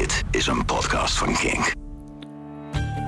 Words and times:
Dit 0.00 0.22
is 0.30 0.46
een 0.46 0.64
podcast 0.64 1.18
van 1.18 1.34
Kink. 1.34 1.72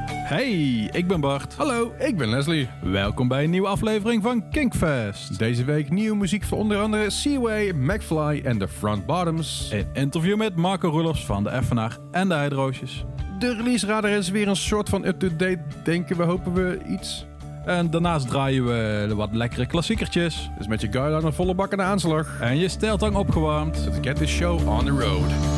Hey, 0.08 0.50
ik 0.92 1.06
ben 1.06 1.20
Bart. 1.20 1.54
Hallo, 1.54 1.92
ik 1.98 2.16
ben 2.16 2.28
Leslie. 2.28 2.68
Welkom 2.82 3.28
bij 3.28 3.44
een 3.44 3.50
nieuwe 3.50 3.68
aflevering 3.68 4.22
van 4.22 4.50
Kinkfest. 4.50 5.38
Deze 5.38 5.64
week 5.64 5.90
nieuwe 5.90 6.16
muziek 6.16 6.44
voor 6.44 6.58
onder 6.58 6.78
andere 6.78 7.10
Seaway, 7.10 7.72
McFly 7.72 8.40
en 8.44 8.58
The 8.58 8.68
Front 8.68 9.06
Bottoms. 9.06 9.68
Een 9.72 9.86
interview 9.92 10.36
met 10.36 10.56
Marco 10.56 10.88
Roelofs 10.88 11.26
van 11.26 11.44
de 11.44 11.50
Effenaar 11.50 11.96
en 12.10 12.28
de 12.28 12.34
huidroosjes. 12.34 13.04
De 13.38 13.54
release 13.54 13.86
radar 13.86 14.10
is 14.10 14.30
weer 14.30 14.48
een 14.48 14.56
soort 14.56 14.88
van 14.88 15.04
up-to-date, 15.04 15.62
denken 15.84 16.16
we, 16.16 16.22
hopen 16.22 16.52
we 16.52 16.78
iets. 16.88 17.26
En 17.64 17.90
daarnaast 17.90 18.28
draaien 18.28 18.66
we 18.66 19.14
wat 19.14 19.34
lekkere 19.34 19.66
klassiekertjes. 19.66 20.50
Dus 20.58 20.66
met 20.66 20.80
je 20.80 20.92
guitar 20.92 21.14
aan 21.14 21.24
een 21.24 21.32
volle 21.32 21.54
bak 21.54 21.72
aan 21.72 21.78
de 21.78 21.84
aanslag. 21.84 22.40
En 22.40 22.58
je 22.58 22.68
steltang 22.68 23.16
opgewarmd. 23.16 23.76
Let's 23.84 23.98
get 24.00 24.16
this 24.16 24.30
show 24.30 24.68
on 24.68 24.84
the 24.84 24.90
road. 24.90 25.55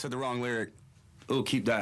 said 0.00 0.10
the 0.10 0.16
wrong 0.16 0.40
lyric. 0.40 0.70
Oh, 1.28 1.42
keep 1.42 1.66
that. 1.66 1.79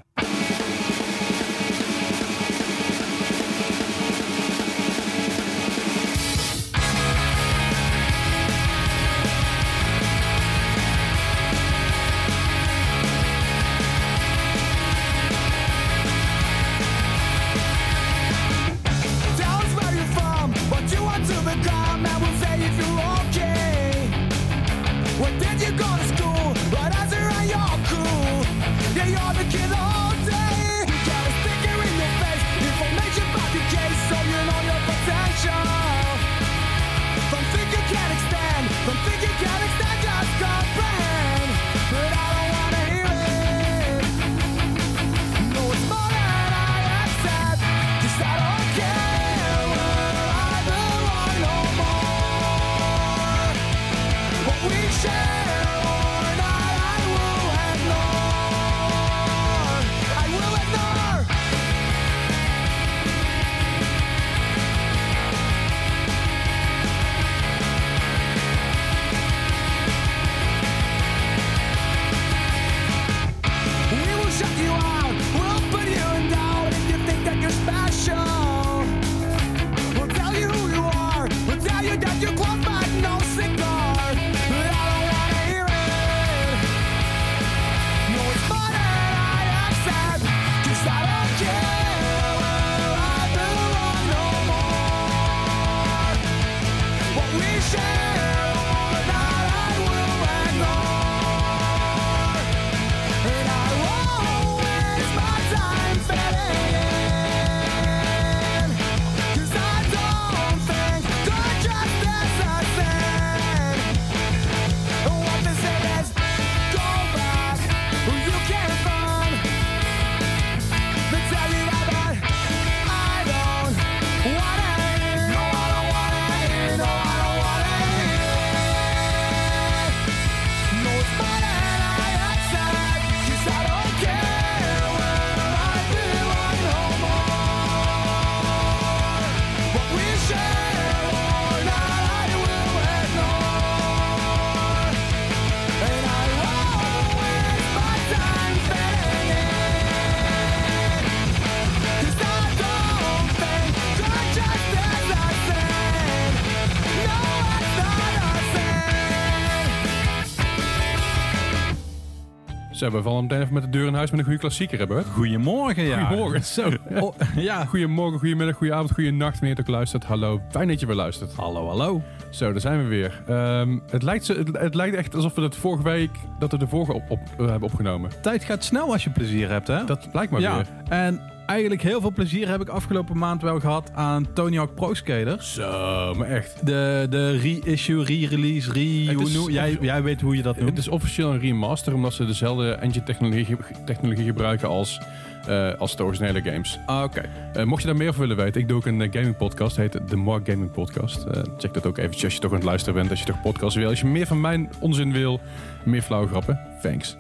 Zo, 162.79 162.91
we 162.91 163.03
vallen 163.03 163.23
meteen 163.23 163.41
even 163.41 163.55
met 163.55 163.63
de 163.63 163.69
deur 163.69 163.87
in 163.87 163.95
huis 163.95 164.11
met 164.11 164.19
een 164.19 164.25
goede 164.25 164.41
klassieker, 164.41 164.79
hebben. 164.79 165.05
Goedemorgen, 165.05 165.83
ja. 165.83 166.01
Goedemorgen. 166.01 166.45
Zo. 166.59 166.71
Oh, 166.91 167.15
ja. 167.37 167.65
Goedemorgen, 167.65 168.19
goedemiddag, 168.19 168.57
goedenavond, 168.57 168.93
goedenacht, 168.93 169.39
wanneer 169.39 169.57
je 169.57 169.63
ook 169.63 169.69
luistert. 169.69 170.05
Hallo, 170.05 170.41
fijn 170.51 170.69
dat 170.69 170.81
je 170.81 170.87
weer 170.87 170.95
luistert. 170.95 171.35
Hallo, 171.35 171.67
hallo. 171.67 172.03
Zo, 172.31 172.53
daar 172.53 172.61
zijn 172.61 172.83
we 172.83 172.89
weer. 172.89 173.23
Ehm, 173.27 173.79
het, 173.91 174.03
lijkt 174.03 174.25
zo, 174.25 174.37
het, 174.37 174.59
het 174.59 174.75
lijkt 174.75 174.97
echt 174.97 175.15
alsof 175.15 175.35
we 175.35 175.43
het 175.43 175.57
vorige 175.57 175.83
week, 175.83 176.11
dat 176.39 176.51
we 176.51 176.59
de 176.59 176.67
vorige 176.67 176.93
op, 176.93 177.03
op, 177.09 177.21
eh, 177.39 177.47
hebben 177.47 177.69
opgenomen. 177.69 178.11
Tijd 178.23 178.45
gaat 178.45 178.65
snel 178.65 178.93
als 178.93 179.05
je 179.05 179.11
plezier 179.11 179.49
hebt, 179.49 179.67
hè? 179.67 179.85
Dat 179.85 180.11
blijkt 180.11 180.31
maar 180.31 180.41
ja. 180.41 180.57
weer. 180.57 180.67
En 180.89 181.21
eigenlijk 181.49 181.83
heel 181.83 182.01
veel 182.01 182.13
plezier 182.13 182.49
heb 182.49 182.61
ik 182.61 182.69
afgelopen 182.69 183.19
maand 183.19 183.43
wel 183.43 183.61
gehad 183.61 183.91
aan 183.95 184.33
Tony 184.33 184.57
Hawk 184.57 184.75
Pro 184.75 184.95
Skater. 184.95 185.43
Zo, 185.43 186.15
maar 186.17 186.29
echt. 186.29 186.67
De, 186.67 187.07
de 187.11 187.39
re-issue, 187.39 188.05
re-release, 188.05 188.73
re... 188.73 189.53
Jij, 189.53 189.79
jij 189.81 190.03
weet 190.03 190.21
hoe 190.21 190.37
je 190.37 190.43
dat 190.43 190.57
noemt. 190.57 190.69
Het 190.69 190.79
is 190.79 190.89
officieel 190.89 191.33
een 191.33 191.41
remaster, 191.41 191.95
omdat 191.95 192.13
ze 192.13 192.27
dezelfde 192.27 192.73
engine 192.73 193.05
technologie, 193.05 193.57
technologie 193.85 194.25
gebruiken 194.25 194.69
als, 194.69 195.01
eh, 195.47 195.75
als 195.75 195.97
de 195.97 196.05
originele 196.05 196.43
games. 196.43 196.79
Ah, 196.87 197.03
Oké. 197.03 197.23
Eh, 197.53 197.65
mocht 197.65 197.81
je 197.81 197.87
daar 197.87 197.97
meer 197.97 198.09
over 198.09 198.21
willen 198.21 198.37
weten, 198.37 198.61
ik 198.61 198.69
doe 198.69 198.77
ook 198.77 198.87
een 198.87 199.03
eh, 199.03 199.13
gaming 199.13 199.37
podcast, 199.37 199.77
heet 199.77 200.09
de 200.09 200.17
Mark 200.17 200.49
Gaming 200.49 200.71
Podcast. 200.71 201.27
Check 201.59 201.75
dat 201.75 201.87
ook 201.87 201.99
eventjes 201.99 202.25
als 202.25 202.35
je 202.35 202.41
toch 202.41 202.51
aan 202.51 202.57
het 202.57 202.67
luisteren 202.67 202.95
bent, 202.95 203.11
als 203.11 203.21
je 203.21 203.27
toch 203.27 203.43
podcasts 203.43 203.77
wil. 203.77 203.89
Als 203.89 204.01
je 204.01 204.07
meer 204.07 204.27
van 204.27 204.41
mijn 204.41 204.71
onzin 204.79 205.13
wil, 205.13 205.41
meer 205.85 206.03
flauwe 206.03 206.29
grappen, 206.29 206.61
thanks. 206.83 207.17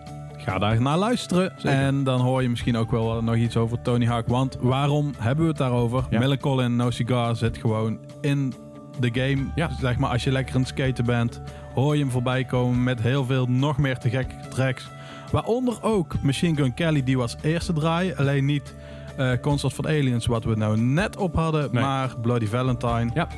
Ga 0.49 0.59
daar 0.59 0.81
naar 0.83 0.99
luisteren. 0.99 1.53
Zeker. 1.57 1.79
En 1.79 2.05
dan 2.05 2.21
hoor 2.21 2.43
je 2.43 2.49
misschien 2.49 2.77
ook 2.77 2.91
wel 2.91 3.23
nog 3.23 3.35
iets 3.37 3.57
over 3.57 3.83
Tony 3.83 4.07
Hawk. 4.07 4.29
Want 4.29 4.57
waarom 4.61 5.13
hebben 5.19 5.45
we 5.45 5.51
het 5.51 5.59
daarover? 5.59 6.05
Ja. 6.11 6.19
Mille 6.19 6.37
Collin 6.39 6.77
No 6.77 6.91
Cigar 6.91 7.37
zit 7.37 7.59
gewoon 7.59 7.99
in 8.21 8.55
de 9.01 9.11
game. 9.13 9.45
Ja. 9.55 9.71
Zeg 9.81 9.99
maar, 9.99 10.11
als 10.11 10.25
je 10.25 10.33
lekker 10.33 10.55
aan 10.55 10.61
het 10.61 10.69
skaten 10.71 11.05
bent, 11.05 11.41
hoor 11.75 11.95
je 11.97 12.03
hem 12.03 12.11
voorbij 12.11 12.45
komen 12.45 12.83
met 12.83 13.01
heel 13.01 13.25
veel 13.25 13.47
nog 13.47 13.79
meer 13.79 13.99
te 13.99 14.11
gekke 14.11 14.35
tracks. 14.51 14.89
Waaronder 15.33 15.79
ook 15.83 16.23
Machine 16.23 16.57
Gun 16.57 16.75
Kelly, 16.75 17.03
die 17.03 17.17
was 17.19 17.37
eerste 17.43 17.73
draaien. 17.73 18.17
Alleen 18.17 18.45
niet 18.45 18.75
eh 19.17 19.33
Concert 19.41 19.73
for 19.73 19.87
Aliens, 19.87 20.27
wat 20.27 20.45
we 20.45 20.55
nou 20.57 20.81
net 20.81 21.17
op 21.17 21.35
hadden, 21.35 21.69
Nee. 21.73 21.83
maar 21.83 22.15
Bloody 22.21 22.47
Valentine. 22.47 23.11
Ja. 23.15 23.29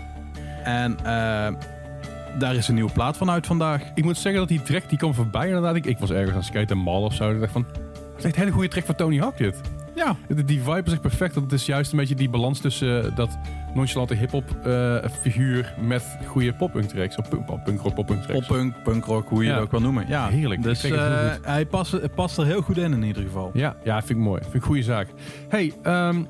En 0.64 0.96
eh, 1.04 1.54
daar 2.38 2.54
is 2.54 2.68
een 2.68 2.74
nieuwe 2.74 2.92
plaat 2.92 3.16
van 3.16 3.30
uit 3.30 3.46
vandaag. 3.46 3.82
Ik 3.94 4.04
moet 4.04 4.16
zeggen 4.18 4.40
dat 4.40 4.48
die 4.48 4.62
track 4.62 4.88
die 4.88 4.98
kwam 4.98 5.14
voorbij 5.14 5.46
inderdaad. 5.46 5.76
Ik, 5.76 5.86
ik 5.86 5.98
was 5.98 6.10
ergens 6.10 6.30
aan 6.30 6.36
het 6.36 6.44
skaten, 6.46 6.78
mal 6.78 7.02
of 7.02 7.14
zo. 7.14 7.30
Ik 7.30 7.40
dacht 7.40 7.52
van, 7.52 7.66
het 7.72 8.18
is 8.18 8.24
echt 8.24 8.34
een 8.34 8.40
hele 8.40 8.52
goede 8.52 8.68
track 8.68 8.84
van 8.84 8.94
Tony 8.94 9.18
Hawk 9.18 9.36
dit. 9.36 9.60
Ja. 9.94 10.16
Die, 10.28 10.44
die 10.44 10.60
vibe 10.60 10.82
is 10.84 10.92
echt 10.92 11.00
perfect. 11.00 11.34
want 11.34 11.50
Het 11.50 11.60
is 11.60 11.66
juist 11.66 11.92
een 11.92 11.98
beetje 11.98 12.14
die 12.14 12.30
balans 12.30 12.60
tussen 12.60 13.04
eh, 13.04 13.16
dat 13.16 13.38
nonchalante 13.74 14.14
hip-hop 14.14 14.56
eh, 14.64 14.96
figuur 15.22 15.74
met 15.80 16.04
goede 16.26 16.52
pop-punk 16.54 16.84
tracks. 16.88 17.16
Of 17.16 17.28
punk, 17.28 17.64
punkrock, 17.64 17.94
pop-punk 17.94 18.22
tracks. 18.22 18.46
Poppunk, 18.46 18.74
punkrock, 18.82 19.28
hoe 19.28 19.42
je 19.42 19.48
Ja. 19.48 19.54
het 19.54 19.62
ook 19.62 19.70
wil 19.70 19.80
noemen. 19.80 20.04
Ja, 20.08 20.28
Heerlijk. 20.28 20.62
Dus 20.62 20.84
eh, 20.84 21.32
hij 21.42 21.66
past, 21.66 22.14
past 22.14 22.38
er 22.38 22.46
heel 22.46 22.62
goed 22.62 22.78
in 22.78 22.92
in 22.92 23.02
ieder 23.02 23.22
geval. 23.22 23.50
Ja, 23.54 23.76
ja, 23.84 23.98
vind 23.98 24.10
ik 24.18 24.24
mooi. 24.24 24.40
Vind 24.40 24.54
ik 24.54 24.60
een 24.60 24.66
goede 24.66 24.82
zaak. 24.82 25.08
Hey, 25.48 25.72
ehm, 25.82 26.22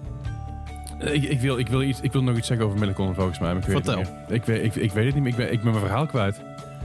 ik, 1.00 1.22
ik, 1.22 1.40
wil, 1.40 1.58
ik, 1.58 1.68
wil 1.68 1.82
iets, 1.82 2.00
ik 2.00 2.12
wil 2.12 2.22
nog 2.22 2.36
iets 2.36 2.46
zeggen 2.46 2.66
over 2.66 2.78
Millicon 2.78 3.14
volgens 3.14 3.38
mij. 3.38 3.48
maar 3.54 3.62
Ik 3.62 3.66
weet 3.68 3.76
Vertel. 3.76 3.98
Het 3.98 4.10
meer. 4.28 4.36
ik, 4.36 4.44
weet, 4.44 4.64
ik, 4.64 4.74
ik 4.74 4.92
weet 4.92 5.04
het 5.04 5.14
niet 5.14 5.22
meer. 5.22 5.32
Ik 5.32 5.38
ben, 5.38 5.52
ik 5.52 5.62
ben 5.62 5.70
mijn 5.72 5.84
verhaal 5.84 6.06
kwijt. 6.06 6.40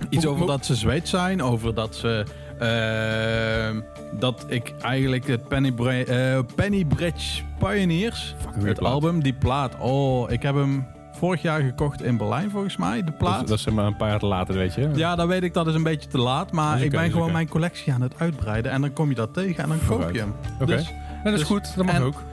Iets 0.09 0.25
over 0.25 0.47
dat 0.47 0.65
ze 0.65 0.75
Zweeds 0.75 1.09
zijn, 1.09 1.41
over 1.41 1.73
dat 1.73 1.95
ze... 1.95 2.23
ehm, 2.59 3.79
dat 4.19 4.45
ik 4.47 4.73
eigenlijk 4.81 5.27
het 5.27 5.47
Penny, 5.47 5.71
Bra- 5.71 5.91
eh, 6.03 6.39
Penny 6.55 6.85
Bridge 6.85 7.41
Pioneers, 7.59 8.35
het 8.63 8.73
plaat. 8.79 8.91
album, 8.93 9.23
die 9.23 9.33
plaat. 9.33 9.75
Oh, 9.79 10.31
ik 10.31 10.41
heb 10.41 10.55
hem 10.55 10.85
vorig 11.11 11.41
jaar 11.41 11.61
gekocht 11.61 12.01
in 12.03 12.17
Berlijn 12.17 12.49
volgens 12.49 12.77
mij, 12.77 13.03
de 13.03 13.11
plaat. 13.11 13.39
Dat, 13.39 13.47
dat 13.47 13.57
is 13.59 13.69
maar 13.69 13.85
een 13.85 13.95
paar 13.97 14.09
jaar 14.09 14.25
later, 14.25 14.55
weet 14.55 14.73
je. 14.73 14.89
ja, 14.95 15.15
dan 15.15 15.27
weet 15.27 15.43
ik 15.43 15.53
dat 15.53 15.67
is 15.67 15.73
een 15.75 15.83
beetje 15.83 16.09
te 16.09 16.17
laat, 16.17 16.51
maar 16.51 16.81
ik 16.81 16.91
ben 16.91 17.11
gewoon 17.11 17.31
mijn 17.31 17.49
collectie 17.49 17.93
aan 17.93 18.01
het 18.01 18.13
uitbreiden. 18.17 18.71
En 18.71 18.81
dan 18.81 18.93
kom 18.93 19.09
je 19.09 19.15
dat 19.15 19.33
tegen 19.33 19.63
en 19.63 19.69
dan 19.69 19.79
koop 19.87 20.11
je 20.11 20.19
hem. 20.19 20.33
Oké. 20.61 20.65
Dus 20.65 20.87
Ja, 20.87 21.23
dat 21.23 21.33
is 21.33 21.39
dus- 21.39 21.47
goed. 21.47 21.75
Dat 21.75 21.85
mag 21.85 21.95
en- 21.95 22.01
ook. 22.01 22.23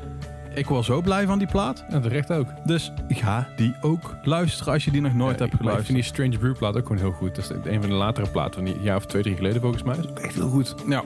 Ik 0.55 0.67
word 0.67 0.85
zo 0.85 1.01
blij 1.01 1.27
van 1.27 1.39
die 1.39 1.47
plaat. 1.47 1.85
Ja, 1.91 2.01
terecht 2.01 2.31
ook. 2.33 2.47
Dus 2.65 2.93
ga 3.09 3.47
die 3.57 3.75
ook 3.81 4.17
luisteren 4.23 4.73
als 4.73 4.85
je 4.85 4.91
die 4.91 5.01
nog 5.01 5.15
nooit 5.15 5.39
hebt 5.39 5.41
maar 5.41 5.49
Ik 5.53 5.57
geluisterd. 5.59 5.87
vind 5.87 5.99
die 5.99 6.07
Strange 6.07 6.39
Brew 6.39 6.57
plaat 6.59 6.77
ook 6.77 6.87
gewoon 6.87 7.03
heel 7.03 7.13
goed. 7.13 7.35
Dat 7.35 7.45
is 7.45 7.73
een 7.73 7.81
van 7.81 7.91
de 7.91 7.97
latere 7.97 8.29
platen 8.29 8.55
van 8.55 8.65
die 8.65 8.81
jaar 8.81 8.97
of 8.97 9.07
twee, 9.07 9.23
drie 9.23 9.37
geleden 9.37 9.61
volgens 9.61 9.83
mij. 9.83 9.95
Dat 9.97 10.05
is 10.05 10.11
ook 10.11 10.19
echt 10.19 10.35
heel 10.35 10.49
goed. 10.49 10.75
Ja. 10.89 11.03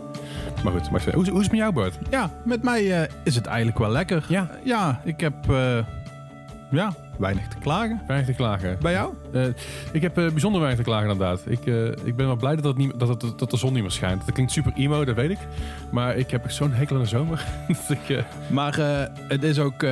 Maar 0.64 0.72
goed, 0.72 0.90
maar, 0.90 1.02
hoe, 1.14 1.22
is- 1.22 1.28
hoe 1.28 1.38
is 1.40 1.42
het 1.42 1.50
met 1.52 1.60
jou, 1.60 1.72
Bart? 1.72 1.98
Ja, 2.10 2.30
met 2.44 2.62
mij 2.62 3.02
eh, 3.02 3.08
is 3.22 3.34
het 3.34 3.46
eigenlijk 3.46 3.78
wel 3.78 3.90
lekker. 3.90 4.24
Ja. 4.28 4.50
Ja, 4.64 5.00
ik 5.04 5.20
heb 5.20 5.34
eh, 5.50 5.78
ja, 6.70 6.92
weinig 7.18 7.48
te 7.48 7.56
klagen. 7.58 8.02
Weinig 8.06 8.26
te 8.28 8.34
klagen. 8.34 8.76
Bij 8.80 8.92
jou? 8.92 9.14
Eh, 9.32 9.42
ik 9.92 10.02
heb 10.02 10.18
eh, 10.18 10.30
bijzonder 10.30 10.60
weinig 10.60 10.84
te 10.84 10.90
klagen 10.90 11.10
inderdaad. 11.10 11.42
Ik, 11.46 11.66
eh, 11.66 11.86
ik 11.86 12.16
ben 12.16 12.26
wel 12.26 12.36
blij 12.36 12.56
dat, 12.56 12.64
het 12.64 12.76
niet, 12.76 12.92
dat, 12.98 13.08
het, 13.08 13.38
dat 13.38 13.50
de 13.50 13.56
zon 13.56 13.72
niet 13.72 13.82
meer 13.82 13.90
schijnt. 13.90 14.24
Dat 14.24 14.34
klinkt 14.34 14.52
super 14.52 14.72
emo, 14.76 15.04
dat 15.04 15.14
weet 15.14 15.30
ik. 15.30 15.38
Maar 15.90 16.16
ik 16.16 16.30
heb 16.30 16.44
echt 16.44 16.54
zo'n 16.54 16.72
hekel 16.72 16.96
aan 16.96 17.02
de 17.02 17.08
zomer. 17.08 17.44
dat 17.88 17.96
ik, 18.06 18.24
Maar 18.50 18.78
het 19.28 19.42
is 19.42 19.58
ook 19.58 19.84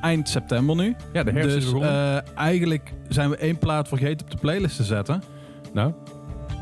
eind 0.00 0.28
september 0.28 0.76
nu. 0.76 0.96
ja, 1.12 1.22
de 1.22 1.30
herfst 1.30 1.56
is 1.56 1.62
dus 1.62 1.72
begonnen. 1.72 2.24
eigenlijk 2.36 2.92
zijn 3.08 3.30
we 3.30 3.36
één 3.36 3.58
plaat 3.58 3.88
vergeten 3.88 4.26
op 4.26 4.30
de 4.30 4.38
playlist 4.38 4.76
te 4.76 4.84
zetten. 4.84 5.22
nou, 5.72 5.92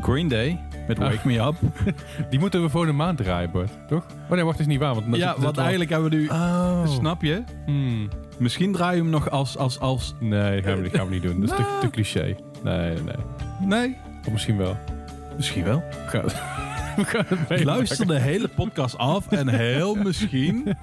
Green 0.00 0.28
Day 0.28 0.58
met 0.88 0.98
Ah. 1.00 1.08
Wake 1.10 1.26
Me 1.28 1.38
Up. 1.38 1.54
die 2.30 2.38
moeten 2.38 2.62
we 2.62 2.68
voor 2.68 2.86
de 2.86 2.92
maand 2.92 3.18
draaien, 3.18 3.50
Bart. 3.50 3.70
Toch? 3.88 4.06
Oh 4.28 4.30
nee, 4.30 4.44
wacht, 4.44 4.58
is 4.58 4.66
niet 4.66 4.78
waar. 4.78 4.94
Want 4.94 5.10
dat 5.10 5.16
ja, 5.20 5.34
want 5.38 5.42
wel- 5.56 5.64
eigenlijk 5.64 5.90
hebben 5.90 6.10
we 6.10 6.16
nu... 6.16 6.26
Oh. 6.28 6.86
Snap 6.86 7.22
je? 7.22 7.42
Hmm. 7.66 8.08
Misschien 8.38 8.72
draai 8.72 8.96
je 8.96 9.02
hem 9.02 9.10
nog 9.10 9.30
als... 9.30 9.56
als, 9.56 9.80
als 9.80 10.14
Nee, 10.20 10.60
dat 10.62 10.70
gaan 10.72 10.82
we, 10.82 10.90
gaan 10.90 11.06
we 11.06 11.12
niet 11.12 11.22
doen. 11.22 11.40
Dat 11.40 11.50
is 11.50 11.56
te, 11.56 11.76
te 11.80 11.90
cliché. 11.90 12.36
Nee, 12.62 12.94
nee, 12.94 13.14
nee. 13.60 13.96
Of 14.26 14.32
misschien 14.32 14.56
wel. 14.56 14.76
misschien 15.36 15.64
wel. 15.64 15.82
We 15.90 16.08
gaan, 16.08 16.24
we 16.96 17.04
gaan 17.04 17.24
het. 17.28 17.64
Luister 17.64 18.06
de 18.06 18.18
hele 18.18 18.48
podcast 18.48 18.98
af 18.98 19.32
en 19.32 19.48
heel 19.48 19.94
misschien... 19.94 20.76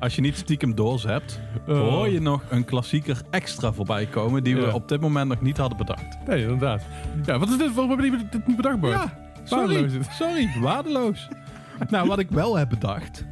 Als 0.00 0.14
je 0.14 0.20
niet 0.20 0.36
stiekem 0.36 0.74
doors 0.74 1.02
hebt, 1.02 1.40
Oh. 1.68 1.78
hoor 1.88 2.08
je 2.08 2.20
nog 2.20 2.42
een 2.48 2.64
klassieker 2.64 3.20
extra 3.30 3.72
voorbij 3.72 4.06
komen 4.06 4.42
die 4.42 4.54
we 4.56 4.60
Ja. 4.66 4.72
op 4.72 4.88
dit 4.88 5.00
moment 5.00 5.28
nog 5.28 5.40
niet 5.40 5.56
hadden 5.56 5.78
bedacht. 5.78 6.18
Nee, 6.26 6.42
inderdaad. 6.42 6.82
Ja, 7.24 7.38
wat 7.38 7.48
is 7.48 7.58
dit? 7.58 7.74
Waarom 7.74 7.98
hebben 7.98 8.10
we 8.18 8.28
dit 8.30 8.46
niet 8.46 8.56
bedacht, 8.56 8.80
Bart? 8.80 8.92
Ja, 8.94 9.12
sorry. 9.48 9.66
Waardeloos 9.66 9.92
is 9.92 10.06
het. 10.06 10.14
Sorry, 10.14 10.48
waardeloos. 10.60 11.28
nou, 11.90 12.08
wat 12.08 12.18
ik 12.18 12.30
wel 12.30 12.56
heb 12.58 12.68
bedacht. 12.68 13.24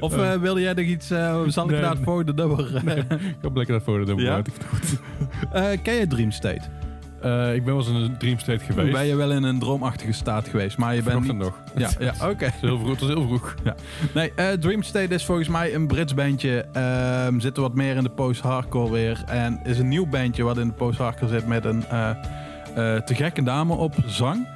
Of 0.00 0.16
eh, 0.18 0.32
wilde 0.34 0.60
jij 0.60 0.72
nog 0.72 0.84
iets... 0.84 1.10
eh, 1.10 1.40
zal 1.46 1.64
ik 1.64 1.70
Nee, 1.70 1.80
naar 1.80 1.88
het 1.90 1.98
nee. 1.98 2.04
volgende 2.04 2.32
nummer... 2.34 2.76
eh, 2.86 2.96
Ik 2.96 3.36
heb 3.42 3.56
lekker 3.56 3.74
dat 3.74 3.82
voor 3.82 3.98
de 3.98 4.04
nummer 4.04 4.24
Ja? 4.24 4.34
uit. 4.34 4.46
Het 4.46 5.00
eh, 5.52 5.82
ken 5.82 5.94
je 5.94 6.06
Dream 6.06 6.30
State? 6.30 6.60
Eh, 7.20 7.54
ik 7.54 7.64
ben 7.64 7.74
wel 7.76 7.76
eens 7.76 7.88
in 7.88 7.94
een 7.94 8.16
dream 8.18 8.38
state 8.38 8.64
geweest. 8.64 8.92
Ben 8.92 9.06
je 9.06 9.14
wel 9.16 9.32
in 9.32 9.42
een 9.42 9.58
droomachtige 9.58 10.12
staat 10.12 10.48
geweest, 10.48 10.76
maar 10.76 10.94
je 10.94 11.02
bent 11.02 11.22
niet... 11.22 11.36
Nog. 11.36 11.60
Ja, 11.76 11.88
ja 11.98 12.12
oké. 12.30 12.44
Het 12.44 12.54
is 12.54 12.60
heel 12.60 12.78
vroeg. 12.78 12.90
Het 12.90 13.00
was 13.00 13.08
heel 13.08 13.22
vroeg. 13.22 13.54
Nee, 14.14 14.32
eh, 14.36 14.48
Dream 14.50 14.82
State 14.82 15.14
is 15.14 15.24
volgens 15.24 15.48
mij 15.48 15.74
een 15.74 15.86
Brits 15.86 16.14
bandje. 16.14 16.66
Ehm 16.72 17.38
zit 17.40 17.56
er 17.56 17.62
wat 17.62 17.74
meer 17.74 17.96
in 17.96 18.02
de 18.02 18.10
post-hardcore 18.10 18.90
weer. 18.90 19.22
En 19.26 19.60
is 19.64 19.78
een 19.78 19.88
nieuw 19.88 20.06
bandje 20.06 20.42
wat 20.42 20.58
in 20.58 20.66
de 20.66 20.72
post-hardcore 20.74 21.32
zit 21.32 21.46
met 21.46 21.64
een 21.64 21.84
eh, 21.86 22.10
eh, 22.10 23.02
te 23.02 23.14
gekke 23.14 23.42
dame 23.42 23.74
op 23.74 23.94
zang. 24.06 24.46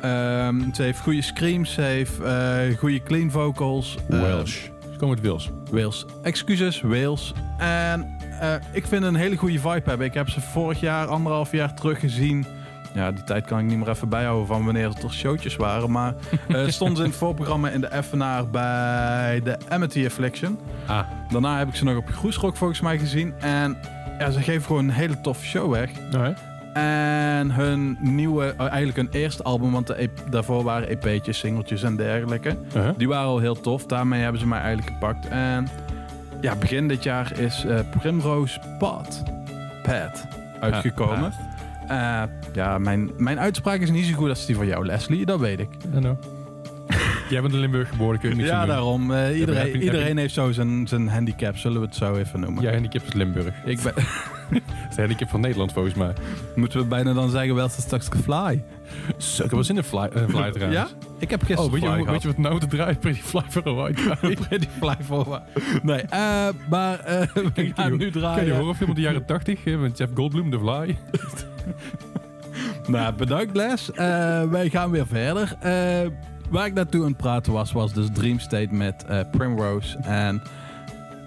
Ehm, 0.00 0.72
ze 0.72 0.82
heeft 0.82 1.00
goede 1.00 1.22
screams, 1.22 1.72
ze 1.72 1.80
heeft 1.80 2.20
eh, 2.20 2.78
goede 2.78 3.02
clean 3.02 3.30
vocals. 3.30 3.96
Eh, 4.08 4.20
Welsh. 4.20 4.62
Ze 4.92 4.96
komen 4.98 5.16
uit 5.16 5.26
Wales. 5.26 5.50
Wales. 5.70 6.06
Excuses, 6.22 6.80
Wales. 6.80 7.32
En 7.58 8.16
eh, 8.40 8.54
ik 8.72 8.86
vind 8.86 9.04
een 9.04 9.14
hele 9.14 9.36
goede 9.36 9.58
vibe 9.58 9.82
hebben. 9.84 10.06
Ik 10.06 10.14
heb 10.14 10.28
ze 10.28 10.40
vorig 10.40 10.80
jaar, 10.80 11.06
anderhalf 11.06 11.52
jaar 11.52 11.74
terug 11.74 12.00
gezien. 12.00 12.46
Ja, 12.94 13.12
die 13.12 13.24
tijd 13.24 13.46
kan 13.46 13.58
ik 13.58 13.64
niet 13.64 13.78
meer 13.78 13.88
even 13.88 14.08
bijhouden 14.08 14.46
van 14.46 14.64
wanneer 14.64 14.88
het 14.88 15.02
er 15.02 15.12
showtjes 15.12 15.56
waren. 15.56 15.90
Maar 15.90 16.14
eh 16.48 16.66
stonden 16.78 16.96
ze 16.96 17.02
in 17.02 17.08
het 17.08 17.18
voorprogramma 17.18 17.68
in 17.68 17.80
de 17.80 17.92
Evenaar 17.92 18.48
bij 18.48 19.40
de 19.44 19.56
Amity 19.68 20.04
Affliction. 20.04 20.58
Ah. 20.86 21.06
Daarna 21.30 21.58
heb 21.58 21.68
ik 21.68 21.74
ze 21.74 21.84
nog 21.84 21.96
op 21.96 22.08
Groesrock 22.08 22.56
volgens 22.56 22.80
mij 22.80 22.98
gezien. 22.98 23.34
En 23.38 23.76
ja, 24.18 24.30
ze 24.30 24.40
geven 24.40 24.62
gewoon 24.62 24.84
een 24.84 24.94
hele 24.94 25.20
toffe 25.20 25.44
show 25.44 25.70
weg. 25.70 25.90
Nou, 26.10 26.34
En 26.72 27.50
hun 27.50 27.96
nieuwe, 28.00 28.44
eh, 28.44 28.66
eigenlijk 28.66 28.96
hun 28.96 29.08
eerste 29.22 29.42
album, 29.42 29.72
want 29.72 29.86
de 29.86 29.94
EP 29.94 30.10
daarvoor 30.30 30.62
waren 30.62 30.88
EP'tjes, 30.88 31.38
singeltjes 31.38 31.82
en 31.82 31.96
dergelijke. 31.96 32.56
Uh-huh. 32.76 32.90
Die 32.96 33.08
waren 33.08 33.28
al 33.28 33.38
heel 33.38 33.60
tof. 33.60 33.86
Daarmee 33.86 34.22
hebben 34.22 34.40
ze 34.40 34.46
mij 34.46 34.60
eigenlijk 34.60 34.88
gepakt. 34.92 35.28
En 35.28 35.68
ja, 36.40 36.56
begin 36.56 36.88
dit 36.88 37.02
jaar 37.02 37.38
is 37.38 37.64
eh, 37.64 37.78
Primrose 37.98 38.60
Path, 38.78 39.22
Path 39.82 40.26
uitgekomen. 40.60 41.32
Eh, 41.88 42.22
ja, 42.52 42.78
mijn, 42.78 43.10
mijn 43.16 43.40
uitspraak 43.40 43.80
is 43.80 43.90
niet 43.90 44.06
zo 44.06 44.14
goed 44.14 44.28
als 44.28 44.46
die 44.46 44.56
van 44.56 44.66
jou, 44.66 44.86
Leslie. 44.86 45.26
Dat 45.26 45.40
weet 45.40 45.58
ik. 45.58 45.68
I 45.94 45.98
know. 45.98 46.16
Jij 47.30 47.40
bent 47.40 47.52
in 47.54 47.60
Limburg 47.60 47.88
geboren, 47.88 48.18
kun 48.20 48.28
je 48.30 48.34
niks 48.36 48.48
Ja, 48.48 48.58
doen. 48.58 48.68
daarom. 48.68 49.12
eh, 49.12 49.30
je- 49.32 49.38
iedereen 49.38 49.66
je- 49.66 49.78
iedereen 49.80 50.16
heeft 50.16 50.34
zo 50.34 50.52
zijn, 50.52 50.88
zijn 50.88 51.08
handicap, 51.08 51.56
zullen 51.56 51.80
we 51.80 51.86
het 51.86 51.96
zo 51.96 52.14
even 52.16 52.40
noemen. 52.40 52.62
Jij 52.62 52.72
handicap 52.72 53.02
is 53.06 53.12
Limburg. 53.12 53.54
Ik 53.64 53.80
ben, 53.82 53.94
de 54.94 54.96
handicap 54.96 55.28
van 55.28 55.40
Nederland 55.40 55.72
volgens 55.72 55.94
mij. 55.94 56.12
moeten 56.56 56.78
we 56.80 56.84
bijna 56.86 57.12
dan 57.12 57.30
zeggen, 57.30 57.54
wel 57.54 57.68
ze 57.68 57.80
straks 57.80 58.08
fly. 58.24 58.62
Zo, 59.16 59.44
ik 59.44 59.50
was 59.50 59.68
in 59.68 59.76
een 59.76 59.84
fly, 59.84 60.08
uh, 60.16 60.22
fly 60.28 60.50
trouwens. 60.50 60.72
Ja? 60.72 60.88
Ik 61.18 61.30
heb 61.30 61.40
gisteren 61.42 61.64
Oh, 61.64 61.72
weet 61.72 61.82
je, 61.82 61.88
fly 61.88 62.04
weet 62.04 62.22
je 62.22 62.28
wat 62.28 62.38
nou 62.38 62.60
te 62.60 62.66
draaien? 62.66 62.98
Pretty 62.98 63.20
Fly 63.20 63.42
for 63.48 63.66
a 63.66 63.72
White 63.72 64.02
Guy. 64.02 64.34
Pretty 64.48 64.66
fly 64.78 64.94
voor 65.00 65.40
Nee, 65.82 66.00
eh, 66.00 66.48
maar 66.70 66.98
eh, 67.00 67.20
we 67.54 67.72
gaan 67.74 67.90
nu 67.90 67.96
Ken 67.96 68.06
je 68.06 68.10
draaien. 68.10 68.56
horrorfilm 68.56 68.88
uit 68.88 68.96
de 68.96 69.02
jaren 69.02 69.24
80 69.24 69.64
eh, 69.64 69.78
met 69.78 69.98
Jeff 69.98 70.10
Goldblum, 70.14 70.50
The 70.50 70.58
Fly? 70.58 70.96
Nou, 72.86 73.14
bedankt 73.14 73.56
Les. 73.56 73.90
Wij 74.50 74.68
gaan 74.68 74.90
weer 74.90 75.06
verder. 75.06 75.56
Waar 76.50 76.66
ik 76.66 76.74
naartoe 76.74 77.00
aan 77.00 77.08
het 77.08 77.16
praten 77.16 77.52
was, 77.52 77.72
was 77.72 77.92
dus 77.92 78.06
Dream 78.12 78.38
State 78.38 78.74
met 78.74 79.04
eh, 79.04 79.20
Primrose. 79.30 79.98
En 79.98 80.42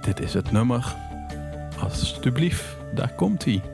dit 0.02 0.20
is 0.20 0.34
het 0.34 0.52
nummer. 0.52 0.96
Alsjeblieft, 1.80 2.64
daar 2.94 3.14
komt 3.16 3.46
hij. 3.46 3.73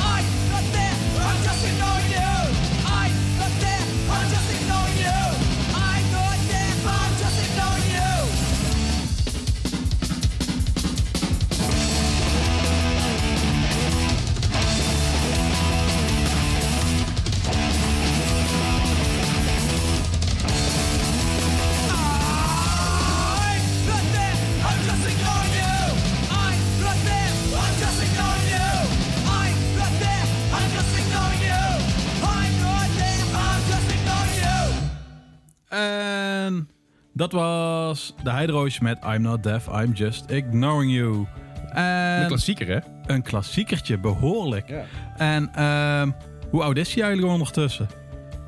I 0.00 0.22
not 0.50 0.64
there, 0.72 0.96
I'm 1.20 1.44
just 1.44 1.64
ignoring 1.64 2.12
you. 2.12 2.37
En 35.68 36.68
dat 37.12 37.32
was 37.32 38.14
de 38.22 38.30
Heideroosje 38.30 38.82
met 38.82 38.98
I'm 39.04 39.20
Not 39.20 39.42
Deaf, 39.42 39.66
I'm 39.66 39.92
Just 39.92 40.30
Ignoring 40.30 40.92
You. 40.92 41.26
En 41.72 42.20
Een 42.20 42.26
klassieker, 42.26 42.68
hè? 42.68 42.78
een 43.14 43.22
klassiekertje, 43.22 43.98
behoorlijk. 43.98 44.74
En 45.16 45.50
ehm, 45.54 46.10
hoe 46.50 46.62
oud 46.62 46.76
is 46.76 46.94
hij 46.94 47.02
eigenlijk 47.02 47.32
ondertussen? 47.32 47.86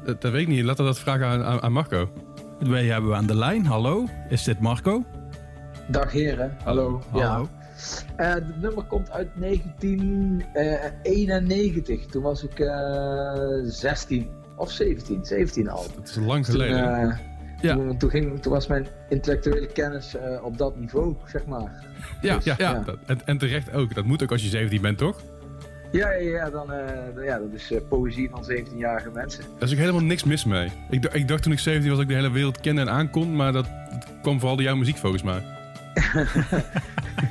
Dat, 0.05 0.21
dat 0.21 0.33
weet 0.33 0.43
ik 0.43 0.49
niet. 0.49 0.65
Laten 0.65 0.85
we 0.85 0.91
dat 0.91 1.01
vragen 1.01 1.27
aan, 1.27 1.45
aan, 1.45 1.63
aan 1.63 1.73
Marco. 1.73 2.11
Wij 2.59 2.85
hebben 2.85 3.11
we 3.11 3.17
aan 3.17 3.27
de 3.27 3.37
lijn. 3.37 3.67
Hallo, 3.67 4.07
is 4.29 4.45
dit 4.45 4.61
Marco? 4.61 5.05
Dag 5.89 6.13
heren, 6.13 6.57
hallo. 6.65 7.03
Hallo. 7.11 7.23
Ja. 7.23 7.43
Eh, 8.17 8.35
het 8.35 8.61
nummer 8.61 8.85
komt 8.85 9.11
uit 9.11 9.29
1991. 9.35 12.07
Toen 12.07 12.23
was 12.23 12.43
ik 12.43 12.59
eh 12.59 13.35
16 13.63 14.29
of 14.61 14.71
17, 14.71 15.25
17 15.25 15.69
al. 15.69 15.87
Dat 15.97 16.09
is 16.09 16.17
lang 16.17 16.45
Toen, 16.45 16.55
geleden. 16.55 17.11
eh, 17.11 17.19
Ja. 17.61 17.75
toen, 17.75 17.99
toen, 17.99 18.11
ging, 18.11 18.43
toen 18.43 18.53
was 18.53 18.67
mijn 18.67 18.87
intellectuele 19.09 19.67
kennis 19.67 20.17
eh, 20.17 20.45
op 20.45 20.59
dat 20.59 20.77
niveau, 20.77 21.17
zeg 21.27 21.47
maar. 21.47 21.85
ja, 22.23 22.39
ja, 22.43 22.55
ja. 22.59 22.83
dat- 22.87 22.97
en, 23.07 23.21
en 23.25 23.39
terecht 23.39 23.73
ook. 23.73 23.95
Dat 23.95 24.05
moet 24.05 24.23
ook 24.23 24.31
als 24.31 24.43
je 24.43 24.49
17 24.49 24.81
bent, 24.83 24.99
toch? 24.99 25.21
Ja, 25.93 26.11
ja, 26.13 26.31
ja, 26.31 26.51
dan, 26.51 26.73
eh, 26.73 27.25
ja 27.25 27.39
dat 27.39 27.49
is 27.53 27.73
poëzie 27.89 28.29
van 28.31 28.45
17-jarige 28.51 29.11
mensen. 29.11 29.45
Daar 29.59 29.69
is 29.69 29.73
ook 29.75 29.79
helemaal 29.81 30.03
niks 30.03 30.25
mis 30.25 30.45
mee. 30.45 30.69
Ik, 30.91 31.05
ik 31.05 31.29
dacht 31.29 31.43
toen 31.43 31.53
ik 31.53 31.59
17 31.59 31.89
was 31.89 31.99
dat 31.99 32.09
ik 32.09 32.15
de 32.15 32.21
hele 32.23 32.33
wereld 32.35 32.61
kende 32.61 32.81
en 32.81 32.91
aankon, 32.91 33.37
maar 33.37 33.53
dat, 33.53 33.67
dat 33.91 34.07
kwam 34.23 34.39
vooral 34.39 34.57
door 34.57 34.65
jouw 34.65 34.77
muziek 34.77 34.97
volgens 34.97 35.23
mij. 35.23 35.43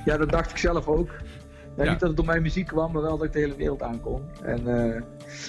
Ja, 0.06 0.18
dat 0.18 0.30
dacht 0.30 0.52
ik 0.52 0.58
zelf 0.58 0.88
ook. 0.88 1.10
Ja, 1.76 1.84
Ja. 1.84 1.90
Niet 1.90 2.00
dat 2.00 2.08
het 2.08 2.18
door 2.18 2.26
mijn 2.26 2.42
muziek 2.42 2.68
kwam, 2.68 2.92
maar 2.92 3.02
wel 3.02 3.18
dat 3.18 3.26
ik 3.28 3.34
de 3.34 3.40
hele 3.40 3.56
wereld 3.56 3.82
aankon. 3.82 4.22
En 4.44 4.68
eh, 4.68 5.02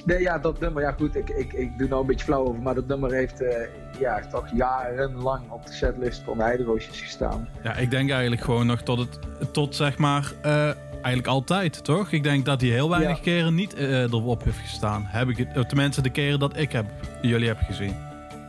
nee, 0.04 0.20
ja, 0.20 0.38
dat 0.38 0.60
nummer, 0.60 0.82
ja 0.82 0.92
goed, 0.92 1.16
ik, 1.16 1.28
ik, 1.30 1.52
ik 1.52 1.78
doe 1.78 1.88
nou 1.88 2.00
een 2.00 2.06
beetje 2.06 2.24
flauw 2.24 2.44
over, 2.46 2.62
maar 2.62 2.74
dat 2.74 2.86
nummer 2.86 3.12
heeft 3.12 3.40
eh, 3.42 3.66
ja, 3.98 4.20
toch 4.30 4.46
jarenlang 4.54 5.50
op 5.50 5.66
de 5.66 5.72
setlist 5.72 6.22
van 6.24 6.36
de 6.36 6.42
Heideroosjes 6.42 7.00
gestaan. 7.00 7.48
Ja, 7.62 7.74
ik 7.76 7.90
denk 7.90 8.10
eigenlijk 8.10 8.42
gewoon 8.42 8.66
nog 8.66 8.82
tot 8.82 8.98
het, 8.98 9.18
tot 9.52 9.74
zeg 9.76 9.98
maar, 9.98 10.32
eh, 10.42 10.64
eigenlijk 10.92 11.26
altijd, 11.26 11.84
toch? 11.84 12.12
Ik 12.12 12.22
denk 12.22 12.44
dat 12.44 12.60
hij 12.60 12.70
heel 12.70 12.90
weinig 12.90 13.16
Ja. 13.16 13.22
keren 13.22 13.54
niet 13.54 13.74
eh, 13.74 14.02
erop 14.02 14.44
heeft 14.44 14.58
gestaan. 14.58 15.04
Heb 15.06 15.28
ik 15.28 15.36
het, 15.36 15.68
tenminste 15.68 16.02
de 16.02 16.10
keren 16.10 16.38
dat 16.38 16.56
ik 16.56 16.72
heb, 16.72 16.86
jullie 17.22 17.48
heb 17.48 17.58
gezien. 17.60 17.94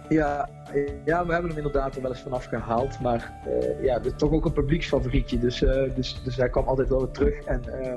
Ja, 0.09 0.49
ja, 1.05 1.25
we 1.25 1.33
hebben 1.33 1.49
hem 1.49 1.57
inderdaad 1.57 1.95
er 1.95 2.01
wel 2.01 2.11
eens 2.11 2.21
vanaf 2.21 2.45
gehaald, 2.45 2.99
maar 2.99 3.33
eh, 3.45 3.83
ja, 3.83 3.99
dit 3.99 4.11
is 4.11 4.17
toch 4.17 4.31
ook 4.31 4.45
een 4.45 4.53
publieksfavorietje, 4.53 5.39
dus, 5.39 5.63
eh, 5.63 5.95
dus, 5.95 6.21
dus 6.23 6.35
hij 6.35 6.49
kwam 6.49 6.67
altijd 6.67 6.89
wel 6.89 6.99
weer 6.99 7.11
terug. 7.11 7.43
En 7.43 7.81
eh, 7.81 7.93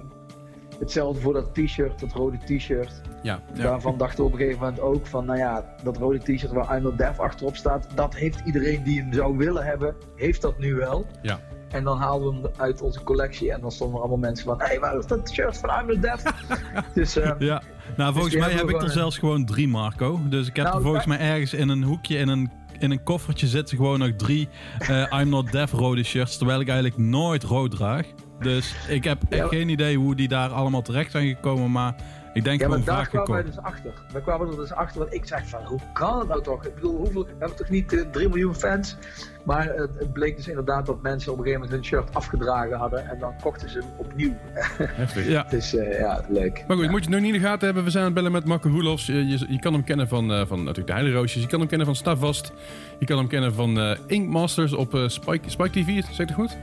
hetzelfde 0.79 1.21
voor 1.21 1.33
dat 1.33 1.55
t-shirt, 1.55 2.01
dat 2.01 2.13
rode 2.13 2.39
t-shirt. 2.39 3.01
Ja. 3.23 3.41
Ja. 3.55 3.63
Daarvan 3.63 3.99
dachten 3.99 4.19
we 4.19 4.25
op 4.25 4.33
een 4.33 4.39
gegeven 4.39 4.61
moment 4.61 4.81
ook 4.81 5.07
van, 5.07 5.25
nou 5.25 5.39
ja, 5.39 5.75
dat 5.83 5.97
rode 5.97 6.19
t-shirt 6.19 6.53
waar 6.53 6.77
I'm 6.77 6.83
Not 6.83 6.99
Deaf 6.99 7.21
achterop 7.21 7.57
staat, 7.57 7.87
dat 7.95 8.15
heeft 8.15 8.41
iedereen 8.45 8.83
die 8.83 9.01
hem 9.01 9.13
zou 9.13 9.37
willen 9.37 9.65
hebben, 9.65 9.95
heeft 10.17 10.43
dat 10.43 10.59
nu 10.59 10.75
wel. 10.75 11.07
Ja. 11.23 11.41
En 11.69 11.85
dan 11.85 11.99
haalden 11.99 12.41
we 12.41 12.49
hem 12.49 12.53
uit 12.57 12.83
onze 12.83 13.03
collectie 13.03 13.53
en 13.53 13.61
dan 13.61 13.73
stonden 13.73 13.97
er 13.97 14.03
allemaal 14.03 14.21
mensen 14.21 14.47
van, 14.47 14.61
hé, 14.61 14.67
hey, 14.67 14.81
waar 14.81 14.99
is 14.99 15.07
dat 15.07 15.31
shirt 15.33 15.59
van 15.59 15.71
I'm 15.71 16.01
Deaf? 16.01 16.23
dus 16.95 17.15
Ja, 17.39 17.63
nou 17.97 18.13
volgens 18.13 18.33
die 18.33 18.43
mij 18.43 18.53
heb 18.53 18.69
ik 18.69 18.83
er 18.83 18.91
zelfs 18.91 19.19
gewoon 19.19 19.45
drie, 19.45 19.69
Marco. 19.69 20.21
Dus 20.29 20.49
ik 20.49 20.57
heb 20.57 20.65
Nou, 20.65 20.77
er 20.77 20.83
volgens 20.83 21.07
mij 21.07 21.19
ergens 21.19 21.55
in 21.55 21.69
een 21.69 21.83
hoekje, 21.83 22.17
in 22.17 22.29
een, 22.29 22.51
in 22.79 22.91
een 22.91 23.03
koffertje 23.03 23.47
zitten 23.47 23.77
gewoon 23.77 23.99
nog 23.99 24.11
drie 24.17 24.49
eh, 24.79 25.21
I'm 25.21 25.29
Not 25.29 25.53
Deaf 25.53 25.73
rode 25.73 26.03
shirts. 26.03 26.37
Terwijl 26.37 26.61
ik 26.61 26.69
eigenlijk 26.69 26.99
nooit 26.99 27.43
rood 27.43 27.71
draag. 27.71 28.07
Dus 28.41 28.75
ik 28.89 29.05
heb 29.05 29.23
echt 29.29 29.41
Ja, 29.43 29.49
geen 29.49 29.69
idee 29.69 29.97
hoe 29.97 30.15
die 30.15 30.29
daar 30.29 30.51
allemaal 30.51 30.83
terecht 30.83 31.11
zijn 31.11 31.29
gekomen. 31.29 31.71
Maar 31.73 31.95
ik 32.35 32.44
denk 32.44 32.61
ja, 32.61 32.68
maar 32.68 32.79
gewoon 32.79 32.97
daar 32.97 33.09
kwamen 33.09 33.31
wij 33.33 33.42
dus 33.42 33.59
achter. 33.59 33.92
Wij 34.12 34.20
kwamen 34.23 34.49
er 34.51 34.57
dus 34.57 34.73
achter, 34.73 34.99
want 35.01 35.14
ik 35.14 35.25
zeg 35.27 35.49
van, 35.49 35.64
hoe 35.64 35.81
kan 35.92 36.18
het 36.18 36.29
nou 36.29 36.42
toch? 36.42 36.64
Ik 36.66 36.75
bedoel, 36.75 36.97
hoeveel, 36.97 37.25
we 37.25 37.31
hebben 37.38 37.57
toch 37.57 37.68
niet 37.68 37.92
eh, 37.92 38.01
3 38.11 38.29
miljoen 38.29 38.55
fans? 38.55 38.97
Maar 39.44 39.64
het, 39.64 39.90
het 39.99 40.12
bleek 40.12 40.37
dus 40.37 40.49
inderdaad 40.49 40.87
dat 40.87 41.03
mensen 41.03 41.33
op 41.33 41.38
een 41.38 41.44
gegeven 41.44 41.66
moment 41.66 41.81
hun 41.90 42.01
shirt 42.01 42.14
afgedragen 42.14 42.77
hadden 42.77 43.09
en 43.11 43.18
dan 43.18 43.35
kochten 43.42 43.70
ze 43.70 43.79
hem 43.79 43.88
opnieuw. 43.97 44.33
Heftig. 45.03 45.29
Ja, 45.29 45.47
Dus 45.51 45.75
eh, 45.75 45.99
ja, 45.99 46.25
leuk. 46.29 46.64
Maar 46.66 46.77
goed, 46.77 46.85
Ja. 46.85 46.90
moet 46.90 47.05
je 47.05 47.11
het 47.11 47.14
nog 47.14 47.20
niet 47.25 47.35
in 47.35 47.40
de 47.40 47.47
gaten 47.47 47.64
hebben. 47.66 47.85
We 47.85 47.90
zijn 47.90 48.05
aan 48.05 48.11
het 48.11 48.18
bellen 48.18 48.33
met 48.33 48.44
Marco 48.44 48.68
Roelofs. 48.68 49.07
Je, 49.07 49.29
je, 49.53 49.59
kan 49.61 49.73
hem 49.73 49.85
kennen 49.85 50.09
van, 50.09 50.33
eh, 50.33 50.47
van 50.47 50.59
natuurlijk 50.59 50.87
de 50.87 50.92
Heideroosjes. 50.92 51.42
Je 51.42 51.49
kan 51.49 51.59
hem 51.59 51.68
kennen 51.68 51.87
van 51.87 51.97
Stavast. 51.97 52.53
Je 52.99 53.07
kan 53.07 53.18
hem 53.18 53.27
kennen 53.29 53.55
van 53.55 53.79
eh 53.79 53.99
Ink 54.07 54.29
Masters 54.29 54.73
op 54.73 54.94
eh, 54.94 55.09
Spike, 55.09 55.51
Spike 55.51 55.70
TV. 55.83 56.03
Zeg 56.05 56.16
het 56.16 56.33
goed? 56.33 56.57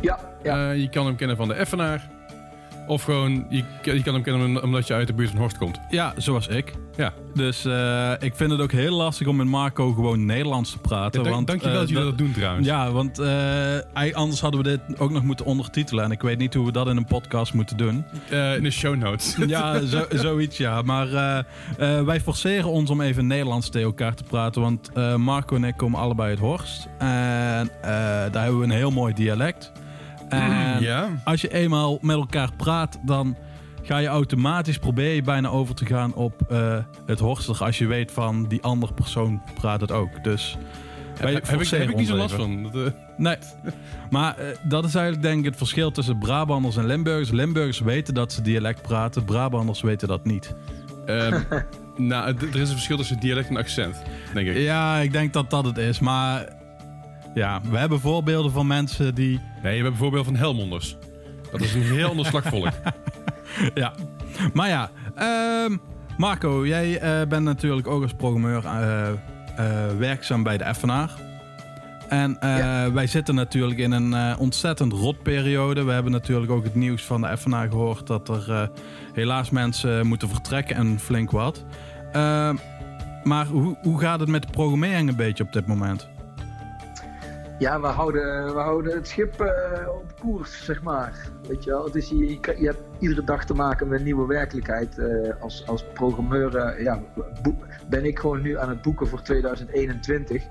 Ja, 0.00 0.18
ja. 0.42 0.70
Eh, 0.70 0.76
je 0.80 0.88
kan 0.88 1.06
hem 1.06 1.16
kennen 1.16 1.36
van 1.36 1.48
de 1.48 1.54
Effenaar. 1.54 2.10
Of 2.88 3.02
gewoon, 3.02 3.46
je, 3.48 3.64
je 3.82 4.02
kan 4.02 4.14
hem 4.14 4.22
kennen 4.22 4.62
omdat 4.62 4.86
je 4.86 4.94
uit 4.94 5.06
de 5.06 5.12
buurt 5.14 5.30
van 5.30 5.38
Horst 5.38 5.58
komt. 5.58 5.78
ja, 5.90 6.14
zoals 6.16 6.46
ik. 6.48 6.72
Ja, 6.96 7.12
Dus 7.34 7.64
eh, 7.64 8.12
ik 8.18 8.34
vind 8.34 8.50
het 8.50 8.60
ook 8.60 8.72
heel 8.72 8.96
lastig 8.96 9.26
om 9.26 9.36
met 9.36 9.46
Marco 9.46 9.92
gewoon 9.92 10.24
Nederlands 10.26 10.70
te 10.72 10.78
praten. 10.78 11.22
dank, 11.22 11.34
want, 11.34 11.46
dankjewel 11.46 11.74
eh, 11.74 11.80
dat 11.80 11.88
jullie 11.88 12.04
dat 12.04 12.18
doen 12.18 12.32
trouwens. 12.32 12.66
Ja, 12.66 12.90
want 12.90 13.18
eh, 13.18 14.12
anders 14.12 14.40
hadden 14.40 14.62
we 14.62 14.68
dit 14.68 15.00
ook 15.00 15.10
nog 15.10 15.22
moeten 15.22 15.46
ondertitelen. 15.46 16.04
En 16.04 16.10
ik 16.10 16.22
weet 16.22 16.38
niet 16.38 16.54
hoe 16.54 16.66
we 16.66 16.72
dat 16.72 16.86
in 16.88 16.96
een 16.96 17.04
podcast 17.04 17.54
moeten 17.54 17.76
doen. 17.76 18.04
Eh, 18.30 18.56
in 18.56 18.62
de 18.62 18.70
show 18.70 18.96
notes. 18.96 19.36
Ja, 19.46 19.80
zo, 19.84 20.04
zoiets 20.10 20.56
ja. 20.56 20.82
Maar 20.82 21.12
eh, 21.12 21.38
eh, 21.98 22.04
wij 22.04 22.20
forceren 22.20 22.70
ons 22.70 22.90
om 22.90 23.00
even 23.00 23.26
Nederlands 23.26 23.68
tegen 23.68 23.86
elkaar 23.88 24.14
te 24.14 24.22
praten. 24.24 24.62
Want 24.62 24.90
eh, 24.94 25.14
Marco 25.14 25.56
en 25.56 25.64
ik 25.64 25.76
komen 25.76 26.00
allebei 26.00 26.28
uit 26.30 26.38
Horst. 26.38 26.88
En 26.98 27.70
eh, 27.82 27.88
daar 28.32 28.42
hebben 28.42 28.58
we 28.58 28.64
een 28.64 28.70
heel 28.70 28.90
mooi 28.90 29.14
dialect. 29.14 29.72
En 30.28 30.82
ja. 30.82 31.08
als 31.24 31.40
je 31.40 31.52
eenmaal 31.52 31.98
met 32.00 32.16
elkaar 32.16 32.50
praat, 32.56 32.98
dan 33.04 33.36
ga 33.82 33.98
je 33.98 34.06
automatisch 34.06 34.78
probeer 34.78 35.14
je 35.14 35.22
bijna 35.22 35.48
over 35.48 35.74
te 35.74 35.86
gaan 35.86 36.14
op 36.14 36.42
eh, 36.48 36.76
het 37.06 37.18
Horstig. 37.18 37.62
Als 37.62 37.78
je 37.78 37.86
weet 37.86 38.12
van 38.12 38.44
die 38.48 38.62
andere 38.62 38.94
persoon 38.94 39.42
praat 39.54 39.80
het 39.80 39.92
ook. 39.92 40.24
Dus 40.24 40.56
Heb, 41.18 41.46
heb 41.46 41.60
ik, 41.60 41.68
heb 41.68 41.88
ik 41.88 41.96
niet 41.96 42.06
zo 42.06 42.16
last 42.16 42.34
van. 42.34 42.62
Dat, 42.62 42.74
eh, 42.74 42.92
Nee, 43.16 43.36
maar 44.10 44.38
eh, 44.38 44.46
dat 44.62 44.84
is 44.84 44.94
eigenlijk 44.94 45.26
denk 45.26 45.38
ik 45.38 45.44
het 45.44 45.56
verschil 45.56 45.90
tussen 45.90 46.18
Brabanders 46.18 46.76
en 46.76 46.86
Limburgers. 46.86 47.30
Limburgers 47.30 47.80
weten 47.80 48.14
dat 48.14 48.32
ze 48.32 48.42
dialect 48.42 48.82
praten, 48.82 49.24
Brabanders 49.24 49.80
weten 49.80 50.08
dat 50.08 50.24
niet. 50.24 50.54
ehm, 51.06 51.40
nou, 51.96 52.36
er 52.36 52.60
is 52.60 52.68
een 52.68 52.74
verschil 52.74 52.96
tussen 52.96 53.20
dialect 53.20 53.48
en 53.48 53.56
accent, 53.56 54.02
denk 54.34 54.48
ik. 54.48 54.56
Ja, 54.56 54.96
ik 54.96 55.12
denk 55.12 55.32
dat 55.32 55.50
dat 55.50 55.64
het 55.64 55.76
is, 55.78 55.98
maar 55.98 56.57
ja, 57.38 57.60
we 57.70 57.78
hebben 57.78 58.00
voorbeelden 58.00 58.52
van 58.52 58.66
mensen 58.66 59.14
die... 59.14 59.28
Nee, 59.38 59.60
we 59.62 59.68
hebben 59.68 59.90
bijvoorbeeld 59.90 60.24
van 60.24 60.36
Helmonders. 60.36 60.96
Dat 61.50 61.60
is 61.60 61.74
een 61.74 61.82
heel 61.82 62.08
ander 62.08 62.26
slagvolk. 62.26 62.68
Ja, 63.74 63.94
maar 64.52 64.68
ja, 64.68 64.90
ehm, 65.14 65.76
Marco, 66.16 66.66
jij 66.66 66.98
eh, 66.98 67.28
bent 67.28 67.44
natuurlijk 67.44 67.86
ook 67.86 68.02
als 68.02 68.12
programmeur 68.12 68.64
eh, 68.64 69.08
eh, 69.08 69.16
werkzaam 69.98 70.42
bij 70.42 70.58
de 70.58 70.64
Effenaar. 70.64 71.10
En 72.08 72.40
eh, 72.40 72.86
wij 72.86 73.06
zitten 73.06 73.34
natuurlijk 73.34 73.78
in 73.78 73.92
een 73.92 74.14
eh, 74.14 74.40
ontzettend 74.40 74.92
rotperiode. 74.92 75.84
We 75.84 75.92
hebben 75.92 76.12
natuurlijk 76.12 76.52
ook 76.52 76.64
het 76.64 76.74
nieuws 76.74 77.02
van 77.02 77.20
de 77.20 77.36
FNA 77.36 77.66
gehoord 77.66 78.06
dat 78.06 78.28
er 78.28 78.50
eh, 78.50 78.62
helaas 79.12 79.50
mensen 79.50 80.06
moeten 80.06 80.28
vertrekken 80.28 80.76
en 80.76 80.98
flink 80.98 81.30
wat. 81.30 81.64
Eh, 82.12 82.50
maar 83.24 83.46
hoe, 83.46 83.76
hoe 83.82 84.00
gaat 84.00 84.20
het 84.20 84.28
met 84.28 84.42
de 84.42 84.50
programmering 84.50 85.08
een 85.08 85.16
beetje 85.16 85.44
op 85.44 85.52
dit 85.52 85.66
moment? 85.66 86.08
Ja, 87.58 87.80
we 87.80 87.86
houden, 87.86 88.54
we 88.54 88.60
houden 88.60 88.94
het 88.94 89.08
schip 89.08 89.40
eh, 89.40 89.88
op 89.88 90.20
koers, 90.20 90.64
zeg 90.64 90.82
maar. 90.82 91.30
Weet 91.48 91.64
je 91.64 91.70
wel, 91.70 91.84
het 91.84 91.94
is, 91.94 92.08
je, 92.08 92.28
je, 92.30 92.66
hebt 92.66 92.82
iedere 92.98 93.24
dag 93.24 93.44
te 93.44 93.54
maken 93.54 93.88
met 93.88 93.98
een 93.98 94.04
nieuwe 94.04 94.26
werkelijkheid. 94.26 94.98
Eh, 94.98 95.42
als, 95.42 95.66
als 95.66 95.84
programmeur 95.92 96.56
eh, 96.56 96.82
ja, 96.82 97.02
ben 97.88 98.04
ik 98.04 98.18
gewoon 98.18 98.42
nu 98.42 98.58
aan 98.58 98.68
het 98.68 98.82
boeken 98.82 99.06
voor 99.06 99.22
2021. 99.22 100.44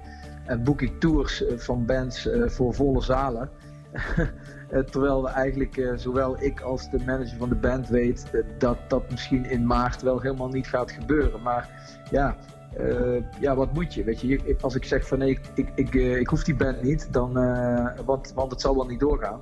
En 0.46 0.64
boek 0.64 0.82
ik 0.82 1.00
tours 1.00 1.44
van 1.56 1.86
bands 1.86 2.30
voor 2.46 2.74
volle 2.74 3.02
zalen. 3.02 3.50
Terwijl 4.92 5.24
we 5.24 5.30
eigenlijk, 5.30 5.92
zowel 5.96 6.44
ik 6.44 6.62
als 6.62 6.90
de 6.92 7.00
manager 7.06 7.38
van 7.38 7.50
de 7.50 7.56
band 7.56 7.88
weet 7.88 8.32
dat 8.58 8.78
dat 8.88 9.12
misschien 9.12 9.46
in 9.46 9.66
maart 9.66 10.02
wel 10.02 10.22
helemaal 10.22 10.50
niet 10.50 10.68
gaat 10.68 10.92
gebeuren. 10.92 11.42
Maar 11.42 11.70
ja, 12.12 12.36
eh, 12.78 13.24
ja, 13.40 13.56
wat 13.56 13.74
moet 13.74 13.94
je? 13.94 14.04
Weet 14.04 14.22
je, 14.22 14.56
als 14.62 14.76
ik 14.76 14.86
zeg 14.86 15.08
van 15.08 15.18
nee, 15.18 15.30
ik, 15.30 15.40
ik, 15.56 15.70
ik, 15.76 15.96
eh, 15.96 16.20
ik 16.20 16.28
hoef 16.28 16.44
die 16.44 16.56
band 16.56 16.82
niet, 16.82 17.08
dan, 17.12 17.38
eh, 17.38 17.88
want, 18.06 18.32
want 18.36 18.52
het 18.52 18.62
zal 18.62 18.76
wel 18.76 18.86
niet 18.86 19.00
doorgaan. 19.00 19.40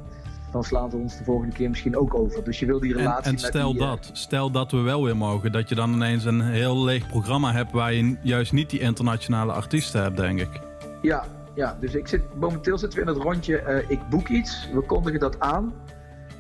Dan 0.52 0.63
slaan 0.63 0.89
ze 0.89 0.98
ons 0.98 1.17
de 1.17 1.24
volgende 1.24 1.56
keer 1.56 1.69
misschien 1.69 1.98
ook 1.98 2.15
over. 2.15 2.43
Dus 2.43 2.60
je 2.60 2.65
wil 2.65 2.80
die 2.80 2.93
En, 2.93 2.98
relatie 2.98 3.26
en 3.26 3.32
met 3.32 3.41
stel 3.41 3.71
die, 3.71 3.80
dat, 3.80 4.10
stel 4.13 4.52
dat 4.52 4.71
we 4.71 4.78
wel 4.78 5.04
weer 5.04 5.17
mogen, 5.17 5.52
dat 5.52 5.69
je 5.69 5.76
dan 5.76 5.93
ineens 5.93 6.26
een 6.26 6.41
heel 6.41 6.84
leeg 6.84 7.08
programma 7.08 7.52
hebt 7.52 7.71
waar 7.71 7.93
je 7.93 8.17
juist 8.21 8.54
niet 8.54 8.69
die 8.69 8.80
internationale 8.80 9.52
artiesten 9.52 10.02
hebt, 10.02 10.17
denk 10.17 10.39
ik. 10.39 10.60
Ja, 11.02 11.26
ja, 11.56 11.78
dus 11.80 11.95
ik 11.95 12.08
zit, 12.08 12.21
momenteel 12.36 12.78
zitten 12.78 13.00
we 13.00 13.06
in 13.06 13.13
het 13.13 13.24
rondje. 13.24 13.86
ik 13.88 14.10
boek 14.10 14.28
iets, 14.28 14.69
we 14.74 14.82
kondigen 14.82 15.19
dat 15.19 15.39
aan. 15.39 15.74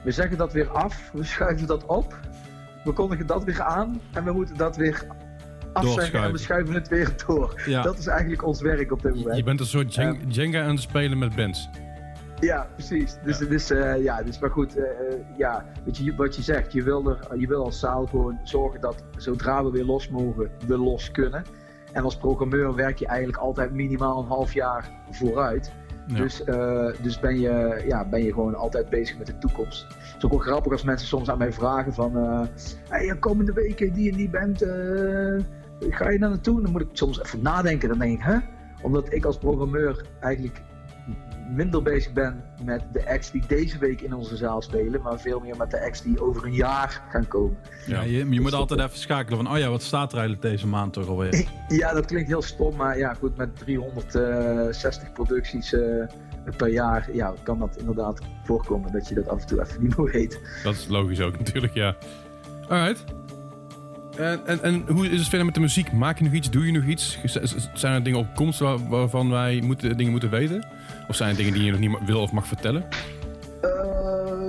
We 0.03 0.11
zeggen 0.11 0.37
dat 0.37 0.53
weer 0.53 0.69
af, 0.69 1.11
we 1.13 1.23
schuiven 1.23 1.67
dat 1.67 1.85
op. 1.85 2.19
We 2.83 2.91
kondigen 2.91 3.27
dat 3.27 3.43
weer 3.43 3.61
aan 3.61 4.01
en 4.13 4.23
we 4.23 4.31
moeten 4.31 4.57
dat 4.57 4.75
weer 4.75 5.07
afzeggen 5.75 6.23
en 6.23 6.31
we 6.31 6.37
schuiven 6.37 6.73
het 6.73 6.87
weer 6.87 7.13
door. 7.27 7.61
Ja. 7.65 7.81
Dat 7.81 7.97
is 7.97 8.07
eigenlijk 8.07 8.45
ons 8.45 8.61
werk 8.61 8.91
op 8.91 9.01
dit 9.01 9.15
moment. 9.15 9.37
Je 9.37 9.43
bent 9.43 9.59
een 9.59 9.65
soort 9.65 9.93
Jen- 9.93 10.19
Jenga 10.27 10.63
aan 10.63 10.69
het 10.69 10.81
spelen 10.81 11.17
met 11.17 11.35
bands. 11.35 11.69
Ja, 12.39 12.67
precies. 12.73 13.17
Dus 13.23 13.39
het 13.39 13.51
is, 13.51 13.71
eh, 13.71 14.03
ja, 14.03 14.23
dus 14.23 14.39
maar 14.39 14.49
goed, 14.49 14.77
eh, 14.77 14.83
eh, 14.83 15.19
ja, 15.37 15.65
weet 15.85 15.97
je, 15.97 16.15
wat 16.15 16.35
je 16.35 16.41
zegt, 16.41 16.73
je 16.73 16.83
wil, 16.83 17.09
er, 17.09 17.39
je 17.39 17.47
wil 17.47 17.63
als 17.63 17.79
zaal 17.79 18.05
gewoon 18.05 18.39
zorgen 18.43 18.81
dat 18.81 19.03
zodra 19.17 19.63
we 19.63 19.71
weer 19.71 19.83
los 19.85 20.09
mogen, 20.09 20.49
we 20.67 20.77
los 20.77 21.11
kunnen. 21.11 21.43
En 21.91 22.03
als 22.03 22.17
programmeur 22.17 22.75
werk 22.75 22.97
je 22.97 23.07
eigenlijk 23.07 23.37
altijd 23.37 23.71
minimaal 23.71 24.19
een 24.19 24.27
half 24.27 24.53
jaar 24.53 24.89
vooruit. 25.11 25.71
Ja. 26.07 26.15
Dus, 26.15 26.43
dus 27.01 27.19
ben, 27.19 27.39
je, 27.39 27.83
ja, 27.87 28.09
ben 28.09 28.23
je 28.23 28.33
gewoon 28.33 28.55
altijd 28.55 28.89
bezig 28.89 29.17
met 29.17 29.27
de 29.27 29.37
toekomst. 29.37 29.85
Het 29.87 30.15
is 30.17 30.23
ook 30.23 30.31
wel 30.31 30.39
grappig 30.39 30.71
als 30.71 30.83
mensen 30.83 31.07
soms 31.07 31.29
aan 31.29 31.37
mij 31.37 31.53
vragen 31.53 31.93
van... 31.93 32.15
hey, 32.89 33.15
komende 33.19 33.53
weken 33.53 33.93
die 33.93 34.11
en 34.11 34.17
die 34.17 34.29
bent, 34.29 34.59
ga 35.79 36.09
je 36.09 36.19
daar 36.19 36.29
naartoe? 36.29 36.61
Dan 36.61 36.71
moet 36.71 36.81
ik 36.81 36.87
soms 36.91 37.23
even 37.23 37.41
nadenken. 37.41 37.89
Dan 37.89 37.99
denk 37.99 38.17
ik, 38.19 38.25
hè? 38.25 38.37
Omdat 38.81 39.13
ik 39.13 39.25
als 39.25 39.37
programmeur 39.37 40.05
eigenlijk 40.19 40.61
minder 41.49 41.81
bezig 41.81 42.13
ben 42.13 42.43
met 42.63 42.83
de 42.93 43.09
acts 43.09 43.31
die 43.31 43.43
deze 43.47 43.77
week 43.77 44.01
in 44.01 44.13
onze 44.13 44.35
zaal 44.35 44.61
spelen, 44.61 45.01
maar 45.01 45.19
veel 45.19 45.39
meer 45.39 45.57
met 45.57 45.71
de 45.71 45.81
acts 45.81 46.01
die 46.01 46.21
over 46.21 46.45
een 46.45 46.53
jaar 46.53 47.01
gaan 47.09 47.27
komen. 47.27 47.57
Ja, 47.85 48.01
je, 48.01 48.29
je 48.29 48.41
moet 48.41 48.53
altijd 48.53 48.79
even 48.79 48.97
schakelen 48.97 49.43
van, 49.43 49.53
oh 49.53 49.57
ja, 49.57 49.69
wat 49.69 49.81
staat 49.81 50.11
er 50.11 50.17
eigenlijk 50.17 50.47
deze 50.47 50.67
maand 50.67 50.93
toch 50.93 51.07
alweer? 51.07 51.45
Ja, 51.67 51.93
dat 51.93 52.05
klinkt 52.05 52.27
heel 52.27 52.41
stom, 52.41 52.75
maar 52.75 52.97
ja, 52.97 53.13
goed, 53.13 53.37
met 53.37 53.57
360 53.57 55.11
producties 55.11 55.73
eh, 55.73 56.07
per 56.57 56.69
jaar, 56.69 57.09
ja, 57.13 57.33
kan 57.43 57.59
dat 57.59 57.77
inderdaad 57.77 58.21
voorkomen 58.43 58.91
dat 58.91 59.07
je 59.07 59.15
dat 59.15 59.27
af 59.27 59.41
en 59.41 59.47
toe 59.47 59.61
even 59.61 59.81
niet 59.81 59.97
meer 59.97 60.11
weet. 60.11 60.39
Dat 60.63 60.73
is 60.73 60.87
logisch 60.87 61.21
ook 61.21 61.37
natuurlijk, 61.37 61.73
ja. 61.73 61.95
Alright. 62.67 63.24
En, 64.17 64.39
en, 64.45 64.61
en 64.63 64.83
hoe 64.87 65.09
is 65.09 65.19
het 65.19 65.27
verder 65.27 65.45
met 65.45 65.55
de 65.55 65.61
muziek? 65.61 65.91
Maak 65.91 66.17
je 66.17 66.23
nog 66.23 66.33
iets? 66.33 66.49
Doe 66.51 66.65
je 66.65 66.71
nog 66.71 66.83
iets? 66.85 67.19
Zijn 67.73 67.93
er 67.93 68.03
dingen 68.03 68.19
op 68.19 68.35
komst 68.35 68.59
waar- 68.59 68.87
waarvan 68.89 69.29
wij 69.29 69.61
moeten, 69.63 69.97
dingen 69.97 70.11
moeten 70.11 70.29
weten? 70.29 70.67
Of 71.07 71.15
zijn 71.15 71.29
er 71.29 71.35
dingen 71.37 71.53
die 71.53 71.63
je 71.63 71.71
nog 71.71 71.79
niet 71.79 71.97
wil 72.05 72.21
of 72.21 72.31
mag 72.31 72.47
vertellen? 72.47 72.85
Eh, 73.61 74.47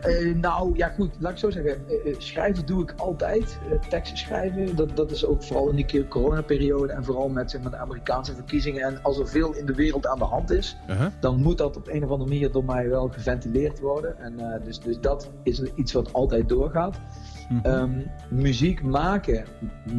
eh, 0.00 0.34
nou, 0.36 0.76
ja 0.76 0.88
goed, 0.88 1.10
laat 1.18 1.32
ik 1.32 1.38
zo 1.38 1.50
zeggen. 1.50 1.88
Eh, 2.04 2.14
schrijven 2.18 2.66
doe 2.66 2.82
ik 2.82 2.94
altijd. 2.96 3.58
Eh, 3.70 3.88
teksten 3.88 4.18
schrijven, 4.18 4.76
dat, 4.76 4.96
dat 4.96 5.10
is 5.10 5.24
ook 5.24 5.42
vooral 5.42 5.68
in 5.70 5.76
die 5.76 5.84
keer 5.84 6.08
coronaperiode 6.08 6.92
en 6.92 7.04
vooral 7.04 7.28
met 7.28 7.50
zeg 7.50 7.62
maar, 7.62 7.70
de 7.70 7.76
Amerikaanse 7.76 8.34
verkiezingen. 8.34 8.82
En 8.82 8.98
als 9.02 9.18
er 9.18 9.28
veel 9.28 9.54
in 9.54 9.66
de 9.66 9.74
wereld 9.74 10.06
aan 10.06 10.18
de 10.18 10.24
hand 10.24 10.50
is, 10.50 10.76
dan 11.20 11.42
moet 11.42 11.58
dat 11.58 11.76
op 11.76 11.88
een 11.88 12.04
of 12.04 12.10
andere 12.10 12.30
manier 12.30 12.52
door 12.52 12.64
mij 12.64 12.88
wel 12.88 13.08
geventileerd 13.08 13.80
worden. 13.80 14.18
En, 14.18 14.60
dus, 14.64 14.80
dus 14.80 15.00
dat 15.00 15.30
is 15.42 15.62
iets 15.74 15.92
wat 15.92 16.12
altijd 16.12 16.48
doorgaat. 16.48 17.00
Mhm. 17.48 17.64
Ehm, 17.66 17.90
muziek 18.30 18.82
maken, 18.82 19.44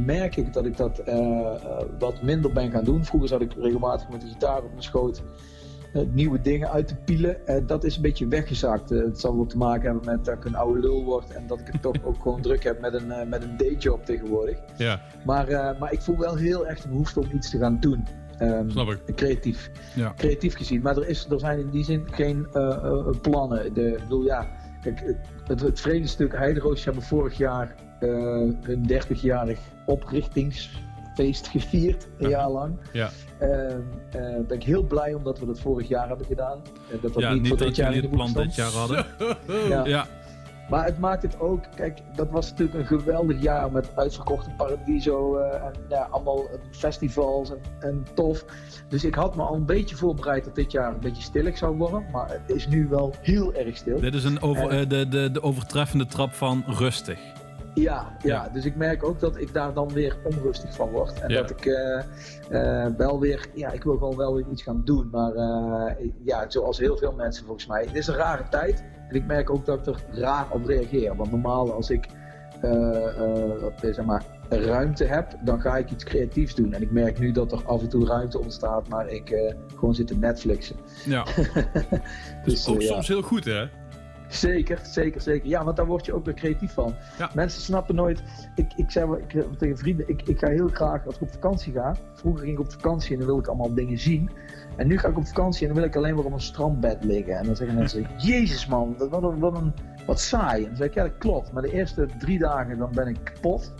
merk 0.05 0.35
ik 0.35 0.53
dat 0.53 0.65
ik 0.65 0.77
dat 0.77 0.99
eh, 0.99 1.17
eh, 1.17 1.81
wat 1.99 2.21
minder 2.21 2.51
ben 2.53 2.71
gaan 2.71 2.83
doen. 2.83 3.05
Vroeger 3.05 3.29
zat 3.29 3.41
ik 3.41 3.53
regelmatig 3.59 4.09
met 4.09 4.21
de 4.21 4.27
gitaar 4.27 4.63
op 4.63 4.69
mijn 4.69 4.83
schoot 4.83 5.23
eh, 5.93 6.01
nieuwe 6.11 6.41
dingen 6.41 6.71
uit 6.71 6.87
te 6.87 6.95
pielen. 6.95 7.47
Eh, 7.47 7.67
dat 7.67 7.83
is 7.83 7.95
een 7.95 8.01
beetje 8.01 8.27
weggezakt. 8.27 8.91
Eh, 8.91 8.99
het 8.99 9.19
zal 9.19 9.35
wel 9.35 9.45
te 9.45 9.57
maken 9.57 9.91
hebben 9.91 10.05
met 10.15 10.25
dat 10.25 10.35
ik 10.35 10.45
een 10.45 10.55
oude 10.55 10.79
lul 10.79 11.03
word 11.03 11.29
en 11.31 11.47
dat 11.47 11.59
ik 11.59 11.67
het 11.71 11.81
toch 11.81 11.95
ook 12.05 12.21
gewoon 12.21 12.41
druk 12.41 12.63
heb 12.63 12.81
met 12.81 12.93
een, 12.93 13.29
met 13.29 13.43
een 13.43 13.57
dayjob 13.57 14.05
tegenwoordig. 14.05 14.57
Ja, 14.77 15.01
Maar, 15.25 15.75
maar 15.79 15.93
ik 15.93 16.01
voel 16.01 16.17
wel 16.17 16.35
heel 16.35 16.67
erg 16.67 16.81
de 16.81 16.87
behoefte 16.87 17.19
om 17.19 17.27
iets 17.33 17.49
te 17.49 17.57
gaan 17.57 17.79
doen. 17.79 18.05
Snap 18.67 18.89
ik. 18.89 19.15
creatief, 19.15 19.71
Ja. 19.95 20.13
creatief 20.15 20.55
gezien. 20.55 20.81
Maar 20.81 20.97
er, 20.97 21.07
is, 21.07 21.27
er 21.29 21.39
zijn 21.39 21.59
in 21.59 21.69
die 21.69 21.83
zin 21.83 22.03
geen 22.11 22.47
plannen. 23.21 23.73
De, 23.73 23.87
ik 23.87 23.99
bedoel, 23.99 24.23
ja, 24.23 24.47
kijk, 24.93 25.17
het, 25.47 25.61
het 25.61 25.79
vredestuk 25.79 26.35
Heideroos 26.35 26.85
hebben 26.85 27.03
vorig 27.03 27.37
jaar 27.37 27.75
eh 27.99 28.09
hun 28.61 28.89
30-jarig 28.91 29.59
oprichtingsfeest 29.85 31.47
gevierd, 31.47 32.07
een 32.17 32.29
Ja. 32.29 32.37
jaar 32.37 32.49
lang. 32.49 32.77
Ja. 32.93 33.09
Eh, 33.39 33.75
ben 34.47 34.57
ik 34.57 34.63
heel 34.63 34.83
blij 34.83 35.13
omdat 35.13 35.39
we 35.39 35.45
dat 35.45 35.59
vorig 35.59 35.87
jaar 35.87 36.07
hebben 36.07 36.25
gedaan. 36.25 36.61
Eh, 36.91 37.01
dat 37.01 37.13
dat 37.13 37.21
Ja, 37.23 37.31
niet, 37.33 37.39
niet 37.39 37.47
voor 37.47 37.57
dat 37.57 37.67
dit 37.67 37.75
jaar 37.75 37.93
in 37.93 38.01
het 38.01 38.09
de 38.09 38.15
plan 38.15 38.33
dit 38.33 38.55
jaar 38.55 38.71
hadden. 38.71 39.05
Ja. 39.69 39.85
Ja, 39.85 40.07
Maar 40.69 40.85
het 40.85 40.99
maakt 40.99 41.21
het 41.21 41.39
ook, 41.39 41.63
kijk, 41.75 41.99
dat 42.15 42.29
was 42.29 42.49
natuurlijk 42.49 42.77
een 42.79 42.99
geweldig 42.99 43.41
jaar 43.41 43.71
met 43.71 43.89
uitverkochte 43.95 44.49
Paradiso 44.57 45.37
eh, 45.37 45.65
en 45.65 45.71
ja, 45.89 46.07
allemaal 46.11 46.41
festivals 46.71 47.49
en, 47.51 47.57
en 47.79 48.05
tof. 48.13 48.45
Dus 48.87 49.03
ik 49.03 49.15
had 49.15 49.35
me 49.35 49.41
al 49.43 49.55
een 49.55 49.65
beetje 49.65 49.95
voorbereid 49.95 50.43
dat 50.45 50.55
dit 50.55 50.71
jaar 50.71 50.93
een 50.93 50.99
beetje 50.99 51.23
stillig 51.23 51.57
zou 51.57 51.77
worden, 51.77 52.05
maar 52.11 52.29
het 52.29 52.55
is 52.55 52.67
nu 52.67 52.87
wel 52.87 53.13
heel 53.21 53.53
erg 53.53 53.77
stil. 53.77 53.99
dit 53.99 54.13
is 54.13 54.23
een 54.23 54.41
over, 54.41 54.69
Eh. 54.69 54.89
de, 54.89 55.07
de, 55.07 55.31
de 55.31 55.41
overtreffende 55.41 56.05
trap 56.05 56.33
van 56.33 56.63
rustig. 56.67 57.19
Ja, 57.73 58.17
ja, 58.23 58.49
dus 58.53 58.65
ik 58.65 58.75
merk 58.75 59.03
ook 59.03 59.19
dat 59.19 59.37
ik 59.37 59.53
daar 59.53 59.73
dan 59.73 59.87
weer 59.93 60.17
onrustig 60.23 60.75
van 60.75 60.89
word. 60.89 61.19
En 61.21 61.29
Ja. 61.29 61.41
dat 61.41 61.49
ik 61.49 61.65
eh, 61.65 62.85
wel 62.97 63.19
weer, 63.19 63.47
ja, 63.53 63.71
ik 63.71 63.83
wil 63.83 63.97
gewoon 63.97 64.17
wel 64.17 64.33
weer 64.33 64.45
iets 64.51 64.63
gaan 64.63 64.81
doen. 64.85 65.09
Maar 65.11 65.33
ja, 66.23 66.45
zoals 66.49 66.77
heel 66.79 66.97
veel 66.97 67.11
mensen 67.13 67.45
volgens 67.45 67.67
mij. 67.67 67.83
Het 67.85 67.95
is 67.95 68.07
een 68.07 68.15
rare 68.15 68.43
tijd. 68.49 68.83
En 69.09 69.15
ik 69.15 69.25
merk 69.25 69.49
ook 69.49 69.65
dat 69.65 69.87
ik 69.87 69.95
er 69.95 70.19
raar 70.19 70.47
op 70.49 70.65
reageer. 70.65 71.15
Want 71.15 71.31
normaal 71.31 71.73
als 71.73 71.89
ik 71.89 72.07
eh, 72.61 72.71
eh, 72.71 73.63
eh, 73.63 73.93
zeg 73.93 74.05
maar, 74.05 74.23
ruimte 74.49 75.03
heb, 75.03 75.35
dan 75.41 75.61
ga 75.61 75.77
ik 75.77 75.91
iets 75.91 76.03
creatiefs 76.03 76.55
doen. 76.55 76.73
En 76.73 76.81
ik 76.81 76.91
merk 76.91 77.19
nu 77.19 77.31
dat 77.31 77.51
er 77.51 77.65
af 77.65 77.81
en 77.81 77.89
toe 77.89 78.05
ruimte 78.05 78.39
ontstaat, 78.39 78.87
maar 78.87 79.09
ik 79.09 79.29
eh, 79.29 79.53
gewoon 79.75 79.95
zit 79.95 80.07
te 80.07 80.17
Netflixen. 80.17 80.75
Ja. 81.05 81.25
Dus, 82.45 82.67
Ook 82.67 82.81
ja. 82.81 82.87
soms 82.87 83.07
heel 83.07 83.21
goed, 83.21 83.45
hè? 83.45 83.65
Zeker, 84.27 84.79
zeker, 84.83 85.21
zeker. 85.21 85.49
Ja, 85.49 85.63
want 85.63 85.77
daar 85.77 85.85
word 85.85 86.05
je 86.05 86.13
ook 86.13 86.25
weer 86.25 86.33
creatief 86.33 86.73
van. 86.73 86.95
Ja. 87.17 87.31
Mensen 87.33 87.61
snappen 87.61 87.95
nooit. 87.95 88.23
Ik, 88.55 88.73
ik 88.75 88.91
zei 88.91 89.05
wel 89.05 89.17
ik, 89.17 89.57
tegen 89.57 89.77
vrienden, 89.77 90.09
ik, 90.09 90.21
ik 90.21 90.39
ga 90.39 90.47
heel 90.47 90.67
graag 90.67 91.05
als 91.05 91.15
ik 91.15 91.21
op 91.21 91.31
vakantie 91.31 91.73
ga. 91.73 91.95
Vroeger 92.13 92.43
ging 92.43 92.53
ik 92.53 92.59
op 92.59 92.71
vakantie 92.71 93.11
en 93.11 93.17
dan 93.17 93.27
wil 93.27 93.39
ik 93.39 93.47
allemaal 93.47 93.73
dingen 93.73 93.97
zien. 93.97 94.29
En 94.77 94.87
nu 94.87 94.97
ga 94.97 95.07
ik 95.07 95.17
op 95.17 95.27
vakantie 95.27 95.61
en 95.67 95.73
dan 95.73 95.81
wil 95.81 95.89
ik 95.91 95.95
alleen 95.95 96.15
maar 96.15 96.25
op 96.25 96.31
een 96.33 96.39
strandbed 96.39 97.03
liggen. 97.03 97.37
En 97.37 97.45
dan 97.45 97.55
zeggen 97.55 97.75
mensen, 97.81 98.07
jezus 98.17 98.67
man, 98.67 98.95
dat- 98.97 99.09
wat 99.09 99.23
een, 99.23 99.39
wat 99.39 99.57
een 99.57 99.73
wat 100.05 100.19
saai. 100.19 100.61
En 100.63 100.67
dan 100.67 100.77
zeg 100.77 100.87
ik, 100.87 100.93
ja 100.93 101.03
dat 101.03 101.17
klopt. 101.17 101.51
Maar 101.51 101.61
de 101.61 101.71
eerste 101.71 102.07
drie 102.19 102.39
dagen 102.39 102.77
dan 102.77 102.91
ben 102.93 103.07
ik 103.07 103.17
kapot. 103.23 103.73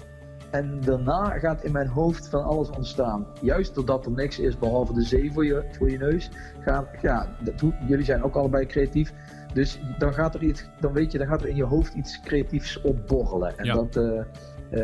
En 0.51 0.79
daarna 0.81 1.29
gaat 1.39 1.63
in 1.63 1.71
mijn 1.71 1.88
hoofd 1.88 2.29
van 2.29 2.43
alles 2.43 2.69
ontstaan. 2.69 3.25
Juist 3.41 3.75
doordat 3.75 4.05
er 4.05 4.12
niks 4.12 4.39
is 4.39 4.57
behalve 4.57 4.93
de 4.93 5.01
zee 5.03 5.31
voor 5.33 5.45
je, 5.45 5.63
voor 5.71 5.89
je 5.91 5.97
neus. 5.97 6.29
Gaat, 6.60 6.88
ja, 7.01 7.27
dat, 7.43 7.53
jullie 7.88 8.05
zijn 8.05 8.23
ook 8.23 8.36
allebei 8.36 8.65
creatief. 8.65 9.13
Dus 9.53 9.79
dan 9.97 10.13
gaat 10.13 10.36
er 10.36 10.43
iets, 10.43 10.65
dan 10.79 10.93
weet 10.93 11.12
je, 11.12 11.17
dan 11.17 11.27
gaat 11.27 11.41
er 11.41 11.47
in 11.47 11.55
je 11.55 11.63
hoofd 11.63 11.93
iets 11.93 12.19
creatiefs 12.19 12.81
opborrelen. 12.81 13.57
En 13.57 13.65
Ja. 13.65 13.73
dat, 13.73 13.95
eh, 13.95 14.19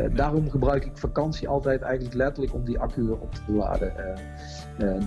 eh, 0.04 0.14
daarom 0.14 0.50
gebruik 0.50 0.84
ik 0.84 0.98
vakantie 0.98 1.48
altijd 1.48 1.82
eigenlijk 1.82 2.14
letterlijk 2.14 2.54
om 2.54 2.64
die 2.64 2.78
accu 2.78 3.02
weer 3.02 3.18
op 3.20 3.34
te 3.34 3.52
laden. 3.52 3.96
Eh, 3.98 4.20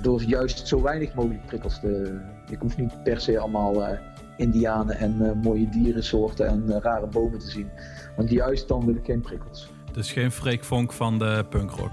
door 0.01 0.21
juist 0.21 0.67
zo 0.67 0.81
weinig 0.81 1.13
mogelijk 1.13 1.45
prikkels 1.45 1.79
te. 1.79 2.19
Ik 2.49 2.59
hoef 2.59 2.77
niet 2.77 3.03
per 3.03 3.21
se 3.21 3.39
allemaal 3.39 3.85
eh, 3.85 3.99
indianen 4.37 4.97
en 4.97 5.29
eh, 5.29 5.31
mooie 5.43 5.69
dierensoorten 5.69 6.47
en 6.47 6.63
eh, 6.69 6.81
rare 6.81 7.07
bomen 7.07 7.39
te 7.39 7.49
zien. 7.49 7.69
Want 8.15 8.29
juist 8.29 8.67
dan 8.67 8.85
wil 8.85 8.95
ik 8.95 9.05
geen 9.05 9.21
prikkels. 9.21 9.71
Het 9.87 9.97
is 9.97 10.11
geen 10.11 10.31
Freek 10.31 10.63
Vonk 10.63 10.93
van 10.93 11.19
de 11.19 11.45
punkrock. 11.49 11.91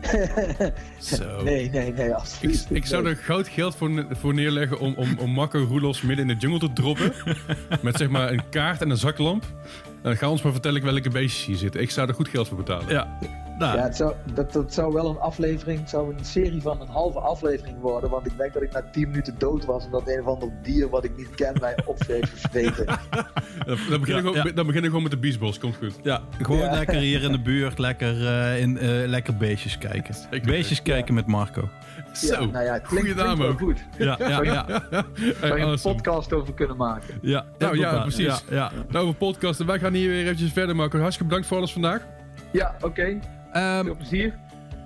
Zo. 0.98 1.42
Nee, 1.42 1.70
nee, 1.70 1.92
nee, 1.92 2.06
Ik, 2.06 2.12
absoluut 2.12 2.66
ik 2.70 2.86
zou 2.86 3.02
niet. 3.02 3.12
er 3.12 3.22
groot 3.22 3.48
geld 3.48 3.74
voor, 3.74 4.06
voor 4.10 4.34
neerleggen 4.34 4.78
om, 4.78 4.94
om, 4.96 5.18
om 5.18 5.30
Marco 5.30 5.58
Roelofs 5.68 6.02
midden 6.02 6.28
in 6.28 6.38
de 6.38 6.46
jungle 6.46 6.68
te 6.68 6.72
droppen. 6.72 7.12
met 7.82 7.96
zeg 7.96 8.08
maar 8.08 8.32
een 8.32 8.48
kaart 8.48 8.80
en 8.80 8.90
een 8.90 8.96
zaklamp. 8.96 9.44
En 10.02 10.04
dan 10.14 10.16
ga 10.16 10.30
ons 10.30 10.42
maar 10.42 10.52
vertellen 10.52 10.84
welke 10.84 11.10
beestjes 11.10 11.46
hier 11.46 11.56
zitten. 11.56 11.80
Ik 11.80 11.90
zou 11.90 12.08
er 12.08 12.14
goed 12.14 12.28
geld 12.28 12.48
voor 12.48 12.56
betalen. 12.56 12.88
Ja. 12.88 13.18
Nou, 13.58 13.76
Ja, 13.76 13.82
het 13.82 13.96
zou, 13.96 14.14
dat, 14.34 14.52
dat 14.52 14.74
zou 14.74 14.92
wel 14.92 15.10
een 15.10 15.18
aflevering, 15.18 15.80
het 15.80 15.90
zou 15.90 16.14
een 16.18 16.24
serie 16.24 16.62
van 16.62 16.80
een 16.80 16.88
halve 16.88 17.18
aflevering 17.18 17.80
worden. 17.80 18.10
Want 18.10 18.26
ik 18.26 18.32
denk 18.38 18.52
dat 18.52 18.62
ik 18.62 18.72
na 18.72 18.82
10 18.92 19.08
minuten 19.08 19.34
dood 19.38 19.64
was. 19.64 19.84
En 19.84 19.90
dat 19.90 20.02
een 20.08 20.20
of 20.20 20.26
ander 20.26 20.52
dier 20.62 20.88
wat 20.88 21.04
ik 21.04 21.16
niet 21.16 21.34
ken 21.34 21.56
mij 21.60 21.76
op 21.84 21.98
heeft 22.06 22.28
versleten. 22.28 22.86
Dan, 23.66 24.04
gewoon, 24.04 24.34
ja. 24.34 24.42
dan 24.42 24.54
beginnen 24.54 24.74
we 24.82 24.86
gewoon 24.86 25.02
met 25.02 25.10
de 25.12 25.18
Beast 25.18 25.38
Boys. 25.38 25.58
Komt 25.58 25.76
goed. 25.76 25.94
ja, 26.02 26.20
gewoon 26.42 26.60
Ja. 26.60 26.70
lekker 26.74 26.96
hier 26.96 27.22
in 27.22 27.32
de 27.32 27.40
buurt, 27.40 27.78
lekker, 27.78 28.26
eh, 28.26 28.60
in, 28.60 28.78
eh, 28.78 28.88
lekker 29.06 29.36
beestjes 29.36 29.78
kijken. 29.78 30.14
Zeker. 30.14 30.46
Beestjes 30.50 30.82
kijken 30.82 31.14
met 31.14 31.26
Marco. 31.26 31.68
Zo. 32.18 32.40
Ja, 32.40 32.46
nou 32.46 32.64
ja, 32.64 32.78
klinkt, 32.78 33.14
wel 33.14 33.52
goed. 33.52 33.78
Ja, 33.98 34.16
ja, 34.18 34.42
ja. 34.42 34.66
Hey, 35.40 35.58
je 35.58 35.64
een 35.64 35.80
podcast 35.80 36.32
over 36.32 36.54
kunnen 36.54 36.76
maken. 36.76 37.18
ja, 37.22 37.44
Nou 37.58 37.78
ja, 37.78 38.00
precies. 38.00 38.44
Ja. 38.50 38.70
Nou, 38.88 39.04
over 39.04 39.14
podcasten. 39.18 39.66
Wij 39.66 39.78
gaan 39.78 39.92
hier 39.92 40.08
weer 40.08 40.22
eventjes 40.24 40.52
verder, 40.52 40.76
Marco. 40.76 40.98
Hartstikke 40.98 41.26
bedankt 41.26 41.48
voor 41.48 41.56
alles 41.56 41.72
vandaag. 41.72 42.06
Ja, 42.52 42.74
oké. 42.80 43.18
Ehm, 43.52 43.84
Veel 43.84 43.96
plezier. 43.96 44.34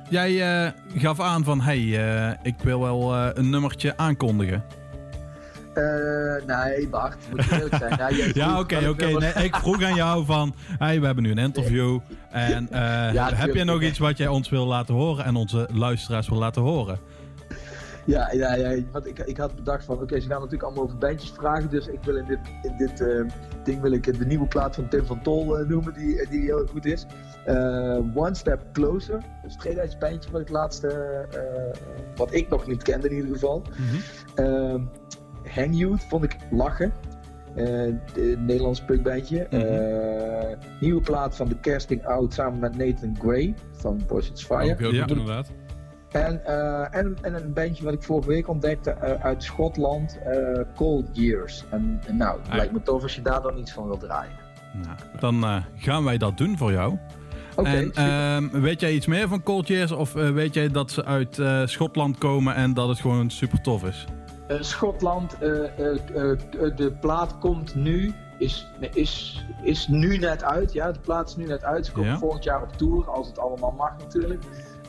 jij 0.08 0.64
eh, 0.64 0.70
gaf 0.96 1.20
aan 1.20 1.44
van, 1.44 1.60
hey, 1.60 1.78
eh, 1.78 2.38
ik 2.42 2.54
wil 2.62 2.80
wel 2.80 3.14
eh, 3.14 3.28
een 3.34 3.50
nummertje 3.50 3.96
aankondigen. 3.96 4.64
Nee, 6.46 6.88
Bart, 6.88 7.16
moet 7.30 7.44
je 7.44 7.52
eerlijk 7.52 7.74
zijn. 7.76 8.32
Ja, 8.34 8.58
oké, 8.60 8.88
oké. 8.88 9.06
Nee, 9.06 9.32
ik 9.32 9.56
vroeg 9.56 9.82
aan 9.82 9.94
jou 9.94 10.24
van, 10.24 10.54
hey, 10.78 11.00
we 11.00 11.06
hebben 11.06 11.24
nu 11.24 11.30
een 11.30 11.38
interview. 11.38 11.98
En 12.30 12.68
heb 13.34 13.54
jij 13.54 13.64
nog 13.64 13.82
iets 13.82 13.98
wat 13.98 14.16
jij 14.16 14.28
ons 14.28 14.48
wil 14.48 14.66
laten 14.66 14.94
horen 14.94 15.24
en 15.24 15.34
onze 15.34 15.68
luisteraars 15.72 16.28
wil 16.28 16.38
laten 16.38 16.62
horen? 16.62 16.98
Ja, 18.06 18.32
ja, 18.32 18.54
ja 18.54 18.82
want 18.92 19.06
ik, 19.06 19.18
ik 19.18 19.36
had 19.36 19.54
bedacht 19.54 19.84
van, 19.84 20.00
oké, 20.00 20.20
ze 20.20 20.28
gaan 20.28 20.36
natuurlijk 20.36 20.62
allemaal 20.62 20.84
over 20.84 20.98
bandjes 20.98 21.30
vragen, 21.30 21.70
dus 21.70 21.86
ik 21.86 21.98
wil 22.04 22.16
in 22.16 22.24
dit, 22.24 22.38
in 22.62 22.76
dit 22.76 23.00
eh, 23.00 23.24
ding 23.64 23.80
wil 23.80 23.92
ik 23.92 24.18
de 24.18 24.26
nieuwe 24.26 24.46
plaat 24.46 24.74
van 24.74 24.88
Tim 24.88 25.04
van 25.06 25.22
Tol 25.22 25.58
eh, 25.58 25.68
noemen, 25.68 25.94
die, 25.94 26.28
die 26.28 26.40
heel 26.40 26.66
goed 26.66 26.84
is. 26.84 27.06
Eh, 27.44 27.98
One 28.14 28.34
Step 28.34 28.62
Closer, 28.72 29.22
is 29.46 29.56
het 29.64 29.98
bandje 29.98 30.30
wat 30.30 30.40
ik 30.40 30.48
laatste, 30.48 30.88
eh, 31.32 31.80
wat 32.16 32.34
ik 32.34 32.48
nog 32.48 32.66
niet 32.66 32.82
kende 32.82 33.08
in 33.08 33.14
ieder 33.14 33.32
geval. 33.32 33.62
Eh, 34.34 34.74
Hang 35.54 35.78
Youth 35.78 36.02
vond 36.08 36.24
ik 36.24 36.36
lachen. 36.50 36.92
Eh, 37.54 37.64
de 38.14 38.34
Nederlands 38.38 38.84
punkbandje. 38.84 39.42
Eh, 39.42 40.56
nieuwe 40.80 41.00
plaat 41.00 41.36
van 41.36 41.48
The 41.48 41.60
Casting 41.60 42.04
Out 42.06 42.32
samen 42.34 42.58
met 42.58 42.76
Nathan 42.76 43.16
Gray 43.18 43.54
van 43.72 44.00
Boys 44.06 44.30
It's 44.30 44.44
Fire. 44.44 44.72
Ook 44.72 44.78
heel 44.78 44.92
Ja. 44.92 45.06
inderdaad. 45.06 45.50
En, 46.12 46.44
eh, 46.46 46.98
en, 46.98 47.16
en 47.22 47.34
een 47.34 47.52
bandje 47.52 47.84
wat 47.84 47.92
ik 47.92 48.02
vorige 48.02 48.28
week 48.28 48.48
ontdekte 48.48 48.90
eh, 48.90 49.24
uit 49.24 49.42
Schotland, 49.42 50.18
eh, 50.24 50.60
Cold 50.76 51.06
Years. 51.12 51.64
En, 51.70 52.00
en 52.06 52.16
nou, 52.16 52.38
het 52.38 52.48
Ah. 52.48 52.54
lijkt 52.56 52.72
me 52.72 52.82
tof 52.82 53.02
als 53.02 53.14
je 53.14 53.22
daar 53.22 53.42
dan 53.42 53.58
iets 53.58 53.72
van 53.72 53.86
wilt 53.86 54.00
draaien. 54.00 54.32
Nou, 54.72 54.96
dan 55.42 55.62
gaan 55.76 56.04
wij 56.04 56.18
dat 56.18 56.38
doen 56.38 56.56
voor 56.58 56.72
jou. 56.72 56.98
Oké, 57.56 57.90
ehm, 57.94 58.48
weet 58.50 58.80
jij 58.80 58.92
iets 58.92 59.06
meer 59.06 59.28
van 59.28 59.42
Cold 59.42 59.68
Years? 59.68 59.92
Of 59.92 60.12
weet 60.12 60.54
jij 60.54 60.68
dat 60.68 60.90
ze 60.90 61.04
uit 61.04 61.40
Schotland 61.70 62.18
komen 62.18 62.54
en 62.54 62.74
dat 62.74 62.88
het 62.88 63.00
gewoon 63.00 63.30
super 63.30 63.60
tof 63.60 63.84
is? 63.84 64.04
Schotland, 64.60 65.36
de 65.40 66.92
plaat 67.00 67.38
komt 67.38 67.74
nu, 67.74 68.12
is, 68.38 68.66
is, 68.92 69.44
is 69.62 69.86
nu 69.88 70.16
net 70.18 70.44
uit. 70.44 70.72
Ja, 70.72 70.92
de 70.92 71.00
plaat 71.00 71.28
is 71.28 71.36
nu 71.36 71.46
net 71.46 71.64
uit. 71.64 71.86
Ze 71.86 71.92
komen 71.92 72.10
Ja. 72.10 72.18
volgend 72.18 72.44
jaar 72.44 72.62
op 72.62 72.72
tour, 72.76 73.10
als 73.10 73.26
het 73.26 73.38
allemaal 73.38 73.74
mag 73.76 73.98
natuurlijk. 73.98 74.42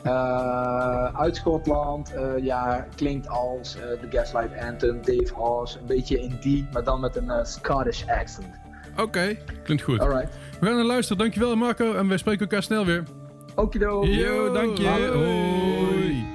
Eh, 0.04 1.20
uit 1.20 1.36
Schotland, 1.36 2.14
eh, 2.14 2.44
ja, 2.44 2.86
klinkt 2.94 3.28
als 3.28 3.76
eh, 3.76 3.82
de 3.82 4.16
Gaslight 4.16 4.62
Anthem, 4.62 5.02
Dave 5.02 5.34
House, 5.34 5.78
een 5.78 5.86
beetje 5.86 6.20
in 6.20 6.36
die, 6.40 6.68
maar 6.72 6.84
dan 6.84 7.00
met 7.00 7.16
een 7.16 7.46
Scottish 7.46 8.04
accent. 8.06 8.54
Oké, 8.96 9.36
klinkt 9.62 9.82
goed. 9.82 10.00
Alright. 10.00 10.34
We 10.60 10.66
gaan 10.66 10.76
naar 10.76 10.84
luisteren. 10.84 11.18
Dankjewel, 11.18 11.56
Marco. 11.56 11.94
En 11.94 12.08
wij 12.08 12.16
spreken 12.16 12.40
elkaar 12.40 12.62
snel 12.62 12.84
weer. 12.84 13.02
Okido. 13.54 14.04
Yo, 14.04 14.52
dank 14.52 14.78
je. 14.78 15.10
Hoi. 15.12 16.33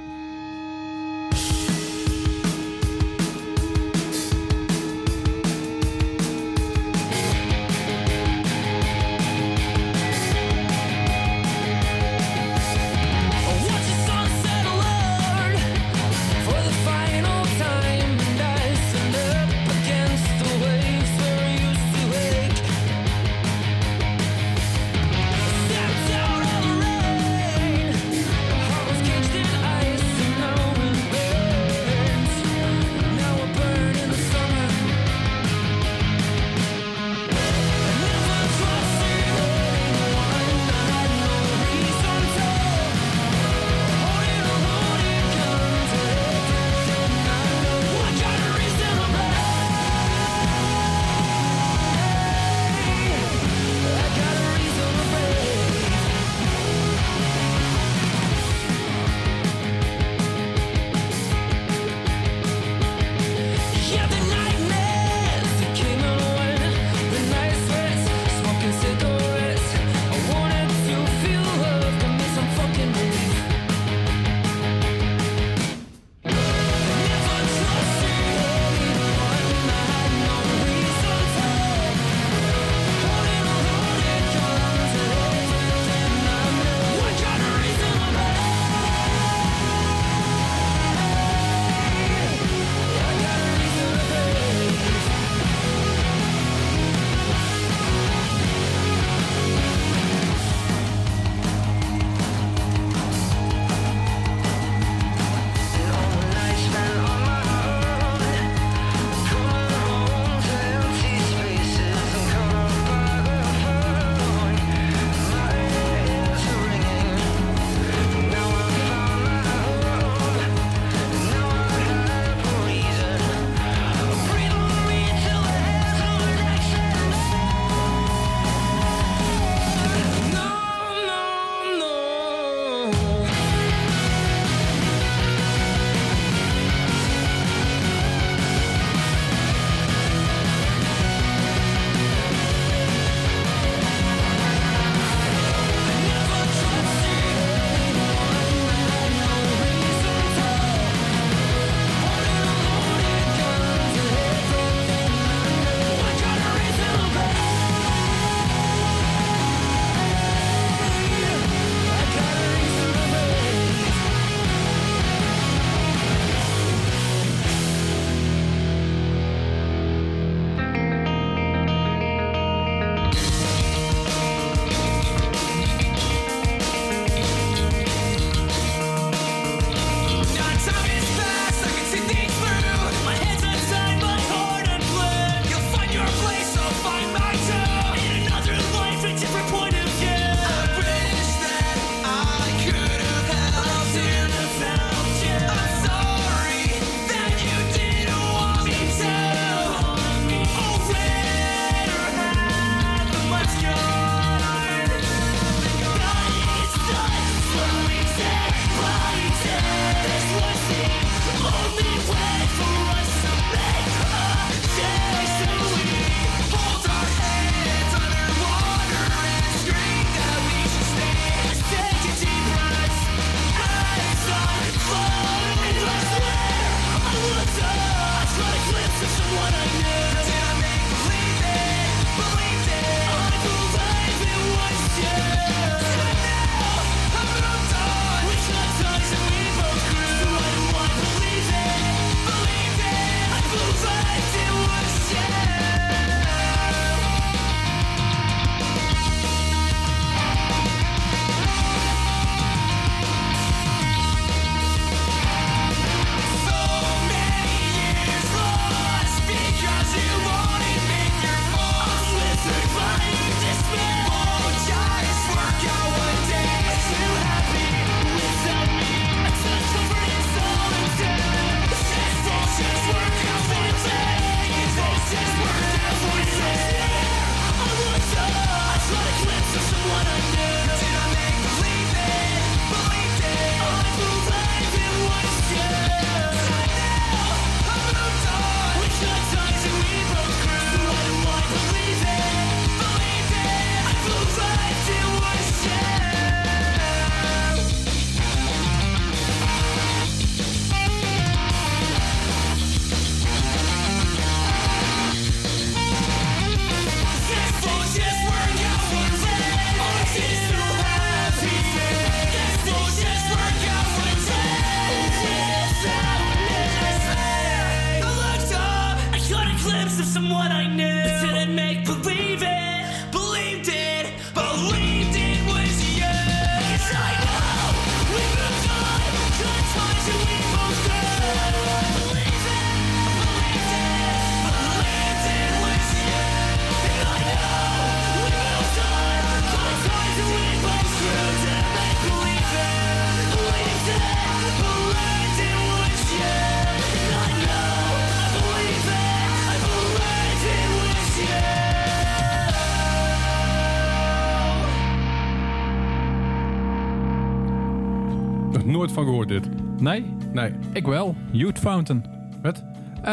Nooit 358.80 358.92
van 358.92 359.04
gehoord 359.04 359.28
dit. 359.28 359.48
Nee, 359.80 360.14
Nee. 360.32 360.52
ik 360.72 360.86
wel. 360.86 361.14
Youth 361.30 361.58
Fountain. 361.58 362.04
Wat? 362.42 362.62
Eh, 363.02 363.12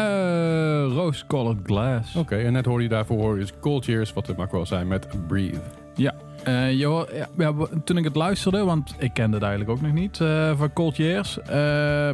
Rose 0.94 1.26
Colored 1.26 1.58
Glass. 1.64 2.16
Oké, 2.16 2.36
en 2.36 2.52
net 2.52 2.64
hoorde 2.66 2.82
je 2.82 2.88
daarvoor 2.88 3.38
is 3.38 3.52
Cold 3.60 3.84
Cheers, 3.84 4.12
wat 4.12 4.26
het 4.26 4.36
mag 4.36 4.50
wel 4.50 4.66
zijn, 4.66 4.88
met 4.88 5.06
Breathe. 5.26 5.58
Ja. 5.94 6.14
Eh, 6.44 6.72
je 6.78 6.84
hoor- 6.84 7.08
ja, 7.14 7.26
ja, 7.38 7.54
w- 7.54 7.64
toen 7.84 7.96
ik 7.96 8.04
het 8.04 8.16
luisterde, 8.16 8.64
want 8.64 8.94
ik 8.98 9.12
kende 9.12 9.34
het 9.36 9.44
eigenlijk 9.46 9.78
ook 9.78 9.84
nog 9.86 9.92
niet 9.92 10.20
eh, 10.20 10.56
van 10.56 10.72
Cold 10.72 10.96
Years. 10.96 11.40
eh, 11.40 12.10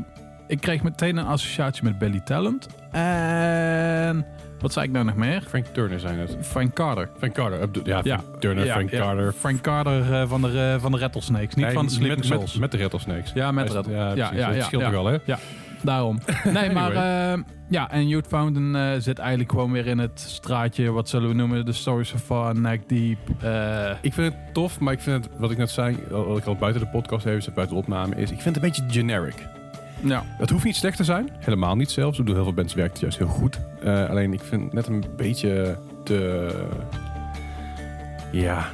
ik 0.46 0.61
kreeg 0.61 0.82
meteen 0.82 1.16
een 1.16 1.26
associatie 1.26 1.84
met 1.84 1.98
Billy 1.98 2.20
Talent. 2.20 2.68
En 2.90 4.26
wat 4.64 4.72
zei 4.72 4.86
ik 4.86 4.92
nou 4.92 5.04
nog 5.04 5.14
meer? 5.14 5.42
Frank 5.48 5.66
Turner 5.66 6.00
zijn 6.00 6.18
het. 6.18 6.36
Frank 6.40 6.74
Carter. 6.74 7.08
Frank 7.18 7.34
Carter. 7.34 7.68
Ja, 7.84 8.20
Turner, 8.38 8.64
Ja, 8.64 8.72
Frank 8.72 8.90
ja, 8.90 8.98
Carter. 8.98 9.32
Frank 9.32 9.60
Carter 9.60 10.12
eh, 10.12 10.28
van, 10.28 10.42
de, 10.42 10.72
eh, 10.74 10.80
van 10.82 10.92
de 10.92 10.98
Rattlesnakes, 10.98 11.54
niet 11.54 11.64
Nee, 11.64 11.74
van 11.74 11.86
de 11.86 11.92
Sleeping 11.92 12.16
met, 12.18 12.26
Souls. 12.26 12.52
met, 12.52 12.60
met 12.60 12.70
de 12.72 12.78
Rattlesnakes. 12.78 13.32
ja, 13.34 13.52
met 13.52 13.58
Hij 13.58 13.66
is- 13.68 13.74
Rattle. 13.74 13.94
Ja, 13.94 14.06
ja, 14.14 14.28
precies. 14.28 14.36
ja, 14.46 14.52
dat 14.52 14.62
scheelt 14.64 14.82
toch 14.82 14.92
wel, 14.92 15.06
hè? 15.06 15.16
Ja, 15.24 15.38
daarom. 15.82 16.18
Nee, 16.52 16.70
maar 16.70 16.84
Anyway. 16.96 17.32
eh, 17.34 17.42
ja, 17.68 17.90
en 17.90 18.08
Youth 18.08 18.26
Fountain 18.26 19.02
zit 19.02 19.18
eigenlijk 19.18 19.50
gewoon 19.50 19.72
weer 19.72 19.86
in 19.86 19.98
het 19.98 20.20
straatje, 20.20 20.90
wat 20.90 21.08
zullen 21.08 21.28
we 21.28 21.34
noemen, 21.34 21.64
de 21.66 21.72
Stories 21.72 22.12
of 22.12 22.20
Far, 22.22 22.60
Neck 22.60 22.88
Deep. 22.88 23.18
Ik 24.00 24.12
vind 24.12 24.32
het 24.34 24.54
tof, 24.54 24.80
maar 24.80 24.92
ik 24.92 25.00
vind 25.00 25.24
het, 25.24 25.32
wat 25.38 25.50
ik 25.50 25.56
net 25.58 25.70
zei, 25.70 25.96
wat 26.10 26.38
ik 26.38 26.44
al 26.44 26.56
buiten 26.56 26.82
de 26.82 26.88
podcast 26.88 27.26
even 27.26 27.42
zei, 27.42 27.54
buiten 27.54 27.76
de 27.76 27.82
opname, 27.82 28.14
is 28.16 28.30
ik 28.30 28.40
vind 28.40 28.54
het 28.54 28.64
een 28.64 28.70
beetje 28.70 28.84
generic. 29.00 29.46
Ja. 30.05 30.22
Het 30.26 30.50
hoeft 30.50 30.64
niet 30.64 30.76
slecht 30.76 30.96
te 30.96 31.05
zijn, 31.05 31.28
helemaal 31.38 31.76
niet 31.76 31.90
zelfs. 31.90 32.18
Ik 32.18 32.24
bedoel, 32.24 32.34
heel 32.34 32.44
veel 32.44 32.55
bands 32.62 32.74
werkt 32.74 32.92
het 32.92 33.00
juist 33.00 33.18
heel 33.18 33.26
goed. 33.26 33.61
Eh, 33.82 34.09
alleen 34.11 34.32
ik 34.32 34.40
vind 34.40 34.62
het 34.62 34.72
net 34.72 34.86
een 34.86 35.05
beetje 35.16 35.78
te... 36.05 36.50
Ja, 38.32 38.68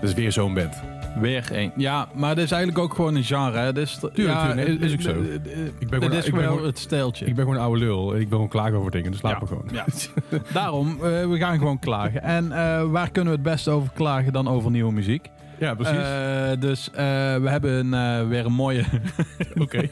dat 0.00 0.08
is 0.10 0.14
weer 0.14 0.32
zo'n 0.32 0.54
band. 0.54 0.74
Weer 1.20 1.48
één. 1.52 1.72
Ja, 1.76 2.08
maar 2.14 2.34
dit 2.34 2.44
is 2.44 2.50
eigenlijk 2.50 2.82
ook 2.84 2.94
gewoon 2.94 3.14
een 3.14 3.24
genre. 3.24 3.58
Hè. 3.58 3.72
Dit 3.72 3.84
is, 3.86 3.94
Tuurlijk, 3.98 4.16
ja, 4.16 4.46
tuurlijk. 4.46 4.68
Nee, 4.68 4.78
is 4.78 4.92
ook 4.92 5.00
zo. 5.00 5.10
eh, 5.10 5.16
eh, 5.16 5.30
Ik 5.78 5.90
ben 5.90 6.00
Dit 6.00 6.02
gewoon- 6.02 6.16
is 6.18 6.26
ik 6.26 6.34
ben 6.34 6.44
gewoon 6.44 6.64
het 6.64 6.78
steeltje. 6.78 7.26
Ik 7.26 7.34
ben 7.34 7.44
gewoon 7.44 7.58
een 7.60 7.64
oude 7.66 7.80
lul 7.80 8.08
ik 8.14 8.18
wil 8.20 8.28
gewoon 8.28 8.48
klagen 8.48 8.78
over 8.78 8.90
dingen, 8.90 9.10
dus 9.10 9.22
laat 9.22 9.32
Ja. 9.32 9.38
me 9.40 9.46
gewoon. 9.46 9.68
Ja. 9.72 9.84
Daarom, 10.52 10.88
eh, 10.90 10.98
we 11.28 11.36
gaan 11.38 11.58
gewoon 11.58 11.78
klagen. 11.78 12.22
En 12.22 12.52
eh, 12.52 12.82
waar 12.90 13.10
kunnen 13.10 13.32
we 13.32 13.38
het 13.38 13.48
beste 13.48 13.70
over 13.70 13.90
klagen 13.94 14.32
dan 14.32 14.48
over 14.48 14.70
nieuwe 14.70 14.92
muziek? 14.92 15.30
Ja, 15.58 15.74
precies. 15.74 15.96
Eh, 15.96 16.60
dus 16.60 16.90
eh, 16.90 16.96
we 17.36 17.48
hebben 17.48 17.94
eh, 17.94 18.28
weer 18.28 18.46
een 18.46 18.52
mooie... 18.52 18.84
Oké. 19.62 19.88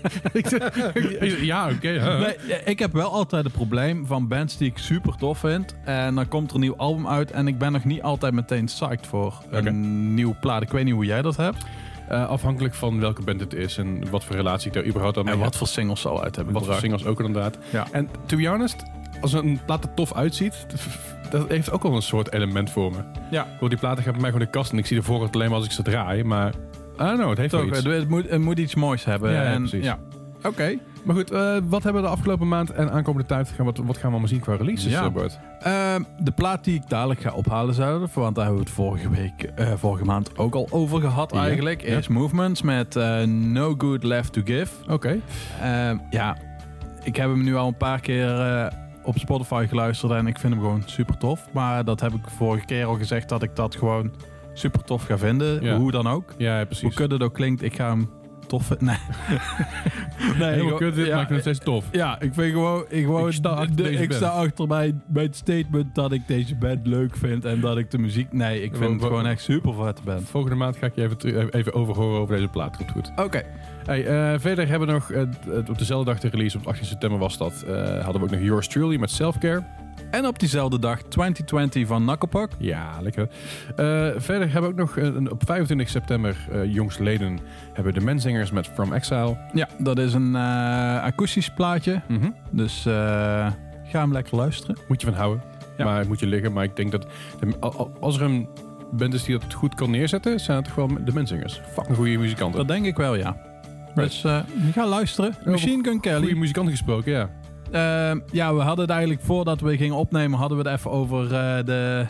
Ja, 1.41 1.71
oké. 1.71 1.89
Nee, 2.19 2.63
ik 2.65 2.79
heb 2.79 2.93
wel 2.93 3.13
altijd 3.13 3.45
het 3.45 3.53
probleem 3.53 4.07
van 4.07 4.29
bands 4.29 4.57
die 4.57 4.71
ik 4.71 4.79
super 4.79 5.17
tof 5.17 5.39
vind. 5.39 5.75
En 5.85 6.15
dan 6.15 6.29
komt 6.29 6.49
er 6.49 6.55
een 6.55 6.61
nieuw 6.61 6.77
album 6.77 7.09
uit 7.09 7.31
en 7.31 7.47
ik 7.47 7.59
ben 7.59 7.73
nog 7.73 7.85
niet 7.85 8.03
altijd 8.03 8.35
meteen 8.35 8.65
psyched 8.65 9.07
voor 9.07 9.43
een 9.51 10.15
nieuw 10.15 10.37
plaat. 10.41 10.63
Ik 10.63 10.71
weet 10.71 10.85
niet 10.85 10.95
hoe 10.95 11.05
jij 11.05 11.23
dat 11.23 11.37
hebt. 11.37 11.65
Afhankelijk 12.09 12.75
van 12.75 13.01
welke 13.01 13.23
band 13.23 13.41
het 13.41 13.55
is 13.55 13.79
en 13.79 14.11
wat 14.11 14.25
voor 14.25 14.37
relatie 14.37 14.67
ik 14.67 14.73
daar 14.75 14.87
überhaupt 14.87 15.17
aan 15.17 15.25
mee 15.25 15.33
En 15.33 15.39
heb. 15.39 15.49
wat 15.49 15.59
voor 15.59 15.69
singles 15.69 16.01
ze 16.01 16.09
al 16.09 16.23
uit 16.23 16.37
hebben 16.37 16.55
Wat 16.55 16.65
voor 16.65 16.75
singles 16.75 17.05
ook 17.05 17.21
inderdaad. 17.21 17.59
Ja. 17.71 17.87
En 17.93 18.09
to 18.27 18.37
be 18.37 18.47
honest, 18.47 18.83
als 19.25 19.33
een 19.33 19.61
plaat 19.67 19.85
er 19.85 19.95
tof 19.95 20.15
uitziet, 20.15 20.67
dat 21.31 21.49
heeft 21.49 21.71
ook 21.71 21.85
al 21.85 21.95
een 21.97 22.03
soort 22.03 22.33
element 22.33 22.71
voor 22.71 22.91
me. 22.91 22.99
Ja. 23.31 23.43
Ik 23.45 23.53
bedoel, 23.53 23.69
die 23.69 23.79
platen 23.79 24.03
gaan 24.03 24.13
bij 24.13 24.21
mij 24.21 24.31
gewoon 24.31 24.47
in 24.47 24.53
de 24.53 24.59
kast 24.59 24.73
en 24.73 24.79
ik 24.79 24.87
zie 24.87 24.97
de 24.97 25.03
voorkant 25.03 25.35
alleen 25.35 25.49
maar 25.49 25.57
als 25.57 25.67
ik 25.67 25.73
ze 25.73 25.83
draai. 25.83 26.25
Maar, 26.25 26.49
I 26.49 26.53
don't 26.97 27.17
know, 27.17 27.29
het 27.29 27.39
heeft 27.39 27.53
wel 27.53 27.67
iets. 27.67 27.77
het, 27.77 27.87
het 27.87 28.09
moet, 28.09 28.31
het 28.31 28.41
moet 28.41 28.59
iets 28.59 28.75
moois 28.75 29.05
hebben. 29.05 29.33
Ja, 29.33 29.43
en, 29.43 29.59
precies. 29.59 29.85
Ja. 29.85 29.99
Oké. 30.43 30.79
Maar 31.05 31.15
goed, 31.17 31.31
eh, 31.31 31.57
wat 31.65 31.83
hebben 31.83 32.03
we 32.03 32.09
de 32.09 32.15
afgelopen 32.15 32.49
maand 32.49 32.71
en 32.71 32.91
aankomende 32.93 33.29
tijd, 33.29 33.49
gaan, 33.49 33.65
wat, 33.65 33.77
wat 33.77 33.95
gaan 33.95 34.01
we 34.03 34.09
allemaal 34.11 34.29
zien 34.29 34.41
qua 34.41 34.55
releases, 34.57 34.93
Ja. 34.93 35.11
eh? 35.61 35.95
Ehm, 35.95 36.03
de 36.19 36.31
plaat 36.31 36.65
die 36.65 36.75
ik 36.75 36.89
dadelijk 36.89 37.21
ga 37.21 37.33
ophalen 37.33 37.75
zouden, 37.75 38.09
want 38.15 38.35
daar 38.35 38.45
hebben 38.45 38.63
we 38.63 38.69
het 38.69 38.77
vorige 38.79 39.11
week, 39.11 39.43
eh, 39.43 39.73
vorige 39.77 40.05
maand 40.05 40.39
ook 40.39 40.55
al 40.55 40.69
over 40.71 41.01
gehad 41.01 41.33
Ja, 41.35 41.41
eigenlijk, 41.45 41.83
ja. 41.83 41.97
is 41.99 42.09
Movements 42.09 42.63
met 42.63 42.97
eh, 42.97 43.23
No 43.23 43.75
Good 43.79 44.03
Left 44.03 44.33
to 44.33 44.41
Give. 44.45 44.73
Oké. 44.89 45.19
Ehm, 45.63 45.99
ja, 46.11 46.37
ik 47.03 47.17
heb 47.17 47.29
hem 47.29 47.43
nu 47.45 47.57
al 47.57 47.67
een 47.67 47.77
paar 47.77 48.01
keer 48.01 48.29
op 49.05 49.19
Spotify 49.19 49.67
geluisterd 49.69 50.13
en 50.13 50.27
ik 50.27 50.39
vind 50.39 50.53
hem 50.53 50.63
gewoon 50.63 50.83
super 50.87 51.17
tof. 51.19 51.49
Maar 51.53 51.85
dat 51.85 52.01
heb 52.01 52.13
ik 52.13 52.29
vorige 52.37 52.65
keer 52.65 52.85
al 52.85 52.95
gezegd 52.95 53.29
dat 53.29 53.43
ik 53.43 53.57
dat 53.57 53.77
gewoon 53.77 54.13
super 54.53 54.85
tof 54.85 55.05
ga 55.05 55.19
vinden, 55.19 55.63
Ja. 55.63 55.77
hoe 55.77 55.91
dan 55.91 56.07
ook. 56.07 56.35
Ja, 56.39 56.57
Hoe 56.57 56.67
precies. 56.67 56.95
kut 56.95 57.11
het 57.11 57.23
ook 57.23 57.35
klinkt, 57.35 57.63
ik 57.63 57.75
ga 57.77 57.89
hem 57.89 58.09
tof 58.47 58.65
vind. 58.67 58.81
Nee. 58.89 58.97
nee, 60.19 60.49
Helemaal 60.51 60.57
gewoon- 60.63 60.79
kut, 60.79 60.95
dit 60.95 61.07
ja, 61.07 61.17
maakt 61.17 61.31
het 61.31 61.41
steeds 61.41 61.59
tof. 61.59 61.85
Ja, 61.93 62.21
ik 62.21 62.35
vind 62.35 62.53
gewoon... 62.53 62.85
Ik, 62.89 63.05
gewoon, 63.05 63.27
Ik 63.27 63.33
sta 63.33 63.49
achter 63.49 63.77
de- 63.77 63.91
ik 63.91 64.13
sta 64.13 64.29
achter 64.29 64.67
mijn, 64.67 65.03
mijn 65.07 65.35
statement 65.35 65.95
dat 65.95 66.13
ik 66.13 66.23
deze 66.27 66.55
band 66.57 66.87
leuk 66.87 67.17
vind 67.17 67.45
en 67.45 67.61
dat 67.61 67.79
ik 67.79 67.91
de 67.91 67.99
muziek... 67.99 68.33
Nee, 68.33 68.63
ik 68.63 68.77
vind 68.77 68.93
het 68.93 69.03
gewoon 69.03 69.27
echt 69.27 69.43
super 69.43 69.75
vette 69.75 70.03
band. 70.05 70.29
Volgende 70.29 70.57
maand 70.57 70.77
ga 70.77 70.87
ik 70.87 70.95
je 70.95 71.03
even, 71.03 71.17
teru- 71.19 71.49
even 71.51 71.73
overhoren 71.75 72.21
over 72.21 72.35
deze 72.37 72.49
plaat. 72.49 72.77
Komt 72.77 72.91
goed. 72.91 73.13
Oké. 73.17 73.43
Hey, 73.85 74.07
eh, 74.07 74.39
verder 74.41 74.69
hebben 74.69 74.89
we 74.89 74.95
nog, 74.95 75.11
eh, 75.11 75.23
op 75.69 75.79
dezelfde 75.79 76.11
dag 76.11 76.21
de 76.21 76.29
release, 76.29 76.59
op 76.59 76.67
18 76.67 76.87
september 76.87 77.19
was 77.19 77.39
dat, 77.39 77.63
eh, 77.67 77.75
hadden 78.03 78.21
we 78.21 78.27
ook 78.27 78.31
nog 78.31 78.41
Yours 78.41 78.69
Truly 78.69 78.97
met 78.97 79.11
Selfcare. 79.11 79.63
En 80.11 80.27
op 80.27 80.39
diezelfde 80.39 80.79
dag 80.79 81.03
2020 81.03 81.87
van 81.87 82.03
Knucklepuck. 82.05 82.51
Ja, 82.59 82.91
lekker. 83.03 83.29
Eh, 83.77 83.85
verder 84.17 84.53
hebben 84.53 84.63
we 84.63 84.67
ook 84.67 84.77
nog, 84.89 84.97
eh, 84.97 85.05
een- 85.05 85.31
op 85.31 85.43
25 85.47 85.89
september, 85.89 86.37
eh 86.53 86.73
jongstleden, 86.75 87.39
hebben 87.73 87.93
we 87.93 87.99
de 87.99 88.05
Menzingers 88.05 88.51
met 88.51 88.67
From 88.67 88.93
Exile. 88.93 89.37
Ja, 89.53 89.69
dat 89.79 89.99
is 89.99 90.15
een 90.15 90.35
eh, 90.37 91.03
akoestisch 91.03 91.51
plaatje. 91.51 92.01
Mhm. 92.09 92.31
Dus 92.51 92.83
ga 92.83 94.01
hem 94.01 94.13
lekker 94.13 94.37
luisteren. 94.37 94.77
Moet 94.89 95.01
je 95.01 95.07
van 95.07 95.17
houden. 95.17 95.43
Ja. 95.77 95.85
Maar 95.85 96.07
moet 96.07 96.21
je 96.21 96.27
liggen. 96.27 96.53
Maar 96.53 96.65
ik 96.65 96.77
denk 96.77 96.91
dat 96.91 97.07
als 98.01 98.17
er 98.17 98.23
een 98.23 98.49
band 98.93 99.15
is 99.15 99.25
die 99.25 99.39
dat 99.39 99.53
goed 99.53 99.75
kan 99.75 99.91
neerzetten, 99.91 100.41
zijn 100.41 100.57
het 100.57 100.67
toch 100.67 100.75
wel 100.75 100.89
de 101.05 101.13
Menzingers. 101.15 101.61
Fucking 101.73 101.97
goede 101.97 102.17
muzikanten. 102.19 102.59
Dat 102.59 102.69
denk 102.69 102.87
ik 102.87 102.97
wel, 102.97 103.15
ja. 103.15 103.37
Dus 103.95 104.25
ga 104.73 104.87
luisteren. 104.87 105.35
Machine 105.45 105.85
Gun 105.85 106.01
Kelly. 106.01 106.19
Goede 106.21 106.35
muzikanten 106.37 106.73
gesproken, 106.73 107.13
ja. 107.13 107.31
Eh, 107.75 108.13
ja, 108.31 108.55
we 108.55 108.61
hadden 108.61 108.85
het 108.85 108.91
eigenlijk 108.91 109.23
voordat 109.23 109.61
we 109.61 109.77
gingen 109.77 109.97
opnemen, 109.97 110.39
hadden 110.39 110.59
we 110.59 110.69
het 110.69 110.79
even 110.79 110.91
over 110.91 111.25
eh, 111.25 111.65
de, 111.65 112.07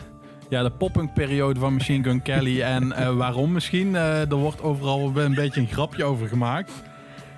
ja, 0.49 0.63
de 0.63 0.71
popping-periode 0.71 1.59
van 1.59 1.73
Machine 1.73 2.03
Gun 2.03 2.21
Kelly. 2.21 2.61
en 2.75 2.91
eh, 2.91 3.15
waarom 3.15 3.51
misschien. 3.51 3.95
Eh, 3.95 4.31
er 4.31 4.35
wordt 4.35 4.61
overal 4.61 5.11
een 5.15 5.33
beetje 5.33 5.61
een 5.61 5.67
grapje 5.67 6.03
over 6.03 6.27
gemaakt. 6.27 6.71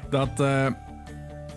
Dat, 0.10 0.30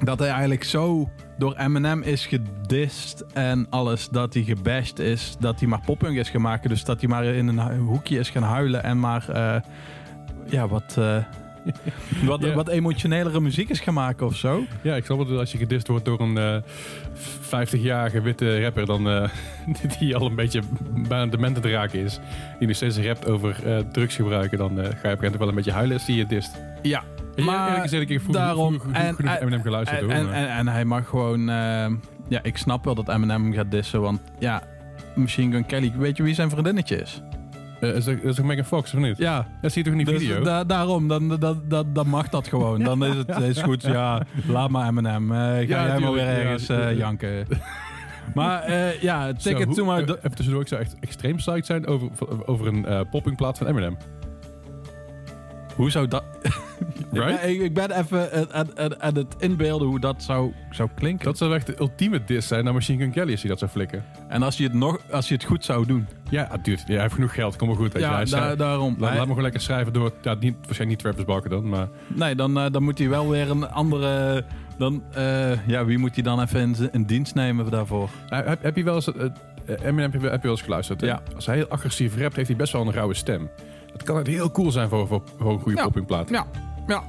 dat 0.01 0.19
hij 0.19 0.29
eigenlijk 0.29 0.65
zo 0.65 1.11
door 1.39 1.57
Eminem 1.57 2.03
is 2.03 2.27
gedist 2.27 3.25
en 3.33 3.67
alles. 3.71 4.09
Dat 4.09 4.35
hij 4.35 4.43
gebashed 4.43 4.99
is. 4.99 5.37
Dat 5.39 5.61
hij 5.61 5.69
maar 5.69 5.83
popping 5.85 6.19
is 6.19 6.33
maken. 6.33 6.69
Dus 6.69 6.85
dat 6.85 7.01
hij 7.01 7.09
maar 7.09 7.25
in 7.25 7.49
een 7.49 7.79
hoekje 7.79 8.19
is 8.19 8.31
gaan 8.31 8.43
huilen. 8.43 8.83
En 8.83 9.01
maar 9.01 9.25
ja, 10.47 10.69
wat, 10.69 10.99
wat, 12.25 12.41
Ja. 12.43 12.55
wat 12.55 12.69
emotionelere 12.69 13.41
muziek 13.41 13.69
is 13.69 13.81
gaan 13.81 13.95
maken 13.95 14.27
of 14.27 14.37
zo. 14.37 14.63
Ja, 14.83 14.95
ik 14.95 15.05
snap 15.05 15.19
het. 15.19 15.29
Als 15.39 15.53
je 15.53 15.59
gedist 15.59 15.87
wordt 15.89 16.05
door 16.05 16.21
een 16.21 16.39
eh 16.39 16.57
50-jarige 17.49 18.21
witte 18.21 18.63
rapper, 18.63 18.87
dan 18.87 19.09
eh, 19.09 19.29
die 19.99 20.17
al 20.17 20.27
een 20.27 20.35
beetje 20.35 20.61
bijna 21.09 21.27
dement 21.27 21.63
te 21.63 21.71
raken 21.71 21.99
is, 22.01 22.21
die 22.59 22.67
nog 22.67 22.77
steeds 22.77 22.99
rapt 22.99 23.27
over 23.31 23.57
eh, 23.67 23.79
drugs 23.93 24.15
gebruiken, 24.15 24.59
dan 24.59 24.69
ga 24.69 24.75
je 24.75 24.87
op 24.87 24.93
een 24.93 24.93
gegeven 25.01 25.17
moment 25.23 25.39
wel 25.39 25.49
een 25.49 25.55
beetje 25.55 25.73
huilen 25.73 25.97
als 25.97 26.07
die 26.07 26.17
je 26.17 26.27
dist. 26.27 26.51
Ja, 26.83 27.03
Maar 27.37 27.45
maar 27.45 27.65
eerlijk 27.67 27.83
gezegd, 27.83 28.03
ik 28.03 28.09
heb 28.09 28.21
vroeger, 28.21 28.43
daarom- 28.45 28.81
en- 28.93 29.17
Eminem 29.41 29.63
geluisterd 29.63 30.01
En, 30.03 30.11
en, 30.11 30.25
maar- 30.25 30.35
en, 30.35 30.49
en 30.49 30.69
hij 30.69 30.85
mag 30.85 31.09
gewoon... 31.09 31.47
ja, 32.29 32.43
ik 32.43 32.57
snap 32.57 32.85
wel 32.85 32.95
dat 32.95 33.09
Eminem 33.09 33.43
hem 33.45 33.53
gaat 33.53 33.71
dissen, 33.71 34.01
want 34.01 34.21
ja... 34.39 34.63
Machine 35.15 35.53
Gun 35.55 35.67
Kelly, 35.67 35.93
weet 35.99 36.17
je 36.17 36.23
wie 36.23 36.35
zijn 36.35 36.51
vriendinnetje 36.51 36.97
is? 36.97 37.23
Eh, 37.81 37.95
is, 37.97 38.05
dat, 38.05 38.17
is 38.23 38.37
dat 38.37 38.45
Megan 38.45 38.65
Fox 38.65 38.95
of 38.95 39.01
niet? 39.01 39.17
Ja, 39.19 39.47
Dat 39.61 39.73
zie 39.73 39.85
je 39.85 39.91
toch 39.91 39.99
in 40.01 40.05
die 40.07 40.15
dus 40.15 40.23
video? 40.27 40.45
da- 40.45 40.65
daarom, 40.65 41.09
dan, 41.09 41.29
dan, 41.39 41.63
dan, 41.69 41.87
dan 41.93 42.07
mag 42.09 42.29
dat 42.29 42.49
gewoon. 42.49 42.83
Dan 42.83 43.05
is 43.05 43.15
het 43.17 43.39
is 43.57 43.63
goed, 43.63 43.83
ja, 43.83 44.23
laat 44.47 44.71
maar 44.71 44.89
Eminem. 44.89 45.33
Eh, 45.33 45.39
ga 45.39 45.61
jij 45.63 45.99
maar 45.99 46.13
weer 46.13 46.23
ja, 46.25 46.31
ergens 46.31 46.69
eh, 46.69 46.77
ja. 46.79 46.91
janken. 46.93 47.47
Maar 48.35 48.73
ja, 49.01 49.33
Ticket 49.33 49.65
hoe- 49.65 49.75
to 49.75 49.85
My... 49.85 49.99
Even 50.01 50.35
tussendoor, 50.35 50.61
ik 50.63 50.69
zou 50.69 50.81
echt 50.81 50.97
extreem 51.01 51.37
psyched 51.37 51.67
zijn 51.67 51.87
over, 51.87 52.09
over 52.47 52.67
een 52.67 53.09
poppingplaat 53.11 53.59
van 53.59 53.67
Eminem. 53.67 53.97
Hoe 55.81 55.91
zou 55.91 56.09
dat... 56.09 56.25
Right? 57.13 57.45
ik, 57.47 57.61
ik 57.61 57.75
ben 57.75 57.91
even 57.91 58.33
aan- 58.33 58.53
aan- 58.53 58.79
aan 58.79 59.03
aan 59.03 59.15
het 59.15 59.35
inbeelden 59.39 59.89
hoe 59.89 60.01
dat 60.01 60.23
zou, 60.23 60.53
zou 60.71 60.89
klinken. 60.95 61.25
Dat 61.25 61.39
zou 61.39 61.55
echt 61.55 61.67
de 61.67 61.75
ultieme 61.81 62.25
diss 62.25 62.49
zijn 62.49 62.65
naar 62.65 62.73
Machine 62.73 63.03
Gun 63.03 63.11
Kelly 63.13 63.31
als 63.31 63.41
hij 63.41 63.51
dat 63.51 63.59
zou 63.59 63.71
flikken. 63.71 64.05
En 64.29 64.43
als 64.43 64.57
je, 64.57 64.65
het 64.65 64.73
nog, 64.73 64.99
als 65.11 65.29
je 65.29 65.35
het 65.35 65.45
goed 65.45 65.65
zou 65.65 65.87
doen. 65.87 66.07
Ja, 66.31 66.49
dude, 66.63 66.81
ja, 66.87 66.93
hij 66.93 67.01
heeft 67.01 67.15
genoeg 67.15 67.35
geld, 67.35 67.57
kom 67.57 67.69
maar 67.69 67.77
goed. 67.77 67.93
Weet 67.93 68.03
je. 68.03 68.09
Ja, 68.09 68.15
Hij 68.15 68.25
da- 68.25 68.31
schrijft- 68.31 68.59
daarom. 68.59 68.95
Laat, 68.99 69.09
Hij- 69.09 69.11
laat 69.11 69.21
me 69.21 69.29
gewoon 69.29 69.43
lekker 69.43 69.61
schrijven 69.61 69.93
door, 69.93 70.13
ja, 70.23 70.35
niet, 70.35 70.55
waarschijnlijk 70.55 70.89
niet 70.89 70.99
Travis 70.99 71.25
Barker 71.25 71.51
dan, 71.51 71.69
maar 71.69 71.89
Nee, 72.07 72.35
dan, 72.35 72.59
eh, 72.59 72.71
dan 72.71 72.83
moet 72.83 72.99
hij 72.99 73.09
wel 73.09 73.29
weer 73.29 73.51
een 73.51 73.71
andere. 73.71 74.45
Dan, 74.79 75.03
eh, 75.15 75.67
ja, 75.67 75.85
wie 75.85 75.99
moet 75.99 76.15
hij 76.15 76.23
dan 76.25 76.41
even 76.43 76.93
in, 76.93 77.05
dienst 77.05 77.35
nemen 77.35 77.71
daarvoor? 77.71 78.09
Nou, 78.29 78.45
heb, 78.49 78.63
heb 78.63 78.77
je 78.77 78.85
wel 78.85 78.95
eens, 78.95 79.13
eh, 79.15 79.25
Eminem 79.83 80.11
heb 80.13 80.21
je, 80.23 80.29
heb 80.29 80.37
je 80.37 80.43
wel 80.43 80.51
eens 80.51 80.63
geluisterd? 80.63 81.01
hè? 81.01 81.07
Ja. 81.07 81.23
Als 81.35 81.47
hij 81.47 81.57
heel 81.57 81.69
agressief 81.69 82.17
rapt, 82.17 82.37
heeft 82.37 82.49
hij 82.49 82.57
best 82.57 82.73
wel 82.73 82.83
een 82.87 82.93
rauwe 82.93 83.15
stem. 83.15 83.49
Dat 84.01 84.09
kan 84.09 84.17
het 84.17 84.27
heel 84.27 84.51
cool 84.51 84.71
zijn 84.71 84.89
voor, 84.89 85.07
voor, 85.07 85.23
voor 85.39 85.53
een 85.53 85.61
goede 85.61 85.77
Ja. 85.79 85.83
poppingplaat. 85.85 86.29
Ja, 86.31 86.47
ja. 86.87 87.03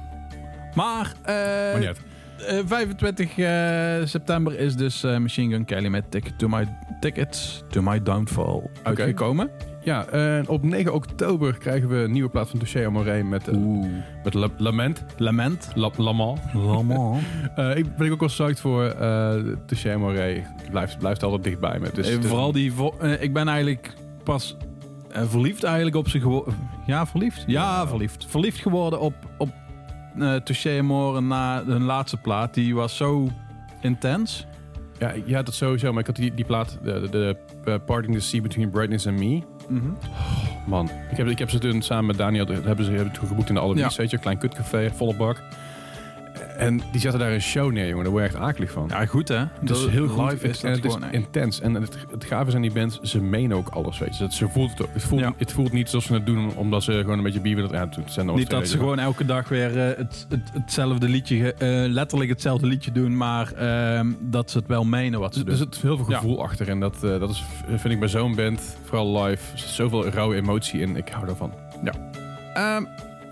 Maar, 0.74 1.12
eh, 1.22 1.34
Maar 1.70 1.78
niet 1.78 1.86
uit. 1.88 2.00
eh, 2.46 2.58
25 2.66 3.38
eh, 3.38 4.06
september 4.06 4.58
is 4.58 4.76
dus 4.76 5.02
eh, 5.04 5.16
Machine 5.18 5.54
Gun 5.54 5.64
Kelly 5.64 5.88
met 5.88 6.10
Ticket 6.10 6.38
to 6.38 6.48
My, 6.48 6.68
Tickets 7.00 7.62
to 7.68 7.82
My 7.82 8.02
Downfall 8.02 8.70
uitgekomen. 8.82 9.50
Ja, 9.84 10.06
en 10.06 10.48
op 10.48 10.62
9 10.62 10.94
oktober 10.94 11.58
krijgen 11.58 11.88
we 11.88 11.96
een 11.96 12.12
nieuwe 12.12 12.28
plaat 12.30 12.48
van 12.50 12.58
Touché 12.58 12.86
Amoré 12.86 13.22
met, 13.22 13.48
eh, 13.48 13.56
met 14.24 14.34
La- 14.34 14.48
Lament. 14.56 15.04
Lament. 15.16 15.68
La. 15.74 15.90
Lament. 15.96 16.38
Eh, 17.56 17.76
ik 17.76 17.96
ben 17.96 18.06
ik 18.06 18.12
ook 18.12 18.20
wel 18.20 18.28
psyched 18.28 18.60
voor 18.60 18.84
uh, 18.84 18.94
Touché 19.66 19.92
Amoré. 19.94 20.42
Blijft, 20.70 20.98
blijft 20.98 21.22
altijd 21.22 21.44
dichtbij 21.44 21.78
me. 21.78 21.90
Dus, 21.94 22.08
Eh, 22.10 22.16
dus- 22.20 22.26
vooral 22.30 22.52
die... 22.52 22.72
vo- 22.72 22.94
ik 23.20 23.32
ben 23.32 23.48
eigenlijk 23.48 23.94
pas 24.24 24.56
eh, 25.12 25.22
verliefd 25.28 25.64
eigenlijk 25.64 25.96
op 25.96 26.08
ze 26.08 26.20
geworden. 26.20 26.54
Ja, 26.86 27.06
verliefd? 27.06 27.44
Ja, 27.46 27.86
verliefd. 27.86 28.26
Verliefd 28.28 28.60
geworden 28.60 29.00
op, 29.00 29.14
op 29.38 29.48
eh 30.18 30.34
Touché 30.34 30.78
Amore 30.78 31.20
na 31.20 31.64
hun 31.64 31.82
laatste 31.82 32.16
plaat. 32.16 32.54
Die 32.54 32.74
was 32.74 32.96
zo 32.96 33.28
intens. 33.80 34.46
Ja, 34.98 35.12
ja, 35.24 35.42
dat 35.42 35.54
sowieso. 35.54 35.90
Maar 35.92 36.00
ik 36.00 36.06
had 36.06 36.16
die, 36.16 36.34
die 36.34 36.44
plaat, 36.44 36.78
de, 36.82 37.00
de, 37.00 37.08
de 37.10 37.36
eh, 37.64 37.74
Parting 37.86 38.14
the 38.14 38.20
Sea 38.20 38.40
Between 38.40 38.70
Brightness 38.70 39.06
and 39.06 39.18
Me. 39.18 39.42
Man, 40.66 40.90
ik 41.10 41.16
heb, 41.16 41.26
ik 41.26 41.38
heb 41.38 41.50
ze 41.50 41.58
toen 41.58 41.82
samen 41.82 42.06
met 42.06 42.16
Daniel, 42.16 42.46
hebben 42.46 42.84
ze 42.84 42.90
hebben 42.92 43.12
toen 43.12 43.26
geboekt 43.26 43.48
in 43.48 43.54
de 43.54 43.60
Allewies, 43.60 43.82
Ja. 43.82 43.90
weet 43.96 44.10
je, 44.10 44.16
een 44.16 44.22
klein 44.22 44.38
kutcafé, 44.38 44.90
volle 44.94 45.16
bak. 45.16 45.42
En 46.62 46.80
die 46.92 47.00
zetten 47.00 47.20
daar 47.20 47.32
een 47.32 47.40
show 47.42 47.72
neer, 47.72 47.88
jongen. 47.88 48.02
Daar 48.02 48.12
word 48.12 48.24
je 48.24 48.30
echt 48.30 48.38
akelig 48.46 48.70
van. 48.70 48.86
Ja, 48.88 49.06
goed 49.06 49.28
hè. 49.28 49.36
het 49.36 49.70
is 49.70 49.86
heel 49.86 50.08
goed. 50.08 50.30
Live 50.30 50.48
is 50.48 50.62
en 50.62 50.72
dat 50.74 50.82
het 50.82 50.92
is 50.92 50.98
echt- 51.02 51.12
intens. 51.14 51.60
En 51.60 51.74
het, 51.74 51.96
het 52.10 52.24
gave 52.24 52.50
zijn 52.50 52.62
die 52.62 52.72
bands, 52.72 53.00
ze 53.00 53.20
menen 53.22 53.56
ook 53.56 53.68
alles, 53.68 53.98
weet 53.98 54.16
je. 54.16 54.22
Dat, 54.22 54.32
ze 54.32 54.48
voelt 54.48 54.70
het 54.70 54.82
ook. 54.82 54.88
Het 54.92 55.02
voelt, 55.02 55.20
Ja. 55.20 55.32
het 55.36 55.52
voelt 55.52 55.72
niet 55.72 55.88
zoals 55.88 56.04
ze 56.06 56.12
het 56.14 56.26
doen, 56.26 56.56
omdat 56.56 56.82
ze 56.82 56.92
gewoon 56.92 57.16
een 57.18 57.24
beetje 57.24 57.40
bier 57.40 57.54
willen. 57.56 57.70
Ja, 57.72 57.88
het 57.90 58.12
zijn 58.12 58.34
Niet 58.34 58.50
dat 58.50 58.68
ze 58.68 58.78
gewoon 58.78 58.98
elke 58.98 59.24
dag 59.24 59.48
weer 59.48 59.78
eh, 59.78 59.96
het, 59.96 60.26
het, 60.28 60.50
hetzelfde 60.52 61.08
liedje, 61.08 61.54
eh, 61.54 61.68
letterlijk 61.88 62.30
hetzelfde 62.30 62.66
liedje 62.66 62.92
doen, 62.92 63.16
maar 63.16 63.52
ehm, 63.52 64.12
dat 64.20 64.50
ze 64.50 64.58
het 64.58 64.66
wel 64.66 64.84
menen 64.84 65.20
wat 65.20 65.34
ze 65.34 65.40
Er 65.40 65.46
doen. 65.46 65.56
zit 65.56 65.78
heel 65.80 65.96
veel 65.96 66.04
gevoel 66.04 66.42
achter. 66.42 66.68
En 66.68 66.80
dat, 66.80 66.94
eh, 67.04 67.18
dat 67.20 67.30
is, 67.30 67.44
vind 67.68 67.94
ik 67.94 67.98
bij 68.00 68.08
zo'n 68.08 68.34
band, 68.34 68.76
vooral 68.84 69.22
live, 69.22 69.52
er 69.52 69.58
zit 69.58 69.68
zoveel 69.68 70.06
rauwe 70.08 70.34
emotie 70.36 70.80
in. 70.80 70.96
Ik 70.96 71.08
hou 71.08 71.26
daarvan. 71.26 71.52
Ehm, 72.54 72.84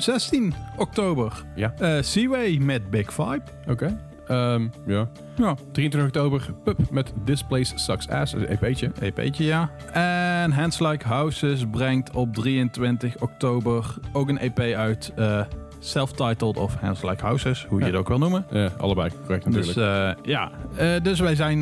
16 0.03 0.55
oktober. 0.76 1.32
Ja. 1.55 1.72
Eh, 1.78 2.03
Seaway 2.03 2.57
met 2.61 2.90
Big 2.90 3.12
Five. 3.12 3.40
Oké. 3.68 3.98
Ehm, 4.26 4.66
ja. 4.86 5.09
Ja. 5.36 5.55
23 5.72 6.05
oktober, 6.05 6.55
Pup 6.64 6.78
met 6.90 7.12
This 7.24 7.42
Place 7.42 7.72
Sucks 7.78 8.09
Ass, 8.09 8.32
een 8.32 8.46
EP'tje. 8.46 8.90
EP'tje, 9.01 9.44
ja. 9.44 9.70
En 9.92 10.53
Hands 10.53 10.78
Like 10.78 11.07
Houses 11.07 11.64
brengt 11.70 12.11
op 12.11 12.34
23 12.34 13.20
oktober 13.20 13.94
ook 14.12 14.28
een 14.28 14.38
EP 14.38 14.59
uit. 14.59 15.12
eh, 15.16 15.40
Self-titled 15.82 16.57
of 16.57 16.74
Hands 16.80 17.03
Like 17.03 17.24
Houses, 17.24 17.66
hoe 17.68 17.78
je 17.78 17.84
Ja. 17.84 17.90
het 17.90 18.01
ook 18.01 18.09
wil 18.09 18.18
noemen. 18.18 18.44
Eh, 18.51 18.66
allebei, 18.78 19.11
correct 19.20 19.44
natuurlijk. 19.44 19.74
Dus 19.74 19.84
eh, 19.84 20.11
ja, 20.22 20.51
dus 21.03 21.20
wij 21.20 21.34
zijn 21.34 21.59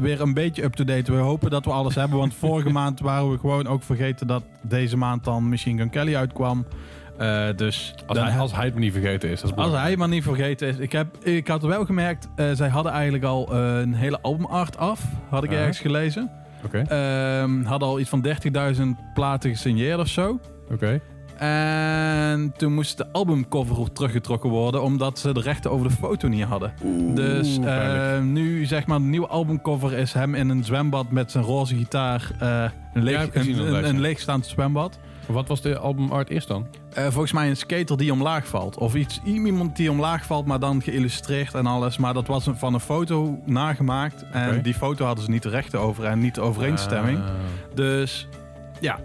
weer 0.00 0.20
een 0.20 0.34
beetje 0.34 0.62
up-to-date. 0.64 1.12
We 1.12 1.18
hopen 1.18 1.50
dat 1.50 1.64
we 1.64 1.70
alles 1.70 1.94
hebben, 1.94 2.18
want 2.18 2.34
vorige 2.44 2.70
maand 2.70 3.00
waren 3.00 3.30
we 3.30 3.38
gewoon 3.38 3.66
ook 3.66 3.82
vergeten 3.82 4.26
dat 4.26 4.42
deze 4.62 4.96
maand 4.96 5.24
dan 5.24 5.48
Machine 5.48 5.78
Gun 5.80 5.90
Kelly 5.90 6.16
uitkwam. 6.16 6.64
Eh, 7.18 7.46
dus 7.56 7.94
als, 8.06 8.18
hij, 8.18 8.38
als 8.38 8.54
hij 8.54 8.64
het 8.64 8.74
me 8.74 8.80
niet 8.80 8.92
vergeten 8.92 9.30
is, 9.30 9.40
dat 9.40 9.50
is 9.50 9.56
Als 9.56 9.72
hij 9.72 9.96
maar 9.96 10.08
niet 10.08 10.22
vergeten 10.22 10.68
is. 10.68 10.76
Ik, 10.76 10.92
heb, 10.92 11.24
ik 11.24 11.48
had 11.48 11.62
wel 11.62 11.84
gemerkt, 11.84 12.28
eh, 12.36 12.46
zij 12.52 12.68
hadden 12.68 12.92
eigenlijk 12.92 13.24
al 13.24 13.52
eh, 13.52 13.78
een 13.78 13.94
hele 13.94 14.18
albumart 14.20 14.76
af. 14.76 15.00
Had 15.28 15.44
ik 15.44 15.52
ergens 15.52 15.78
gelezen. 15.78 16.30
Oké, 16.64 16.78
Ehm 16.78 17.62
hadden 17.64 17.88
al 17.88 18.00
iets 18.00 18.08
van 18.08 18.26
30.000 18.74 18.82
platen 19.14 19.50
gesigneerd 19.50 19.98
of 19.98 20.08
zo. 20.08 20.40
oké. 20.70 21.00
En 21.38 22.52
toen 22.56 22.74
moest 22.74 22.96
de 22.96 23.06
albumcover 23.12 23.92
teruggetrokken 23.92 24.50
worden, 24.50 24.82
omdat 24.82 25.18
ze 25.18 25.32
de 25.32 25.40
rechten 25.40 25.70
over 25.70 25.88
de 25.88 25.94
foto 25.94 26.28
niet 26.28 26.44
hadden. 26.44 26.72
dus 27.14 27.56
eh, 27.56 27.64
pijnlijk. 27.64 28.22
nu, 28.24 28.64
zeg 28.64 28.86
maar, 28.86 28.98
de 28.98 29.04
nieuwe 29.04 29.26
albumcover 29.26 29.92
is 29.92 30.12
hem 30.12 30.34
in 30.34 30.48
een 30.48 30.64
zwembad 30.64 31.10
met 31.10 31.30
zijn 31.30 31.44
roze 31.44 31.76
gitaar. 31.76 32.30
een, 32.94 33.02
leeg, 33.02 33.34
Ja, 33.34 33.82
een, 33.82 34.00
leegstaand 34.00 34.46
zwembad. 34.46 34.98
Wat 35.28 35.48
was 35.48 35.60
de 35.60 35.78
albumart 35.78 36.30
eerst 36.30 36.48
dan? 36.48 36.66
Eh, 36.92 37.04
volgens 37.04 37.32
mij 37.32 37.48
een 37.48 37.56
skater 37.56 37.96
die 37.96 38.12
omlaag 38.12 38.46
valt. 38.46 38.78
Of 38.78 38.94
iets, 38.94 39.20
iemand 39.24 39.76
die 39.76 39.90
omlaag 39.90 40.24
valt, 40.24 40.46
maar 40.46 40.60
dan 40.60 40.82
geïllustreerd 40.82 41.54
en 41.54 41.66
alles. 41.66 41.96
Maar 41.96 42.14
dat 42.14 42.26
was 42.26 42.46
een, 42.46 42.56
van 42.56 42.74
een 42.74 42.80
foto 42.80 43.40
nagemaakt. 43.44 44.24
En 44.32 44.62
die 44.62 44.74
foto 44.74 45.04
hadden 45.04 45.24
ze 45.24 45.30
niet 45.30 45.42
de 45.42 45.48
rechten 45.48 45.80
over 45.80 46.04
en 46.04 46.20
niet 46.20 46.34
de 46.34 46.40
overeenstemming. 46.40 47.18
Ah. 47.18 47.24
Dus 47.74 48.28
ja, 48.80 48.98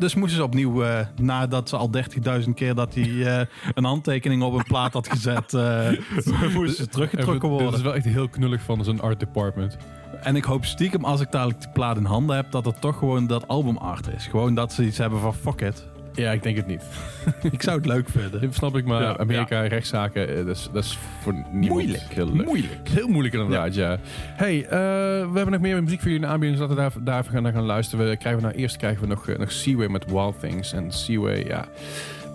Dus 0.00 0.14
moesten 0.14 0.36
ze 0.36 0.44
opnieuw, 0.44 0.82
eh, 0.82 1.06
nadat 1.20 1.68
ze 1.68 1.76
al 1.76 1.90
30.000 1.90 2.54
keer 2.54 2.74
dat 2.74 2.94
hij 2.94 3.38
eh, 3.38 3.46
een 3.74 3.84
handtekening 3.84 4.42
op 4.42 4.52
een 4.54 4.64
plaat 4.64 4.92
had 4.92 5.08
gezet, 5.08 5.54
eh 5.54 5.88
moesten 6.54 6.74
ze 6.84 6.86
teruggetrokken 6.88 7.48
Dit 7.50 7.58
is 7.58 7.64
worden. 7.64 7.82
wel 7.82 7.94
echt 7.94 8.04
heel 8.04 8.28
knullig 8.28 8.62
van 8.62 8.84
zo'n 8.84 9.00
art 9.00 9.20
department. 9.20 9.76
En 10.22 10.36
ik 10.36 10.44
hoop 10.44 10.64
stiekem, 10.64 11.04
als 11.04 11.20
ik 11.20 11.30
dadelijk 11.30 11.60
die 11.60 11.70
plaat 11.72 11.96
in 11.96 12.04
handen 12.04 12.36
heb, 12.36 12.50
dat 12.50 12.64
het 12.64 12.80
toch 12.80 12.98
gewoon 12.98 13.26
dat 13.26 13.48
albumart 13.48 14.08
is. 14.16 14.26
Gewoon 14.26 14.54
dat 14.54 14.72
ze 14.72 14.84
iets 14.84 14.98
hebben 14.98 15.20
van 15.20 15.34
fuck 15.34 15.60
it. 15.60 15.86
Ja, 16.14 16.30
ik 16.32 16.42
denk 16.42 16.56
het 16.56 16.66
niet. 16.66 16.82
Ik 17.52 17.62
zou 17.62 17.76
het 17.76 17.86
leuk 17.86 18.08
vinden. 18.08 18.40
Dat 18.40 18.54
snap 18.54 18.76
ik, 18.76 18.84
maar 18.84 19.02
Ja, 19.02 19.16
Amerika, 19.18 19.60
rechtszaken, 19.60 20.28
eh, 20.28 20.36
dat 20.46 20.56
is, 20.56 20.68
dat 20.72 20.84
is 20.84 20.98
voor 21.22 21.32
niemand 21.32 21.68
Moeilijk. 21.82 22.02
heel 22.14 22.32
leuk. 22.32 22.46
Moeilijk. 22.46 22.88
Heel 22.88 23.08
moeilijk 23.08 23.34
inderdaad, 23.34 23.74
ja. 23.74 23.98
Hey, 24.36 24.64
eh, 24.64 24.70
we 24.70 25.30
hebben 25.34 25.50
nog 25.50 25.60
meer 25.60 25.82
muziek 25.82 26.00
voor 26.00 26.10
jullie 26.10 26.24
in 26.24 26.30
aanbieding, 26.32 26.60
dus 26.60 26.68
laten 26.68 26.84
we 26.92 26.94
daar, 27.02 27.04
daar 27.04 27.20
even 27.20 27.32
gaan, 27.32 27.42
naar 27.42 27.52
gaan 27.52 27.62
luisteren. 27.64 28.08
We 28.08 28.16
krijgen 28.16 28.40
we 28.42 28.46
nou 28.48 28.58
eerst 28.58 28.76
krijgen 28.76 29.00
we 29.00 29.06
nog, 29.06 29.28
eh, 29.28 29.38
nog 29.38 29.52
Seaway 29.52 29.88
met 29.88 30.04
Wild 30.10 30.40
Things. 30.40 30.72
En 30.72 30.92
Seaway, 30.92 31.44
ja, 31.46 31.64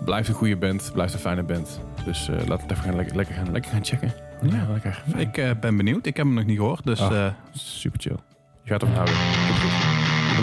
blijft 0.04 0.28
een 0.28 0.34
goede 0.34 0.56
band, 0.56 0.90
blijft 0.92 1.14
een 1.14 1.20
fijne 1.20 1.42
band. 1.42 1.80
Dus 2.04 2.26
laten 2.28 2.46
we 2.46 2.52
het 2.62 2.70
even 2.70 2.84
gaan, 2.84 2.96
lekker, 2.96 3.16
lekker, 3.16 3.34
gaan, 3.34 3.52
lekker 3.52 3.70
gaan 3.70 3.84
checken. 3.84 4.12
Ja, 4.50 4.66
lekker. 4.72 5.02
Fijn. 5.10 5.30
Ik 5.34 5.60
ben 5.60 5.76
benieuwd. 5.76 6.06
Ik 6.06 6.16
heb 6.16 6.26
hem 6.26 6.34
nog 6.34 6.44
niet 6.44 6.56
gehoord. 6.58 6.84
Dus 6.84 7.00
Ah. 7.00 7.26
Super 7.52 8.00
chill. 8.00 8.16
Je 8.62 8.70
gaat 8.70 8.80
ervan 8.82 8.94
houden. 8.96 9.14
Goed. 9.14 9.70
Ik 10.30 10.36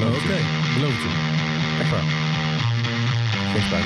beloof 0.79 1.03
je. 1.03 1.79
Echt 1.81 1.89
waar. 1.91 2.32
Geen 3.53 3.61
spijt. 3.61 3.85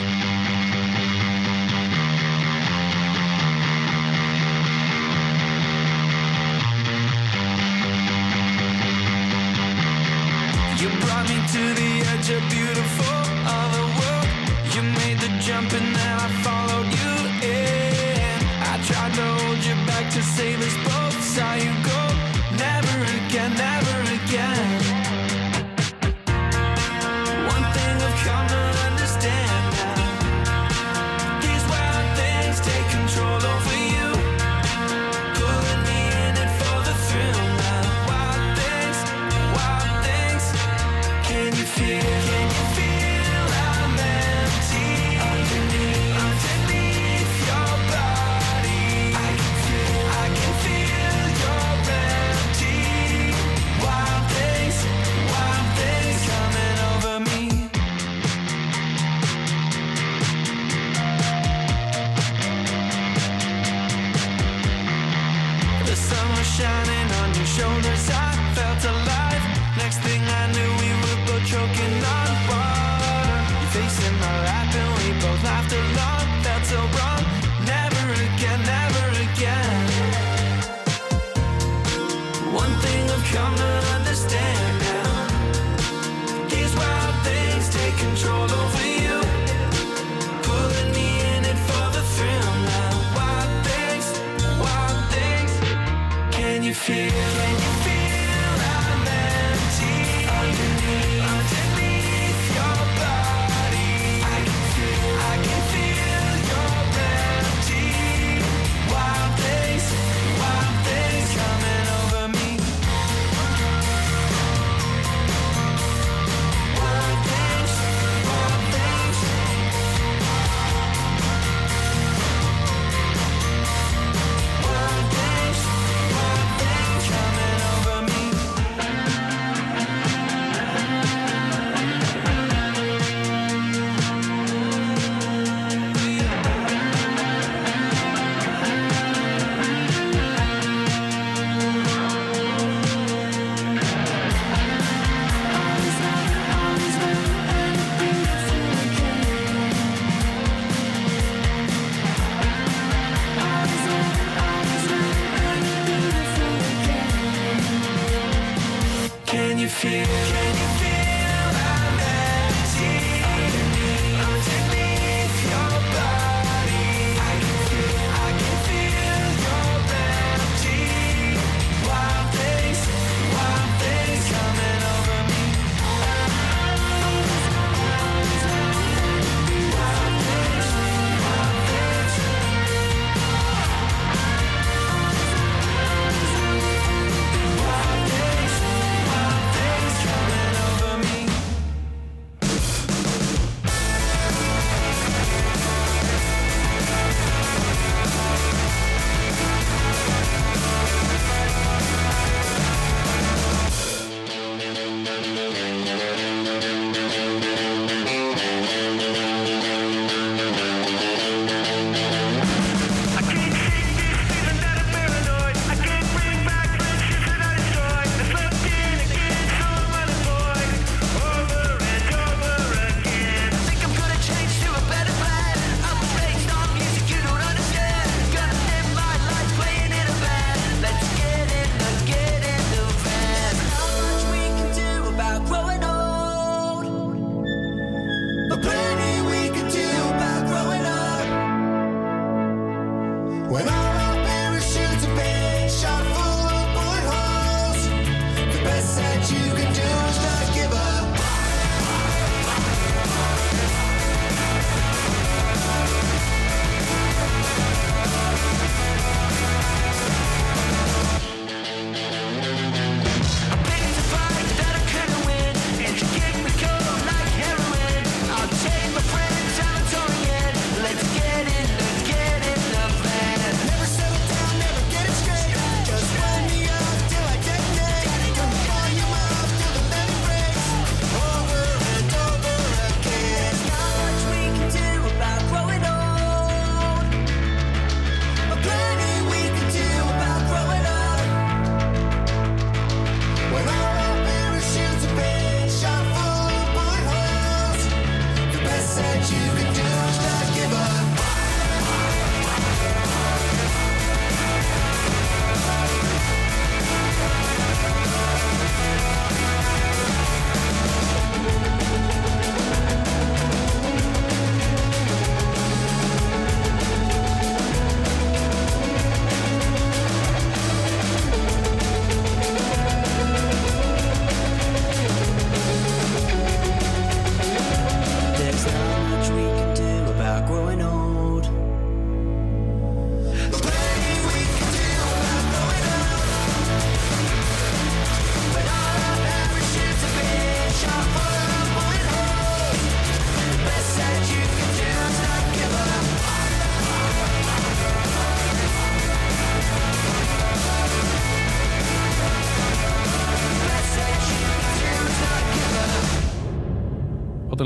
You 10.80 10.89
brought 10.99 11.28
me 11.28 11.36
to 11.36 11.74
the 11.74 12.03
edge 12.13 12.30
of 12.30 12.49
beautiful 12.49 13.18
other 13.45 13.86
world. 13.97 14.28
You 14.74 14.84
made 14.84 15.20
the 15.20 15.38
jump 15.39 15.74
and 15.74 15.95
then 15.95 16.20
I 16.20 16.30
followed 16.43 16.66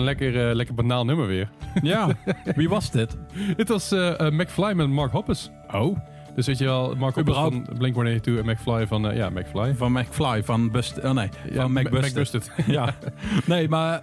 een 0.02 0.08
lekker, 0.08 0.50
eh, 0.50 0.56
lekker 0.56 0.76
banaal 0.76 1.06
nummer 1.06 1.28
weer. 1.28 1.50
Ja, 1.82 2.08
wie 2.56 2.70
was 2.70 2.92
dit? 2.92 3.18
Dit 3.56 3.68
was 3.68 3.92
eh, 3.92 4.30
McFly 4.30 4.74
met 4.74 4.90
Mark 4.90 5.12
Hoppus. 5.12 5.52
Oh, 5.74 5.98
Dus 6.36 6.46
weet 6.48 6.58
je 6.58 6.66
wel, 6.66 6.96
Mark 6.96 7.16
Hoppus 7.16 7.36
van 7.36 7.68
Blink-182 7.78 8.24
en 8.24 8.46
McFly 8.46 8.88
van, 8.88 9.16
ja, 9.16 9.30
McFly. 9.30 9.74
van 9.76 9.92
McFly, 9.92 10.44
van 10.44 10.72
Bust... 10.72 11.04
Oh 11.04 11.12
nee, 11.12 11.30
Ja, 11.52 11.62
van 11.62 11.72
McBusted. 11.72 12.10
McBusted. 12.10 12.52
Ja. 12.76 12.94
Nee, 13.46 13.70
maar 13.70 14.02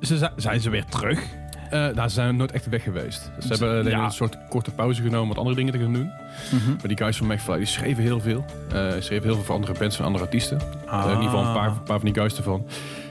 ze, 0.00 0.16
zi- 0.18 0.26
zijn 0.36 0.60
ze 0.60 0.70
weer 0.70 0.84
terug? 0.84 1.20
Eh, 1.70 1.80
nou, 1.80 2.08
ze 2.08 2.14
zijn 2.14 2.36
nooit 2.36 2.52
echt 2.52 2.68
weg 2.68 2.82
geweest. 2.82 3.30
Ze 3.38 3.48
hebben 3.48 3.68
alleen 3.70 3.86
Ja. 3.90 4.04
een 4.04 4.10
soort 4.10 4.38
korte 4.48 4.70
pauze 4.70 5.02
genomen 5.02 5.30
om 5.30 5.36
andere 5.38 5.56
dingen 5.56 5.72
te 5.72 5.78
gaan 5.78 5.92
doen. 5.92 6.10
Mhm. 6.52 6.70
Maar 6.70 6.88
die 6.88 6.96
guys 6.96 7.16
van 7.16 7.26
McFly, 7.26 7.56
die 7.56 7.66
schreven 7.66 8.02
heel 8.02 8.20
veel. 8.20 8.44
Eh 8.72 8.90
schreven 8.98 9.24
heel 9.24 9.34
veel 9.34 9.44
voor 9.44 9.54
andere 9.54 9.72
bands 9.78 9.98
en 9.98 10.04
andere 10.04 10.24
artiesten. 10.24 10.58
Ah. 10.86 11.02
In 11.04 11.08
ieder 11.10 11.24
geval 11.24 11.44
een 11.46 11.52
paar, 11.52 11.68
een 11.68 11.82
paar 11.82 11.98
van 12.00 12.04
die 12.04 12.14
guys 12.14 12.36
ervan. 12.36 12.66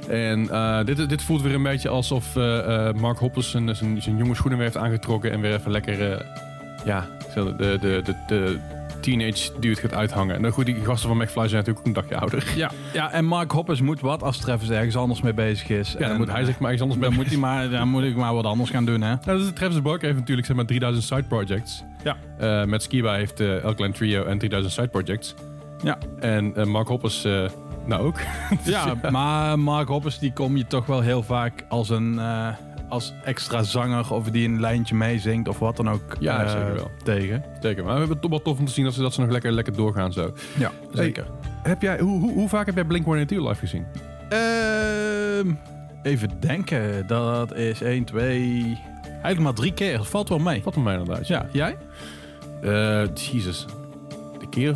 En 0.10 0.50
eh, 0.50 0.86
dit, 0.86 1.10
dit 1.10 1.24
voelt 1.24 1.42
weer 1.42 1.54
een 1.54 1.64
beetje 1.64 1.90
alsof 1.90 2.36
eh, 2.36 2.88
eh, 2.88 2.96
Mark 2.96 3.18
Hoppus 3.18 3.52
zijn, 3.52 3.76
zijn, 3.76 4.02
zijn 4.02 4.18
jonge 4.18 4.36
schoenen 4.36 4.58
weer 4.58 4.68
heeft 4.68 4.84
aangetrokken. 4.86 5.32
En 5.32 5.42
weer 5.42 5.54
even 5.54 5.72
lekker, 5.72 6.26
ja, 6.86 7.08
de, 7.34 7.56
de, 7.58 8.02
de, 8.04 8.16
de 8.28 8.60
teenage 9.00 9.52
dude 9.60 9.82
gaat 9.82 9.94
uithangen. 9.94 10.36
En 10.36 10.42
dan 10.42 10.52
goed, 10.52 10.66
die 10.66 10.76
gasten 10.76 11.10
van 11.10 11.18
McFly 11.18 11.48
zijn 11.48 11.64
natuurlijk 11.64 11.80
ook 11.80 11.86
een 11.86 11.94
dagje 11.94 12.18
ouder. 12.18 12.52
Ja, 12.56 12.72
ja, 12.94 13.12
en 13.12 13.26
Mark 13.26 13.52
Hoppus 13.52 13.82
moet 13.82 14.02
wat 14.02 14.24
als 14.24 14.38
Travis 14.38 14.70
ergens 14.70 14.96
anders 14.96 15.22
mee 15.22 15.34
bezig 15.34 15.70
is. 15.70 15.92
Ja, 15.92 16.00
dan 16.00 16.10
En, 16.10 16.18
moet 16.18 16.32
hij 16.32 16.44
zich 16.44 16.60
maar 16.60 16.74
iets 16.74 16.82
anders 16.82 17.00
Dan 17.00 17.10
mee 17.10 17.20
moet, 17.20 17.30
hij 17.30 17.38
maar, 17.38 17.70
dan 17.70 17.88
moet 17.88 18.04
ik 18.04 18.16
maar 18.16 18.34
wat 18.34 18.46
anders 18.46 18.70
gaan 18.70 18.86
doen, 18.86 19.02
hè? 19.02 19.16
Nou, 19.26 19.38
dus 19.38 19.52
Travis 19.54 19.82
Barker 19.82 20.06
heeft 20.06 20.20
natuurlijk 20.20 20.48
zeg 20.48 20.56
maar 20.56 20.66
3000 20.66 21.06
side 21.06 21.24
projects. 21.24 21.84
Ja. 22.04 22.66
Met 22.66 22.84
Skiba 22.84 23.14
heeft 23.14 23.42
uh, 23.42 23.64
Elkland 23.64 23.96
Trio 23.96 24.24
en 24.26 24.38
3000 24.38 24.74
side 24.74 24.88
projects. 24.88 25.36
Ja. 25.84 25.98
En 26.20 26.70
Mark 26.70 26.88
Hoppers 26.88 27.26
nou 27.86 28.06
ook. 28.06 28.20
Ja, 28.64 28.96
maar 29.12 29.60
Mark 29.60 29.88
Hoppus 29.88 30.20
die 30.20 30.34
kom 30.34 30.58
je 30.58 30.68
toch 30.68 30.86
wel 30.86 31.02
heel 31.02 31.24
vaak 31.24 31.66
als 31.70 31.90
een 31.90 32.20
eh, 32.20 32.48
als 32.90 33.14
extra 33.24 33.64
zanger 33.64 34.14
of 34.14 34.30
die 34.30 34.48
een 34.48 34.60
lijntje 34.60 34.96
meezingt 34.96 35.48
of 35.48 35.60
wat 35.60 35.76
dan 35.78 35.90
ook 35.90 36.16
Ja, 36.20 36.44
eh, 36.44 36.50
zeker 36.52 36.74
wel. 36.76 36.92
tegen. 37.04 37.44
Zeker, 37.62 37.84
maar 37.84 37.94
we 37.94 38.00
hebben 38.00 38.10
het 38.18 38.22
toch 38.22 38.30
wel 38.32 38.42
tof 38.42 38.60
om 38.60 38.66
te 38.66 38.72
zien 38.72 38.86
dat 38.86 38.94
ze, 38.94 39.02
dat 39.02 39.14
ze 39.14 39.22
nog 39.22 39.30
lekker, 39.30 39.52
lekker 39.52 39.76
doorgaan 39.76 40.14
zo. 40.14 40.34
Ja, 40.58 40.72
zeker. 40.92 41.26
Heb 41.64 41.82
jij, 41.82 42.00
hoe, 42.00 42.20
hoe, 42.20 42.34
hoe 42.34 42.50
vaak 42.50 42.66
heb 42.66 42.76
jij 42.76 42.84
Blink-182 42.86 43.28
live 43.28 43.56
gezien? 43.56 43.86
Ehm, 44.30 45.54
even 46.04 46.30
denken, 46.40 47.08
dat 47.08 47.54
is 47.56 47.82
1, 47.82 48.04
2, 48.04 48.80
eigenlijk 49.06 49.40
maar 49.40 49.54
drie 49.54 49.74
keer. 49.74 49.98
Dat 49.98 50.08
valt 50.08 50.30
wel 50.30 50.40
mee. 50.40 50.62
Wat 50.64 50.74
van 50.74 50.84
mij 50.84 50.98
inderdaad. 50.98 51.28
Ja, 51.28 51.46
jij? 51.52 51.78
Eh, 52.62 53.04
Jezus. 53.32 53.66
De 54.40 54.50
keer 54.50 54.76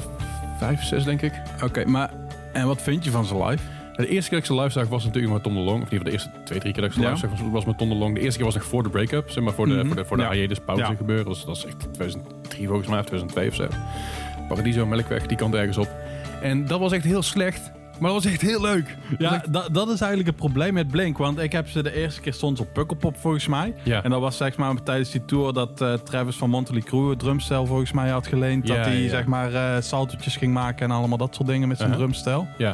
vijf, 0.59 0.83
zes 0.83 1.03
denk 1.03 1.21
ik. 1.21 1.33
Oké, 1.63 1.85
maar 1.85 2.09
en 2.53 2.67
wat 2.67 2.81
vind 2.81 3.03
je 3.03 3.11
van 3.11 3.25
ze 3.25 3.43
live? 3.45 3.63
De 3.95 4.07
eerste 4.07 4.29
keer 4.29 4.39
dat 4.39 4.49
ik 4.49 4.55
ze 4.55 4.61
live 4.63 4.79
zag 4.79 4.87
was 4.87 5.03
natuurlijk 5.05 5.33
met 5.33 5.43
Tom 5.43 5.53
de 5.53 5.59
Long. 5.59 5.81
Of 5.83 5.91
in 5.91 5.97
ieder 5.97 6.11
geval 6.11 6.29
de 6.29 6.31
eerste 6.33 6.43
twee, 6.45 6.59
drie 6.59 6.73
keer 6.73 6.81
dat 6.81 6.91
ik 6.91 6.97
ze 6.97 7.03
live 7.09 7.17
zag 7.17 7.29
was, 7.29 7.39
was 7.51 7.65
met 7.65 7.77
Tom 7.77 7.89
de 7.89 7.95
Long. 7.95 8.15
De 8.15 8.19
eerste 8.21 8.35
keer 8.37 8.45
was 8.45 8.55
nog 8.55 8.63
voor 8.65 8.83
de 8.83 8.89
break-up. 8.89 9.29
Zeg 9.29 9.43
maar 9.43 9.53
voor 9.53 9.67
de, 9.67 9.73
Mhm. 9.73 9.87
voor 9.87 9.95
de, 9.95 10.05
voor 10.05 10.17
de 10.17 10.23
Ja. 10.23 10.31
hiatus 10.31 10.59
pauze 10.65 10.83
Ja. 10.83 10.95
gebeuren. 10.95 11.25
Dus 11.25 11.45
dat 11.45 11.57
is 11.57 11.65
echt 11.65 11.79
2003 11.93 12.67
volgens 12.67 12.87
mij, 12.87 12.99
of 12.99 13.05
2002 13.05 13.47
of 13.49 13.55
zo. 13.55 13.67
Paradiso, 14.47 14.85
Melkweg, 14.85 15.25
die 15.27 15.37
kant 15.37 15.53
ergens 15.53 15.77
op. 15.77 15.89
En 16.41 16.65
dat 16.65 16.79
was 16.79 16.91
echt 16.91 17.03
heel 17.03 17.21
slecht. 17.21 17.71
Maar 17.99 18.11
dat 18.13 18.23
was 18.23 18.31
echt 18.31 18.41
heel 18.41 18.61
leuk. 18.61 18.97
Ja, 19.17 19.43
dat, 19.49 19.69
dat 19.73 19.89
is 19.89 19.99
eigenlijk 19.99 20.27
het 20.29 20.35
probleem 20.37 20.73
met 20.73 20.87
Blink. 20.87 21.17
Want 21.17 21.39
ik 21.39 21.51
heb 21.51 21.67
ze 21.69 21.83
de 21.83 21.93
eerste 21.95 22.21
keer 22.21 22.33
stond 22.33 22.59
op 22.59 22.73
Pukkelpop 22.73 23.17
volgens 23.17 23.47
mij. 23.47 23.73
Ja. 23.83 24.03
En 24.03 24.09
dat 24.09 24.21
was 24.21 24.37
zeg 24.37 24.57
maar 24.57 24.83
tijdens 24.83 25.11
die 25.11 25.25
tour 25.25 25.53
dat 25.53 25.81
eh, 25.81 25.93
Travis 25.93 26.35
van 26.35 26.49
Motley 26.49 26.81
Crue 26.81 27.09
het 27.09 27.19
drumstel 27.19 27.65
volgens 27.65 27.91
mij 27.91 28.09
had 28.09 28.27
geleend. 28.27 28.67
Ja, 28.67 28.75
dat 28.75 28.85
hij 28.85 29.01
ja. 29.01 29.09
zeg 29.09 29.25
maar 29.25 29.53
eh 29.53 29.81
saltootjes 29.81 30.35
ging 30.35 30.53
maken 30.53 30.85
en 30.89 30.91
allemaal 30.95 31.17
dat 31.17 31.35
soort 31.35 31.47
dingen 31.47 31.67
met 31.67 31.77
zijn 31.77 31.89
Uh-huh. 31.89 32.05
drumstel. 32.05 32.47
Ja. 32.57 32.73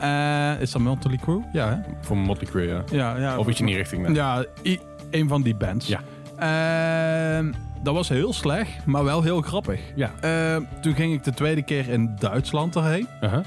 Eh, 0.00 0.60
is 0.60 0.70
dat 0.70 0.82
Motley 0.82 1.16
Crue? 1.16 1.42
Ja, 1.52 1.68
hè? 1.68 1.76
Voor 2.00 2.16
Motley 2.16 2.50
Crue, 2.50 2.66
ja. 2.66 2.82
Ja, 2.90 3.16
ja. 3.16 3.38
Of 3.38 3.48
iets 3.48 3.60
in 3.60 3.66
die 3.66 3.76
richting. 3.76 4.14
Ja, 4.16 4.44
i- 4.64 4.80
een 5.10 5.28
van 5.28 5.42
die 5.42 5.54
bands. 5.54 5.86
Ja. 5.86 6.00
Ehm, 6.38 7.52
dat 7.82 7.94
was 7.94 8.08
heel 8.08 8.32
slecht, 8.32 8.86
maar 8.86 9.04
wel 9.04 9.22
heel 9.22 9.40
grappig. 9.40 9.80
Ja. 9.94 10.10
Ehm, 10.20 10.62
toen 10.80 10.94
ging 10.94 11.12
ik 11.14 11.24
de 11.24 11.32
tweede 11.34 11.62
keer 11.62 11.88
in 11.88 12.16
Duitsland 12.18 12.76
erheen. 12.76 13.08
Uh-huh. 13.22 13.44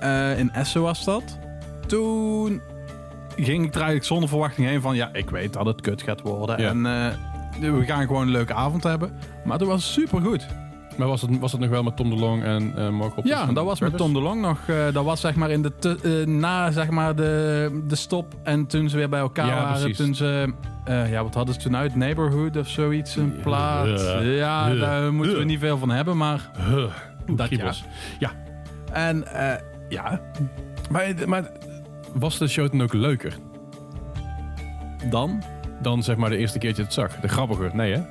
Eh, 0.00 0.38
in 0.38 0.52
Essen 0.52 0.82
was 0.82 1.04
dat. 1.04 1.38
Toen 1.86 2.60
ging 3.36 3.64
ik 3.64 3.70
er 3.70 3.74
eigenlijk 3.76 4.04
zonder 4.04 4.28
verwachting 4.28 4.66
heen 4.66 4.80
van... 4.80 4.94
Ja, 4.96 5.10
ik 5.12 5.30
weet 5.30 5.52
dat 5.52 5.66
het 5.66 5.80
kut 5.80 6.02
gaat 6.02 6.20
worden. 6.20 6.60
Ja. 6.60 6.68
En 6.68 6.86
eh, 6.86 7.72
we 7.78 7.84
gaan 7.84 8.06
gewoon 8.06 8.22
een 8.22 8.30
leuke 8.30 8.54
avond 8.54 8.82
hebben. 8.82 9.12
Maar 9.44 9.58
dat 9.58 9.68
was 9.68 9.92
super 9.92 10.20
goed. 10.20 10.46
Maar 10.96 11.08
was 11.08 11.22
het, 11.22 11.38
was 11.38 11.52
het 11.52 11.60
nog 11.60 11.70
wel 11.70 11.82
met 11.82 11.96
Tom 11.96 12.10
de 12.10 12.16
Long 12.16 12.42
en 12.42 12.72
eh 12.76 12.88
Mark 12.88 13.12
Hoppus? 13.14 13.30
Ja, 13.32 13.48
en 13.48 13.54
dat 13.54 13.64
was 13.64 13.80
met? 13.80 13.96
Tom 13.96 14.12
de 14.12 14.20
Long 14.20 14.40
nog. 14.40 14.58
dat 14.92 15.04
was 15.04 15.20
zeg 15.20 15.34
maar 15.34 15.50
in 15.50 15.62
de 15.62 15.76
te- 15.78 16.24
na 16.26 16.70
zeg 16.70 16.90
maar 16.90 17.16
de, 17.16 17.82
de 17.86 17.94
stop. 17.96 18.34
En 18.42 18.66
toen 18.66 18.88
ze 18.88 18.96
weer 18.96 19.08
bij 19.08 19.20
elkaar 19.20 19.46
Ja, 19.46 19.54
waren. 19.54 19.78
precies. 19.80 19.96
Toen 19.96 20.14
ze... 20.14 20.52
ja, 21.10 21.22
wat 21.22 21.34
hadden 21.34 21.54
ze 21.54 21.60
toen 21.60 21.76
uit? 21.76 21.94
Neighborhood 21.94 22.56
of 22.56 22.68
zoiets? 22.68 23.16
Een 23.16 23.32
Ja. 23.36 23.42
plaat. 23.42 24.00
Ja, 24.00 24.20
Ja. 24.68 24.74
daar 24.74 25.12
moeten 25.12 25.34
we 25.34 25.40
Ja. 25.40 25.46
niet 25.46 25.58
veel 25.58 25.78
van 25.78 25.90
hebben. 25.90 26.16
Maar 26.16 26.50
Dat 27.26 27.46
kriebels. 27.46 27.84
En 28.92 29.26
eh, 29.34 29.54
ja, 29.90 30.20
Maar, 30.90 31.14
maar 31.26 31.50
was 32.14 32.38
de 32.38 32.48
show 32.48 32.70
dan 32.70 32.82
ook 32.82 32.92
leuker 32.92 33.36
dan? 35.10 35.42
dan 35.82 36.02
zeg 36.02 36.16
maar 36.16 36.30
de 36.30 36.36
eerste 36.36 36.58
keertje 36.58 36.82
het 36.82 36.92
zag? 36.92 37.20
De 37.20 37.28
grappiger? 37.28 37.70
Nee, 37.76 37.92
hè? 37.92 38.02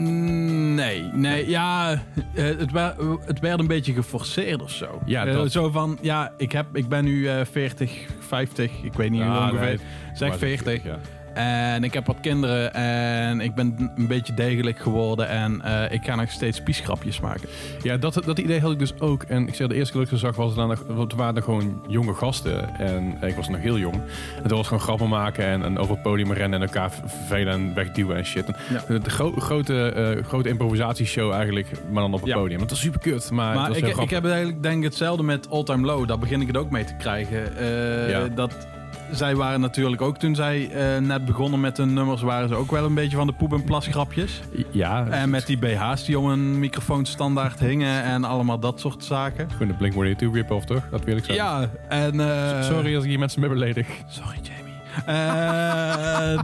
Nee, 0.00 1.02
nee, 1.02 1.48
ja, 1.48 1.92
eh, 2.34 2.44
het, 2.44 2.70
werd, 2.70 2.96
het 3.24 3.40
werd 3.40 3.58
een 3.60 3.66
beetje 3.66 3.92
geforceerd 3.92 4.62
of 4.62 4.70
zo. 4.70 5.00
Ja, 5.04 5.26
Eh, 5.26 5.42
zo 5.44 5.70
van, 5.70 5.98
ja, 6.00 6.32
ik, 6.36 6.52
heb, 6.52 6.66
ik 6.72 6.88
ben 6.88 7.04
nu 7.04 7.28
eh 7.28 7.40
40, 7.50 8.06
50, 8.18 8.82
ik 8.82 8.92
weet 8.92 9.10
niet 9.10 9.22
hoe 9.22 9.30
Ah, 9.30 9.42
ongeveer. 9.52 9.66
nee. 9.66 9.78
Zeg 10.14 10.28
Maar 10.28 10.38
40. 10.38 10.84
Ja. 10.84 10.98
En 11.36 11.84
ik 11.84 11.92
heb 11.94 12.06
wat 12.06 12.16
kinderen 12.20 12.74
en 12.74 13.40
ik 13.40 13.54
ben 13.54 13.92
een 13.96 14.06
beetje 14.06 14.34
degelijk 14.34 14.78
geworden 14.78 15.28
en 15.28 15.62
eh, 15.62 15.92
ik 15.92 16.04
ga 16.04 16.14
nog 16.14 16.30
steeds 16.30 16.62
piesgrapjes 16.62 17.20
maken. 17.20 17.48
Ja, 17.82 17.96
dat, 17.96 18.22
dat 18.24 18.38
idee 18.38 18.60
had 18.60 18.72
ik 18.72 18.78
dus 18.78 19.00
ook. 19.00 19.22
En 19.22 19.48
ik 19.48 19.54
zeg, 19.54 19.66
de 19.68 19.74
eerste 19.74 19.92
keer 19.92 20.02
dat 20.02 20.12
ik 20.12 20.18
ze 20.18 20.26
zag, 20.26 20.36
was 20.36 20.46
het 20.46 20.56
dan 20.56 20.68
nog, 20.68 20.84
want 20.88 21.12
er 21.12 21.18
waren 21.18 21.36
er 21.36 21.42
gewoon 21.42 21.82
jonge 21.88 22.14
gasten. 22.14 22.78
En 22.78 23.16
ik 23.20 23.34
was 23.36 23.48
nog 23.48 23.60
heel 23.60 23.78
jong. 23.78 23.94
En 24.42 24.48
toen 24.48 24.56
was 24.56 24.66
gewoon 24.66 24.82
grappen 24.82 25.08
maken 25.08 25.44
en, 25.44 25.62
en 25.62 25.78
over 25.78 25.92
het 25.94 26.02
podium 26.02 26.32
rennen 26.32 26.60
en 26.60 26.66
elkaar 26.66 26.90
vervelen 26.90 27.52
en 27.52 27.74
wegduwen 27.74 28.16
en 28.16 28.24
shit. 28.24 28.44
En 28.46 28.56
Ja. 28.88 28.98
De 28.98 29.10
gro- 29.10 29.34
grote, 29.36 29.88
eh, 29.92 30.24
grote 30.24 30.48
improvisatieshow 30.48 31.32
eigenlijk, 31.32 31.66
maar 31.92 32.02
dan 32.02 32.12
op 32.14 32.20
het 32.20 32.28
Ja. 32.28 32.34
podium. 32.36 32.56
Want 32.58 32.68
dat 32.68 32.78
is 32.78 32.84
super 32.84 33.00
kut, 33.00 33.30
maar, 33.30 33.46
het 33.46 33.58
Maar 33.58 33.68
was 33.68 33.78
ik, 33.78 33.96
ik 33.96 34.10
heb 34.10 34.24
eigenlijk 34.24 34.62
denk 34.62 34.76
ik 34.78 34.84
hetzelfde 34.84 35.22
met 35.22 35.50
All 35.50 35.62
Time 35.64 35.86
Low. 35.86 36.08
Daar 36.08 36.18
begin 36.18 36.40
ik 36.40 36.46
het 36.46 36.56
ook 36.56 36.70
mee 36.70 36.84
te 36.84 36.94
krijgen. 36.98 37.56
Eh, 37.56 38.10
Ja. 38.10 38.28
Dat 38.28 38.66
zij 39.10 39.36
waren 39.36 39.60
natuurlijk 39.60 40.02
ook 40.02 40.18
toen 40.18 40.34
zij 40.34 40.70
eh, 40.70 41.00
net 41.00 41.24
begonnen 41.24 41.60
met 41.60 41.76
hun 41.76 41.92
nummers, 41.94 42.22
waren 42.22 42.48
ze 42.48 42.54
ook 42.54 42.70
wel 42.70 42.84
een 42.84 42.94
beetje 42.94 43.16
van 43.16 43.26
de 43.26 43.32
poep 43.32 43.52
en 43.52 43.64
plasgrapjes. 43.64 44.40
Ja, 44.70 45.06
En 45.06 45.30
met 45.30 45.46
die 45.46 45.58
BH's 45.58 46.04
die 46.04 46.18
om 46.18 46.28
een 46.28 46.58
microfoon 46.58 47.06
standaard 47.06 47.58
hingen 47.60 48.02
en 48.02 48.24
allemaal 48.24 48.58
dat 48.58 48.80
soort 48.80 49.04
zaken. 49.04 49.50
gewoon 49.50 49.68
de 49.68 49.74
Blink-182 49.74 50.32
rip-off, 50.32 50.64
toch? 50.64 50.82
Dat 50.90 51.04
wil 51.04 51.16
ik 51.16 51.24
zeggen. 51.24 51.44
Ja, 51.44 51.70
en... 51.88 52.20
eh, 52.20 52.62
Sorry 52.62 52.94
als 52.94 53.04
ik 53.04 53.10
hier 53.10 53.18
mensen 53.18 53.40
mee 53.40 53.48
beledig. 53.50 53.88
Sorry, 54.08 54.38
Jamie. 54.42 54.74
Eh, 55.06 56.34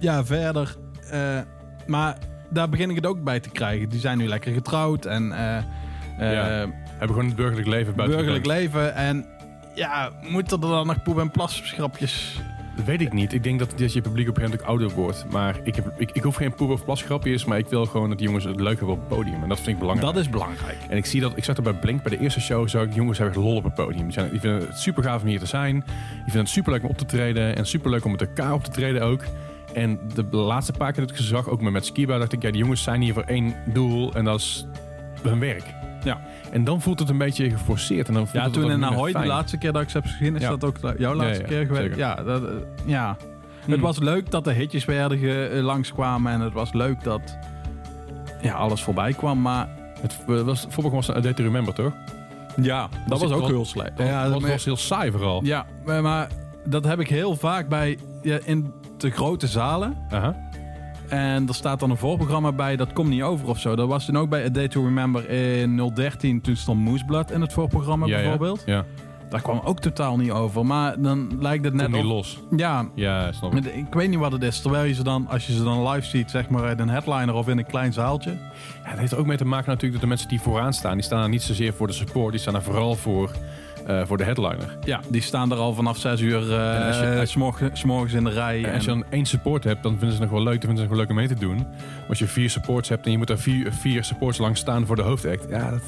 ja, 0.08 0.24
verder. 0.24 0.76
maar 1.86 2.16
daar 2.50 2.68
begin 2.68 2.90
ik 2.90 2.96
het 2.96 3.06
ook 3.06 3.22
bij 3.24 3.40
te 3.40 3.50
krijgen. 3.50 3.88
Die 3.88 4.00
zijn 4.00 4.18
nu 4.18 4.26
lekker 4.28 4.52
getrouwd 4.52 5.04
en 5.04 5.24
Ja. 6.18 6.66
Hebben 6.98 7.08
gewoon 7.16 7.26
het 7.26 7.36
burgerlijk 7.36 7.68
leven 7.68 7.94
buiten. 7.94 8.16
burgerlijk 8.16 8.46
leven. 8.46 8.94
En 8.94 9.26
ja, 9.74 10.10
moeten 10.28 10.62
er 10.62 10.68
dan 10.68 10.86
nog 10.86 11.02
poep- 11.02 11.18
en 11.18 11.30
plasgrapjes? 11.30 12.40
Dat 12.76 12.84
weet 12.84 13.00
ik 13.00 13.12
niet. 13.12 13.32
Ik 13.32 13.42
denk 13.42 13.58
dat, 13.58 13.78
dat 13.78 13.92
je 13.92 14.00
publiek 14.00 14.28
op 14.28 14.36
een 14.36 14.42
gegeven 14.42 14.42
moment 14.42 14.60
ook 14.60 14.68
ouder 14.68 14.90
wordt. 14.90 15.24
Maar 15.30 15.56
ik, 15.62 15.74
heb, 15.74 15.92
ik, 15.96 16.10
ik 16.10 16.22
hoef 16.22 16.34
geen 16.36 16.54
poep- 16.54 16.70
of 16.70 16.84
plasgrapjes, 16.84 17.44
maar 17.44 17.58
ik 17.58 17.66
wil 17.66 17.86
gewoon 17.86 18.08
dat 18.08 18.18
die 18.18 18.26
jongens 18.26 18.44
het 18.44 18.60
leuk 18.60 18.76
hebben 18.78 18.94
op 18.94 18.98
het 18.98 19.08
podium. 19.08 19.42
En 19.42 19.48
dat 19.48 19.60
vind 19.60 19.68
ik 19.70 19.78
belangrijk. 19.78 20.12
Dat 20.14 20.22
is 20.22 20.30
belangrijk. 20.30 20.76
En 20.88 20.96
ik 20.96 21.06
zie 21.06 21.20
dat, 21.20 21.32
ik 21.36 21.44
zag 21.44 21.54
dat 21.54 21.64
bij 21.64 21.74
Blink, 21.74 22.02
bij 22.02 22.16
de 22.16 22.22
eerste 22.22 22.40
show, 22.40 22.68
zag 22.68 22.82
ik 22.82 22.94
jongens 22.94 23.18
hebben 23.18 23.36
echt 23.36 23.44
lol 23.44 23.56
op 23.56 23.64
het 23.64 23.74
podium. 23.74 24.02
Die, 24.02 24.12
zijn, 24.12 24.30
die 24.30 24.40
vinden 24.40 24.60
het 24.60 24.78
super 24.78 25.02
gaaf 25.02 25.22
om 25.22 25.28
hier 25.28 25.38
te 25.38 25.46
zijn. 25.46 25.74
Die 25.74 26.22
vinden 26.24 26.40
het 26.40 26.48
super 26.48 26.72
leuk 26.72 26.82
om 26.82 26.88
op 26.88 26.98
te 26.98 27.04
treden. 27.04 27.56
En 27.56 27.66
super 27.66 27.90
leuk 27.90 28.04
om 28.04 28.10
met 28.10 28.20
elkaar 28.20 28.52
op 28.52 28.64
te 28.64 28.70
treden 28.70 29.02
ook. 29.02 29.24
En 29.72 30.00
de 30.14 30.36
laatste 30.36 30.72
paar 30.72 30.92
keer 30.92 31.00
dat 31.00 31.10
ik 31.10 31.16
ze 31.16 31.22
zag, 31.22 31.48
ook 31.48 31.60
met, 31.60 31.72
met 31.72 31.86
Skiba, 31.86 32.18
dacht 32.18 32.32
ik, 32.32 32.42
ja, 32.42 32.50
die 32.50 32.60
jongens 32.60 32.82
zijn 32.82 33.00
hier 33.00 33.12
voor 33.14 33.22
één 33.22 33.54
doel. 33.72 34.14
En 34.14 34.24
dat 34.24 34.40
is 34.40 34.66
hun 35.22 35.38
werk. 35.38 35.73
En 36.54 36.64
dan 36.64 36.80
voelt 36.80 36.98
het 36.98 37.08
een 37.08 37.18
beetje 37.18 37.50
geforceerd. 37.50 38.08
En 38.08 38.14
dan 38.14 38.26
voelt 38.28 38.44
Ja, 38.44 38.50
toen 38.50 38.70
in 38.70 38.84
Ahoy, 38.84 39.12
de 39.12 39.26
laatste 39.26 39.58
keer 39.58 39.72
dat 39.72 39.82
ik 39.82 39.88
ze 39.90 39.96
heb 39.98 40.06
gezien, 40.06 40.36
is 40.36 40.42
Ja. 40.42 40.48
dat 40.48 40.64
ook 40.64 40.76
jouw 40.98 41.14
laatste 41.14 41.42
ja, 41.42 41.48
keer 41.48 41.66
geweest? 41.66 41.96
Ja, 41.96 42.14
dat, 42.14 42.42
eh, 42.42 42.48
ja. 42.84 43.16
Hmm. 43.64 43.72
het 43.72 43.80
was 43.80 43.98
leuk 43.98 44.30
dat 44.30 44.44
de 44.44 44.52
hitjes 44.52 44.84
werden 44.84 45.18
ge- 45.18 45.46
eh, 45.46 45.62
langskwamen 45.62 46.32
en 46.32 46.40
het 46.40 46.52
was 46.52 46.72
leuk 46.72 47.04
dat 47.04 47.36
ja, 48.40 48.54
alles 48.54 48.82
voorbij 48.82 49.12
kwam, 49.12 49.40
maar 49.40 49.68
Het 50.00 50.44
was, 50.44 50.66
voorbeeld 50.68 51.06
was 51.06 51.08
een 51.24 51.34
Remember, 51.36 51.74
toch? 51.74 51.92
ja, 52.62 52.88
dat 53.08 53.20
was 53.20 53.30
ook 53.32 53.46
heel 53.46 53.64
slecht. 53.64 53.92
Ja, 53.96 54.28
dat 54.28 54.42
was 54.42 54.64
heel 54.64 54.76
saai 54.76 55.10
vooral. 55.10 55.44
Ja, 55.44 55.66
maar, 55.84 56.28
dat 56.64 56.84
heb 56.84 57.00
ik 57.00 57.08
heel 57.08 57.36
vaak 57.36 57.68
bij 57.68 57.98
ja, 58.22 58.38
in 58.44 58.72
de 58.98 59.10
grote 59.10 59.46
zalen. 59.46 59.96
En 61.08 61.48
er 61.48 61.54
staat 61.54 61.80
dan 61.80 61.90
een 61.90 61.96
voorprogramma 61.96 62.52
bij, 62.52 62.76
dat 62.76 62.92
komt 62.92 63.08
niet 63.08 63.22
over 63.22 63.48
of 63.48 63.58
zo. 63.60 63.76
Dat 63.76 63.88
was 63.88 64.04
toen 64.04 64.18
ook 64.18 64.28
bij 64.28 64.44
A 64.44 64.48
Day 64.48 64.68
to 64.68 64.82
Remember 64.84 65.30
in 65.30 65.90
013. 65.94 66.40
Toen 66.40 66.56
stond 66.56 66.80
Mooseblood 66.80 67.30
in 67.30 67.40
het 67.40 67.52
voorprogramma 67.52 68.06
Ja, 68.06 68.16
ja. 68.16 68.20
bijvoorbeeld. 68.22 68.62
Ja. 68.66 68.84
Daar 69.28 69.42
kwam 69.42 69.60
ook 69.64 69.80
totaal 69.80 70.16
niet 70.16 70.30
over. 70.30 70.66
Maar 70.66 71.00
dan 71.02 71.28
lijkt 71.40 71.64
het 71.64 71.74
net 71.74 71.84
Kom 71.84 71.92
niet 71.94 72.04
op- 72.04 72.10
los. 72.10 72.38
Ja, 72.56 72.88
Ja, 72.94 73.32
snap 73.32 73.54
ik. 73.54 73.86
weet 73.94 74.08
niet 74.08 74.18
wat 74.18 74.32
het 74.32 74.42
is. 74.42 74.60
Terwijl 74.60 74.84
je 74.84 74.94
ze 74.94 75.02
dan, 75.02 75.28
als 75.28 75.46
je 75.46 75.52
ze 75.52 75.62
dan 75.64 75.88
live 75.88 76.06
ziet, 76.06 76.30
zeg 76.30 76.48
maar 76.48 76.62
uit 76.64 76.78
een 76.78 76.88
headliner 76.88 77.34
of 77.34 77.48
in 77.48 77.58
een 77.58 77.66
klein 77.66 77.92
zaaltje. 77.92 78.30
Ja, 78.30 78.90
het 78.90 78.98
heeft 78.98 79.12
er 79.12 79.18
ook 79.18 79.26
mee 79.26 79.36
te 79.36 79.44
maken 79.44 79.66
natuurlijk 79.66 79.92
dat 79.92 80.00
de 80.02 80.06
mensen 80.08 80.28
die 80.28 80.40
vooraan 80.40 80.72
staan, 80.72 80.94
die 80.94 81.02
staan 81.02 81.20
daar 81.20 81.28
niet 81.28 81.42
zozeer 81.42 81.72
voor 81.72 81.86
de 81.86 81.92
support, 81.92 82.30
die 82.32 82.40
staan 82.40 82.54
er 82.54 82.62
vooral 82.62 82.94
voor, 82.94 83.30
eh, 83.86 84.00
voor 84.06 84.16
de 84.16 84.24
headliner. 84.24 84.76
Ja, 84.84 85.00
die 85.08 85.22
staan 85.22 85.50
er 85.52 85.56
al 85.58 85.74
vanaf 85.74 85.96
6 85.98 86.20
uur 86.20 86.36
eh 86.52 86.86
als 86.86 86.98
je- 86.98 87.16
als- 87.20 87.30
s'morgen- 87.30 87.70
s'morgens 87.76 88.12
in 88.12 88.24
de 88.24 88.30
rij. 88.30 88.64
En 88.64 88.74
als 88.74 88.84
je 88.84 88.90
dan 88.90 89.04
één 89.10 89.26
support 89.26 89.64
hebt, 89.64 89.82
dan 89.82 89.92
vinden 89.92 90.16
ze 90.16 90.22
het 90.22 90.30
nog 90.30 90.42
wel 90.42 90.52
leuk, 90.52 90.60
dan 90.60 90.68
vinden 90.70 90.76
ze 90.76 90.82
het 90.82 90.90
nog 90.90 90.98
wel 90.98 90.98
leuk 90.98 91.08
om 91.10 91.16
mee 91.16 91.28
te 91.28 91.46
doen. 91.46 91.56
Maar 92.00 92.08
als 92.08 92.18
je 92.18 92.26
vier 92.26 92.50
supports 92.50 92.88
hebt 92.88 93.04
en 93.04 93.10
je 93.12 93.18
moet 93.18 93.26
daar 93.28 93.38
vier, 93.38 93.72
vier 93.72 94.04
supports 94.04 94.38
lang 94.38 94.56
staan 94.56 94.86
voor 94.86 94.96
de 94.96 95.02
hoofdact, 95.02 95.46
ja, 95.50 95.70
dat, 95.70 95.82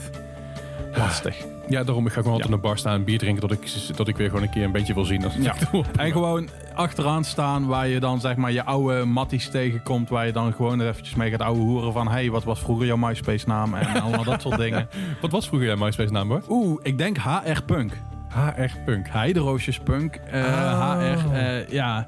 lastig. 0.96 1.36
Ja 1.68 1.84
daarom 1.84 2.06
ik 2.06 2.12
ga 2.12 2.20
gewoon 2.20 2.32
altijd 2.34 2.52
een 2.52 2.60
bar 2.60 2.78
staan 2.78 2.94
en 2.94 3.04
bier 3.04 3.18
drinken 3.18 3.40
tot 3.48 3.52
ik, 3.52 3.66
tot 3.96 4.08
ik 4.08 4.16
weer 4.16 4.28
gewoon 4.28 4.42
een 4.42 4.50
keer 4.50 4.64
een 4.64 4.72
beetje 4.72 4.94
wil 4.94 5.04
zien. 5.04 5.20
Dat 5.20 5.32
Ja. 5.40 5.54
En 5.96 6.12
gewoon 6.12 6.48
achteraan 6.74 7.24
staan 7.24 7.66
waar 7.66 7.88
je 7.88 8.00
dan 8.00 8.20
zeg 8.20 8.36
maar 8.36 8.52
je 8.52 8.64
oude 8.64 9.04
matties 9.04 9.48
tegenkomt. 9.50 10.08
Waar 10.08 10.26
je 10.26 10.32
dan 10.32 10.52
gewoon 10.52 10.80
eventjes 10.80 11.14
mee 11.14 11.30
gaat 11.30 11.40
ouwe 11.40 11.58
hoeren 11.60 11.92
van... 11.92 12.08
hey, 12.08 12.30
wat 12.30 12.44
was 12.44 12.60
vroeger 12.60 12.86
jouw 12.86 12.96
MySpace 12.96 13.48
naam? 13.48 13.74
En 13.74 14.02
allemaal 14.02 14.24
dat 14.24 14.42
soort 14.42 14.58
dingen. 14.66 14.88
Wat 15.20 15.30
was 15.30 15.46
vroeger 15.46 15.68
jouw 15.68 15.76
MySpace 15.76 16.12
naam, 16.12 16.28
hoor? 16.30 16.42
Oeh, 16.48 16.80
ik 16.82 16.98
denk 16.98 17.16
HR 17.18 17.62
Punk. 17.66 17.92
HR 18.28 18.78
Punk. 18.84 19.06
Heideroosjes 19.10 19.78
Punk. 19.78 20.14
eh, 20.14 20.42
Oh. 20.42 21.00
HR, 21.00 21.32
eh, 21.34 21.68
ja. 21.68 22.06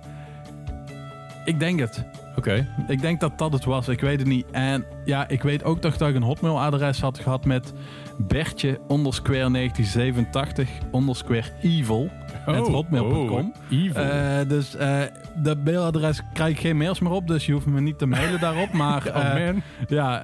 Ik 1.44 1.58
denk 1.60 1.80
het. 1.80 2.04
Oké. 2.38 2.66
Ik 2.88 3.00
denk 3.00 3.20
dat 3.20 3.38
dat 3.38 3.52
het 3.52 3.64
was. 3.64 3.88
Ik 3.88 4.00
weet 4.00 4.18
het 4.18 4.28
niet. 4.28 4.46
En 4.50 4.84
ja, 5.04 5.28
ik 5.28 5.42
weet 5.42 5.64
ook 5.64 5.82
dat 5.82 6.00
ik 6.00 6.14
een 6.14 6.22
hotmail-adres 6.22 7.00
had 7.00 7.18
gehad 7.18 7.44
met 7.44 7.72
Bertje 8.18 8.80
underscore 8.88 9.50
1987 9.50 10.68
underscore 10.94 11.44
evil. 11.62 12.10
at 12.46 12.68
hotmail.com. 12.68 13.30
Oh, 13.30 13.54
evil. 13.70 14.02
Eh, 14.02 14.48
dus 14.48 14.76
eh 14.76 15.00
dat 15.34 15.64
mailadres 15.64 16.22
krijg 16.32 16.50
ik 16.50 16.60
geen 16.60 16.76
mails 16.76 17.00
meer 17.00 17.12
op, 17.12 17.26
dus 17.26 17.46
je 17.46 17.52
hoeft 17.52 17.66
me 17.66 17.80
niet 17.80 17.98
te 17.98 18.06
mailen 18.06 18.40
daarop. 18.40 18.72
Maar 18.72 19.06
oh 19.16 19.36
eh, 19.36 19.46
man. 19.46 19.62
ja, 19.88 20.22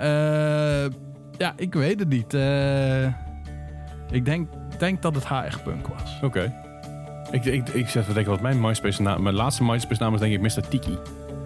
ja, 1.38 1.52
ik 1.56 1.74
weet 1.74 1.98
het 1.98 2.08
niet. 2.08 2.34
Ik 4.10 4.24
denk, 4.24 4.48
denk 4.78 5.02
dat 5.02 5.14
het 5.14 5.28
HR 5.28 5.58
Punk 5.64 5.86
was. 5.86 6.18
Oké. 6.22 6.52
Ik, 7.30 7.44
ik, 7.44 7.68
ik 7.68 7.88
zet 7.88 8.06
te 8.06 8.12
denken 8.12 8.32
wat 8.32 8.40
mijn 8.40 8.60
MySpace 8.60 9.02
naam... 9.02 9.22
Mijn 9.22 9.34
laatste 9.34 9.64
MySpace 9.64 10.02
naam 10.02 10.14
is 10.14 10.20
denk 10.20 10.32
ik 10.32 10.40
Mr. 10.40 10.68
Tiki. 10.68 10.98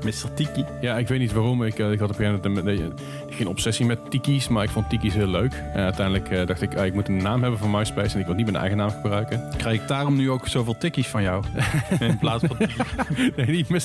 Mr. 0.04 0.34
Tiki. 0.34 0.64
Ja, 0.80 0.96
ik 0.98 1.08
weet 1.08 1.18
niet 1.18 1.32
waarom. 1.32 1.62
Ik, 1.62 1.78
eh, 1.78 1.90
ik 1.92 1.98
had 1.98 2.10
op 2.10 2.18
een 2.18 2.24
gegeven 2.24 2.52
moment 2.52 2.66
een- 2.78 2.84
een- 2.84 3.34
geen 3.34 3.46
obsessie 3.48 3.86
met 3.86 4.10
tiki's, 4.10 4.48
maar 4.48 4.62
ik 4.64 4.70
vond 4.70 4.88
tiki's 4.90 5.14
heel 5.14 5.26
leuk. 5.26 5.52
En 5.74 5.82
uiteindelijk 5.82 6.28
eh, 6.30 6.46
dacht 6.46 6.62
ik, 6.62 6.76
ah, 6.76 6.86
ik 6.86 6.94
moet 6.94 7.08
een 7.08 7.16
naam 7.22 7.42
hebben 7.42 7.58
voor 7.60 7.70
MySpace 7.70 8.14
en 8.14 8.20
ik 8.20 8.26
wil 8.26 8.34
niet 8.34 8.44
mijn 8.44 8.56
eigen 8.58 8.76
naam 8.76 8.90
gebruiken. 8.90 9.42
Krijg 9.56 9.80
ik 9.80 9.88
daarom 9.88 10.16
nu 10.16 10.30
ook 10.30 10.46
zoveel 10.48 10.78
tikkies 10.78 11.06
van 11.06 11.22
jou? 11.22 11.44
In 12.00 12.18
plaats 12.18 12.44
van 12.46 12.56
Nee, 13.36 13.46
niet 13.46 13.68
Mr. 13.68 13.80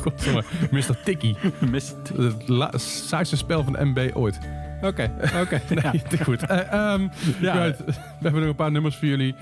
Godverdomme, 0.00 0.42
Mr. 0.70 0.96
Tiki. 1.04 1.36
Mr. 1.70 1.80
Tiki. 2.02 2.60
Het 2.60 2.80
saaiste 2.80 3.36
spel 3.36 3.64
van 3.64 3.76
MB 3.88 4.10
ooit. 4.14 4.38
Oké, 4.82 5.10
oké. 5.42 5.60
Nee, 5.68 6.02
te 6.08 6.24
goed. 6.24 6.42
Eh, 6.46 6.72
ehm, 6.72 7.02
Ja. 7.40 7.54
We 7.54 7.94
hebben 8.22 8.40
nog 8.40 8.50
een 8.50 8.54
paar 8.56 8.70
nummers 8.70 8.96
voor 8.96 9.08
jullie. 9.08 9.34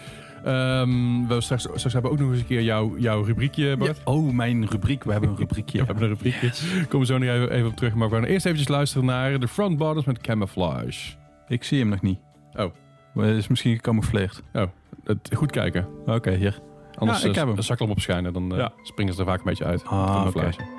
Ehm, 0.44 0.88
we 1.12 1.18
hebben 1.18 1.42
straks, 1.42 1.62
straks 1.62 1.92
hebben 1.92 2.02
we 2.02 2.16
ook 2.16 2.22
nog 2.22 2.30
eens 2.30 2.40
een 2.40 2.46
keer 2.46 2.62
jouw, 2.62 2.98
jouw 2.98 3.22
rubriekje, 3.22 3.76
Bart. 3.76 4.00
Oh, 4.04 4.32
mijn 4.32 4.66
rubriek. 4.68 5.04
We 5.04 5.12
hebben 5.12 5.30
een 5.30 5.36
rubriekje. 5.36 5.78
Ja, 5.78 5.84
we 5.84 5.90
hebben 5.92 6.10
een 6.10 6.16
rubriekje. 6.16 6.50
Komen 6.88 7.06
we 7.06 7.12
zo 7.12 7.18
nog 7.18 7.28
even, 7.28 7.50
even 7.50 7.68
op 7.68 7.76
terug. 7.76 7.94
Maar 7.94 8.08
we 8.08 8.14
gaan 8.14 8.24
eerst 8.24 8.44
eventjes 8.46 8.68
luisteren 8.70 9.04
naar 9.06 9.38
de 9.40 9.48
Front 9.48 9.76
Bottoms 9.78 10.06
met 10.06 10.18
Camouflage. 10.20 11.14
Ik 11.48 11.64
zie 11.64 11.78
hem 11.78 11.88
nog 11.88 12.02
niet. 12.02 12.18
Oh. 12.54 12.70
Maar 13.14 13.26
Het 13.26 13.36
is 13.36 13.48
misschien 13.48 13.74
gecamoufleerd. 13.74 14.42
Oh, 14.52 14.62
het, 15.04 15.30
goed 15.34 15.50
kijken. 15.50 15.86
Oké, 16.06 16.30
hier. 16.34 16.58
Anders 16.94 17.18
Ja, 17.22 17.24
ik 17.28 17.32
eh, 17.32 17.38
heb 17.38 17.48
hem. 17.48 17.56
een 17.56 17.62
zaklamp 17.62 17.90
opschijnen, 17.92 18.32
dan 18.32 18.52
eh, 18.52 18.58
Ja. 18.58 18.72
springen 18.82 19.14
ze 19.14 19.20
er 19.20 19.26
vaak 19.26 19.38
een 19.38 19.44
beetje 19.44 19.64
uit. 19.64 19.84
Ah, 19.84 20.06
Camouflage. 20.14 20.60
oké. 20.60 20.70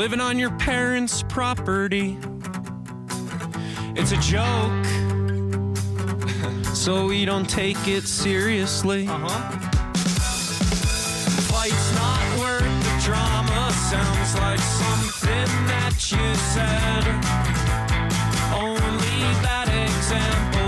Living 0.00 0.18
on 0.18 0.38
your 0.38 0.50
parents' 0.52 1.22
property. 1.28 2.16
It's 3.94 4.12
a 4.12 4.16
joke, 4.16 4.86
so 6.74 7.04
we 7.04 7.26
don't 7.26 7.44
take 7.44 7.86
it 7.86 8.04
seriously. 8.04 9.06
Uh-huh. 9.06 9.28
Fight's 11.52 11.94
not 11.96 12.38
worth 12.40 12.62
the 12.62 13.02
drama, 13.04 13.70
sounds 13.90 14.34
like 14.36 14.60
something 14.80 15.50
that 15.68 15.94
you 16.10 16.34
said. 16.54 17.04
Only 18.56 19.20
bad 19.44 19.68
examples 19.68 20.59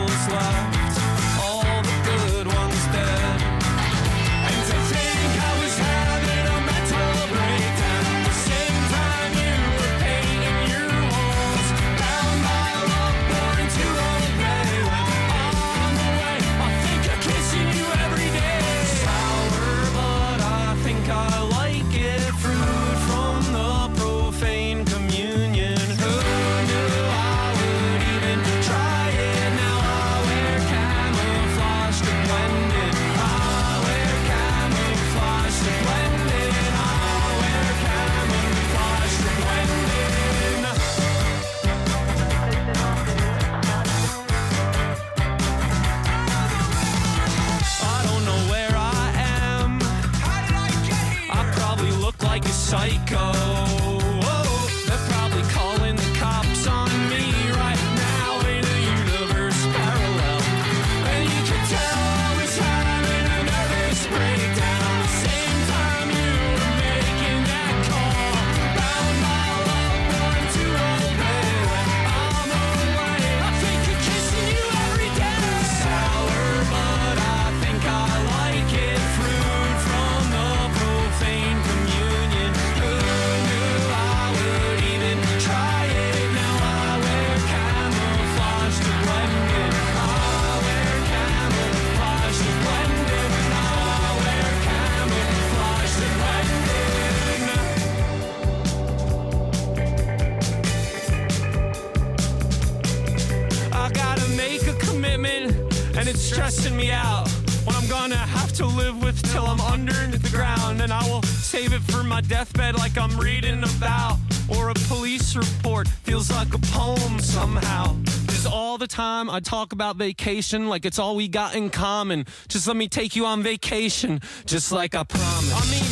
talk 119.42 119.72
about 119.72 119.96
vacation 119.96 120.68
like 120.68 120.84
it's 120.84 120.98
all 120.98 121.16
we 121.16 121.28
got 121.28 121.54
in 121.54 121.70
common. 121.70 122.26
Just 122.48 122.66
let 122.66 122.76
me 122.76 122.88
take 122.88 123.16
you 123.16 123.26
on 123.26 123.42
vacation, 123.42 124.20
just 124.46 124.72
like 124.72 124.94
I 124.94 125.04
promised. 125.04 125.54
I 125.54 125.64
mean, 125.70 125.84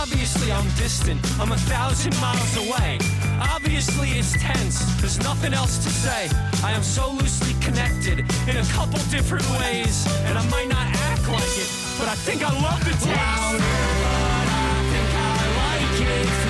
obviously 0.00 0.52
I'm 0.52 0.68
distant, 0.76 1.20
I'm 1.40 1.52
a 1.52 1.56
thousand 1.56 2.18
miles 2.20 2.56
away. 2.56 2.98
Obviously 3.40 4.10
it's 4.10 4.32
tense, 4.40 4.84
there's 5.00 5.18
nothing 5.18 5.54
else 5.54 5.78
to 5.84 5.90
say. 5.90 6.28
I 6.62 6.72
am 6.72 6.82
so 6.82 7.10
loosely 7.12 7.54
connected 7.60 8.20
in 8.48 8.56
a 8.56 8.64
couple 8.72 8.98
different 9.10 9.48
ways, 9.58 10.06
and 10.26 10.38
I 10.38 10.48
might 10.50 10.68
not 10.68 10.86
act 10.86 11.28
like 11.28 11.58
it, 11.58 11.70
but 11.98 12.08
I 12.08 12.14
think 12.14 12.42
I 12.42 12.52
love 12.62 12.80
the 12.84 12.92
taste. 12.92 13.06
Louder, 13.06 13.58
but 13.58 14.48
I 14.48 14.74
think 14.92 15.10
I 15.14 15.40
like 15.60 16.00
it 16.00 16.47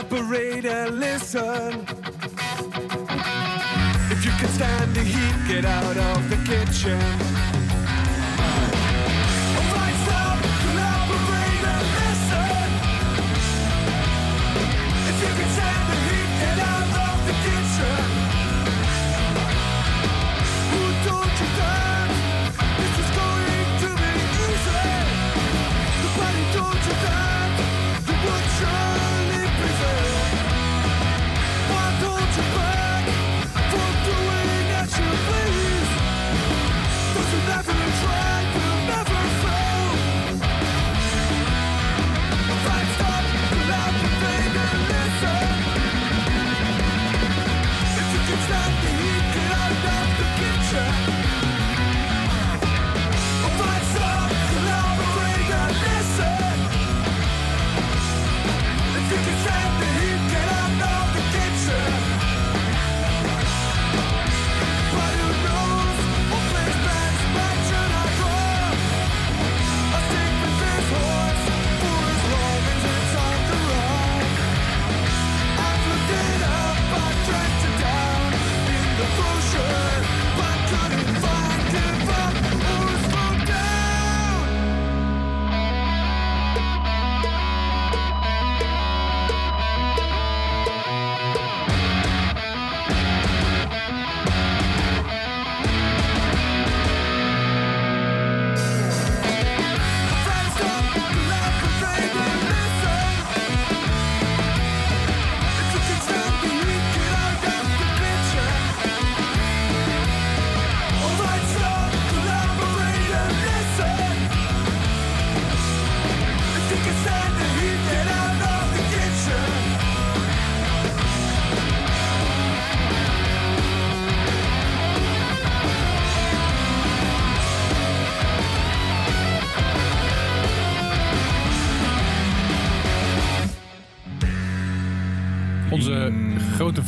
collaborate 0.00 0.64
and 0.64 0.98
listen. 0.98 1.86
If 4.10 4.24
you 4.24 4.30
can 4.32 4.48
stand 4.48 4.94
the 4.94 5.02
heat, 5.02 5.48
get 5.48 5.64
out 5.64 5.96
of 5.96 6.30
the 6.30 6.36
kitchen. 6.46 7.29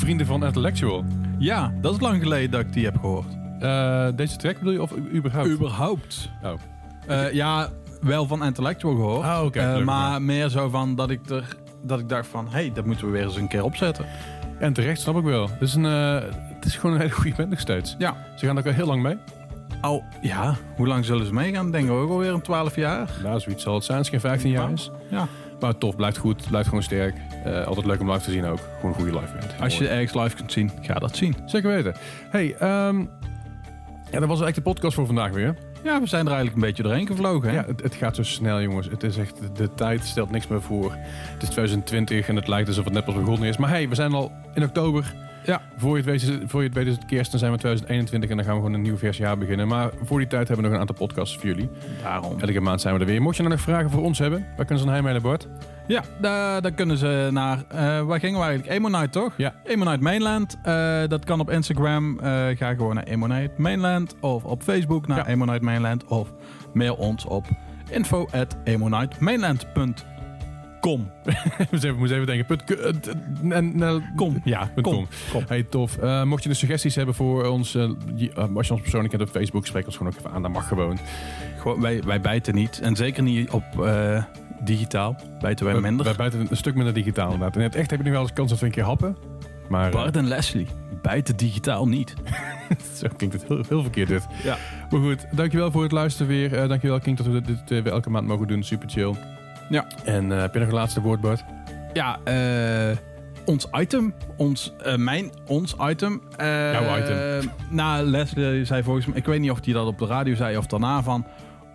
Vrienden 0.03 0.27
van 0.27 0.45
Intellectual. 0.45 1.05
Ja, 1.39 1.73
dat 1.81 1.95
is 1.95 2.01
lang 2.01 2.23
geleden 2.23 2.51
dat 2.51 2.61
ik 2.61 2.73
die 2.73 2.85
heb 2.85 2.97
gehoord. 3.01 3.27
Eh, 3.61 4.07
deze 4.17 4.37
track 4.37 4.59
bedoel 4.59 4.73
je 4.73 4.83
of 4.83 4.93
u- 4.97 5.15
überhaupt? 5.17 5.49
Überhaupt. 5.49 6.31
Oh. 6.43 6.53
Eh, 7.07 7.33
ja, 7.33 7.69
wel 8.01 8.27
van 8.27 8.45
Intellectual 8.45 8.95
gehoord. 8.95 9.25
Ah, 9.25 9.45
oké, 9.45 9.61
Eh, 9.61 9.85
maar 9.85 10.23
meer 10.23 10.49
zo 10.49 10.69
van 10.69 10.95
dat 10.95 11.11
ik, 11.11 11.31
er, 11.31 11.57
dat 11.83 11.99
ik 12.01 12.09
dacht 12.09 12.27
van... 12.27 12.45
Hé, 12.45 12.51
hey, 12.53 12.71
dat 12.75 12.85
moeten 12.85 13.07
we 13.07 13.13
weer 13.13 13.23
eens 13.23 13.37
een 13.37 13.49
keer 13.49 13.65
opzetten. 13.65 14.05
En 14.59 14.73
terecht, 14.73 15.01
snap 15.01 15.17
ik 15.17 15.25
wel. 15.25 15.49
Het 15.51 15.61
is, 15.61 15.75
een, 15.75 15.85
eh, 15.87 16.15
het 16.55 16.65
is 16.65 16.77
gewoon 16.77 16.95
een 16.95 17.01
hele 17.01 17.13
goede 17.15 17.37
band 17.37 17.51
nog 17.51 17.61
steeds. 17.61 17.95
Ja. 17.99 18.17
Ze 18.37 18.47
gaan 18.47 18.59
ook 18.59 18.67
al 18.67 18.73
heel 18.73 18.87
lang 18.87 19.03
mee. 19.03 19.17
Al, 19.81 20.03
ja, 20.23 20.55
hoe 20.77 20.87
lang 20.87 21.05
zullen 21.05 21.27
ze 21.27 21.33
meegaan? 21.35 21.71
Denk 21.71 21.85
ik 21.85 21.91
ook 21.93 22.11
alweer 22.11 22.33
een 22.33 22.41
12 22.43 22.77
jaar. 22.77 23.09
Nou, 23.23 23.41
zoiets 23.41 23.63
zal 23.63 23.75
het 23.75 23.85
zijn 23.85 23.99
als 23.99 24.11
het 24.11 24.21
geen 24.21 24.31
15 24.31 24.51
jaar 24.51 24.73
is. 24.73 24.91
Ja. 25.11 25.27
Maar 25.63 25.79
tof, 25.79 25.97
blijft 25.97 26.17
goed, 26.17 26.49
blijft 26.49 26.69
gewoon 26.69 26.83
sterk. 26.83 27.15
Eh, 27.45 27.67
altijd 27.67 27.87
leuk 27.87 28.01
om 28.01 28.11
live 28.11 28.25
te 28.25 28.31
zien 28.31 28.45
ook. 28.45 28.59
Gewoon 28.77 28.91
een 28.91 29.01
goede 29.01 29.19
live 29.21 29.33
band. 29.33 29.61
Als 29.61 29.79
je 29.79 29.89
ergens 29.89 30.23
live 30.23 30.37
kunt 30.37 30.53
zien, 30.53 30.71
ga 30.81 30.95
dat 30.95 31.17
zien. 31.17 31.37
Zeker 31.47 31.71
weten. 31.71 31.95
Hey, 32.31 32.55
ehm, 32.55 33.05
Ja, 34.11 34.19
dat 34.19 34.29
was 34.29 34.41
eigenlijk 34.41 34.55
de 34.55 34.73
podcast 34.73 34.95
voor 34.95 35.07
vandaag 35.07 35.31
weer. 35.31 35.57
Ja, 35.85 36.01
we 36.01 36.07
zijn 36.07 36.27
er 36.27 36.33
eigenlijk 36.33 36.55
een 36.55 36.69
beetje 36.69 36.83
doorheen 36.83 37.07
gevlogen. 37.07 37.49
Hè? 37.49 37.55
Ja, 37.55 37.65
het, 37.67 37.83
het 37.83 37.95
gaat 37.95 38.17
zo 38.17 38.23
snel, 38.23 38.61
jongens. 38.61 38.89
Het 38.89 39.03
is 39.03 39.17
echt, 39.17 39.57
de 39.57 39.75
tijd 39.75 40.05
stelt 40.05 40.31
niks 40.31 40.47
meer 40.47 40.63
voor. 40.63 40.93
Het 41.33 41.43
is 41.43 41.49
2020 41.49 42.29
en 42.29 42.37
het 42.37 42.49
lijkt 42.49 42.69
alsof 42.69 42.85
het 42.85 42.93
net 42.93 43.05
pas 43.05 43.15
begonnen 43.15 43.49
is. 43.49 43.57
Maar 43.57 43.69
hey, 43.69 43.89
we 43.89 43.95
zijn 43.95 44.13
al 44.13 44.33
in 44.55 44.63
oktober. 44.63 45.15
Ja. 45.45 45.61
Voor 45.77 45.91
je 45.91 45.97
het 45.97 46.05
weet, 46.05 46.23
is 46.23 46.29
het- 46.29 46.43
voor 46.51 46.61
je 46.61 46.67
het 46.67 46.77
weet 46.77 46.87
is 46.87 46.95
het 46.95 47.05
kerst, 47.05 47.31
dan 47.31 47.41
zijn 47.41 47.53
we 47.53 47.59
2021 47.59 48.31
en 48.31 48.37
dan 48.37 48.45
gaan 48.45 48.55
we 48.55 48.61
gewoon 48.61 48.75
een 48.77 48.83
nieuw 48.83 48.97
vers 48.97 49.17
jaar 49.17 49.39
beginnen. 49.39 49.69
Maar 49.69 49.91
voor 50.05 50.19
die 50.19 50.27
tijd 50.29 50.49
hebben 50.49 50.57
we 50.57 50.63
nog 50.63 50.73
een 50.73 50.81
aantal 50.89 51.07
podcasts 51.07 51.37
voor 51.37 51.45
jullie. 51.47 51.69
Daarom. 52.03 52.41
Elke 52.41 52.61
maand 52.61 52.81
zijn 52.81 52.95
we 52.95 53.01
er 53.01 53.07
weer. 53.07 53.23
Mocht 53.23 53.37
je 53.37 53.43
nou 53.43 53.55
nog 53.55 53.65
vragen 53.65 53.91
voor 53.91 54.03
ons 54.03 54.19
hebben, 54.19 54.47
waar 54.57 54.67
kunnen 54.67 54.85
ze 54.85 54.91
heen 54.93 55.03
mailen, 55.03 55.23
Bart? 55.23 55.49
Ja, 55.87 56.03
daar, 56.21 56.63
daar 56.63 56.73
kunnen 56.73 56.97
ze 56.97 57.29
naar. 57.33 57.65
eh, 57.69 58.01
waar 58.03 58.19
gingen 58.21 58.39
we 58.41 58.45
eigenlijk? 58.47 58.77
Emonite, 58.79 59.09
toch? 59.11 59.33
Ja. 59.37 59.55
Emonite 59.65 60.03
Mainland. 60.03 60.59
Eh, 60.63 61.01
dat 61.09 61.25
kan 61.25 61.41
op 61.41 61.51
Instagram. 61.51 62.19
Eh, 62.19 62.31
ga 62.57 62.75
gewoon 62.75 62.95
naar 62.95 63.05
Emonite 63.05 63.53
Mainland. 63.57 64.17
Of 64.21 64.45
op 64.45 64.63
Facebook 64.63 65.07
naar 65.07 65.19
Ja. 65.19 65.27
Emonite 65.27 65.65
Mainland. 65.65 66.05
Of 66.05 66.33
mail 66.75 66.95
ons 66.95 67.25
op 67.25 67.47
info 67.91 68.29
at 68.33 68.57
emonitemainland.com. 70.83 71.11
We 71.71 71.77
even, 71.87 71.99
moeten 71.99 72.17
even 72.17 72.27
denken. 72.27 72.59
Eh, 73.51 73.97
Kom. 74.17 74.41
Ja, 74.45 74.71
punt 74.75 74.87
Kom. 74.87 74.95
com. 74.95 75.07
Kom. 75.33 75.45
Hey, 75.49 75.63
tof. 75.63 75.97
Eh, 75.97 76.23
mocht 76.23 76.43
je 76.43 76.49
dus 76.49 76.59
suggesties 76.59 76.95
hebben 76.95 77.15
voor 77.15 77.45
ons, 77.45 77.75
eh, 77.75 77.91
als 78.55 78.67
je 78.67 78.73
ons 78.73 78.81
persoonlijk 78.81 79.11
kent 79.17 79.29
op 79.29 79.35
Facebook, 79.35 79.67
spreek 79.67 79.87
ons 79.87 79.97
gewoon 79.97 80.13
ook 80.13 80.19
even 80.19 80.31
aan. 80.31 80.43
Dat 80.43 80.53
mag 80.53 80.69
gewoon. 80.69 80.99
Gewoon, 81.59 81.81
wij, 81.81 82.03
wij 82.03 82.21
bijten 82.21 82.55
niet. 82.55 82.81
En 82.81 82.97
zeker 82.97 83.23
niet 83.23 83.51
op 83.51 83.65
digitaal. 84.65 85.17
Bijten 85.41 85.67
wij 85.67 85.81
minder. 85.81 86.05
Wij 86.05 86.15
buiten 86.15 86.47
een 86.51 86.57
stuk 86.57 86.75
minder 86.75 86.95
digitaal 86.95 87.33
inderdaad. 87.33 87.55
En 87.55 87.61
in 87.61 87.67
het 87.67 87.77
echt 87.77 87.91
heb 87.91 87.99
je 87.99 88.05
nu 88.05 88.13
wel 88.13 88.21
eens 88.21 88.33
kans 88.33 88.51
dat 88.51 88.59
we 88.59 88.67
een 88.67 88.73
keer 88.73 88.85
happen. 88.85 89.17
Maar 89.69 89.91
Bart 89.91 90.17
en 90.17 90.29
Leslie 90.29 90.67
bijten 91.03 91.37
digitaal 91.37 91.89
niet. 91.89 92.15
zo 92.99 93.09
klinkt 93.17 93.35
het 93.35 93.49
heel, 93.49 93.65
heel 93.69 93.83
verkeerd 93.83 94.09
dit. 94.09 94.27
Ja. 94.43 94.57
Maar 94.91 95.01
goed, 95.01 95.27
dankjewel 95.31 95.71
voor 95.71 95.83
het 95.83 95.93
luisteren 95.93 96.27
weer. 96.27 96.55
Eh, 96.55 96.69
dankjewel 96.69 96.99
King 96.99 97.17
dat 97.17 97.27
we 97.27 97.41
dit, 97.41 97.69
dit 97.69 97.83
weer 97.83 97.93
elke 97.93 98.11
maand 98.11 98.27
mogen 98.27 98.47
doen. 98.47 98.63
Super 98.63 98.89
chill. 98.89 99.15
Ja. 99.69 99.87
En 100.05 100.33
eh, 100.33 100.41
heb 100.41 100.53
je 100.55 100.59
nog 100.61 100.69
een 100.69 100.75
laatste 100.75 101.01
woord, 101.01 101.21
Bart? 101.21 101.45
Ja, 101.93 102.19
eh, 102.25 102.97
ons 103.45 103.67
item. 103.73 104.15
Ons, 104.37 104.73
eh, 104.83 104.97
mijn, 104.97 105.31
ons 105.47 105.77
item. 105.81 106.23
eh, 106.37 106.73
Jouw 106.73 106.99
item. 106.99 107.51
Nou, 107.71 108.05
Leslie 108.07 108.65
zei 108.65 108.83
volgens 108.83 109.07
mij... 109.07 109.17
Ik 109.17 109.27
weet 109.27 109.41
niet 109.41 109.51
of 109.51 109.65
hij 109.65 109.75
dat 109.75 109.87
op 109.87 109.99
de 109.99 110.07
radio 110.07 110.35
zei 110.35 110.57
of 110.57 110.67
daarna 110.67 111.03
van... 111.03 111.27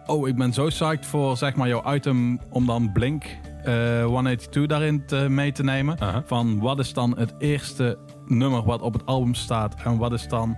Oh, 0.06 0.28
ik 0.28 0.36
ben 0.36 0.54
zo 0.54 0.66
psyched 0.66 1.06
voor 1.06 1.38
zeg 1.38 1.56
maar 1.56 1.68
jouw 1.68 1.94
item 1.94 2.40
om 2.50 2.66
dan 2.66 2.92
Blink 2.92 3.24
eh, 3.64 4.04
182 4.04 4.66
daarin 4.68 5.06
te, 5.06 5.16
mee 5.30 5.52
te 5.52 5.64
nemen. 5.64 5.98
Van 6.26 6.60
wat 6.60 6.80
is 6.80 6.94
dan 6.94 7.18
het 7.18 7.34
eerste 7.38 7.98
nummer 8.28 8.64
wat 8.64 8.82
op 8.82 8.94
het 8.94 9.06
album 9.06 9.34
staat 9.34 9.76
en 9.84 9.98
wat 9.98 10.14
is 10.14 10.28
dan 10.28 10.58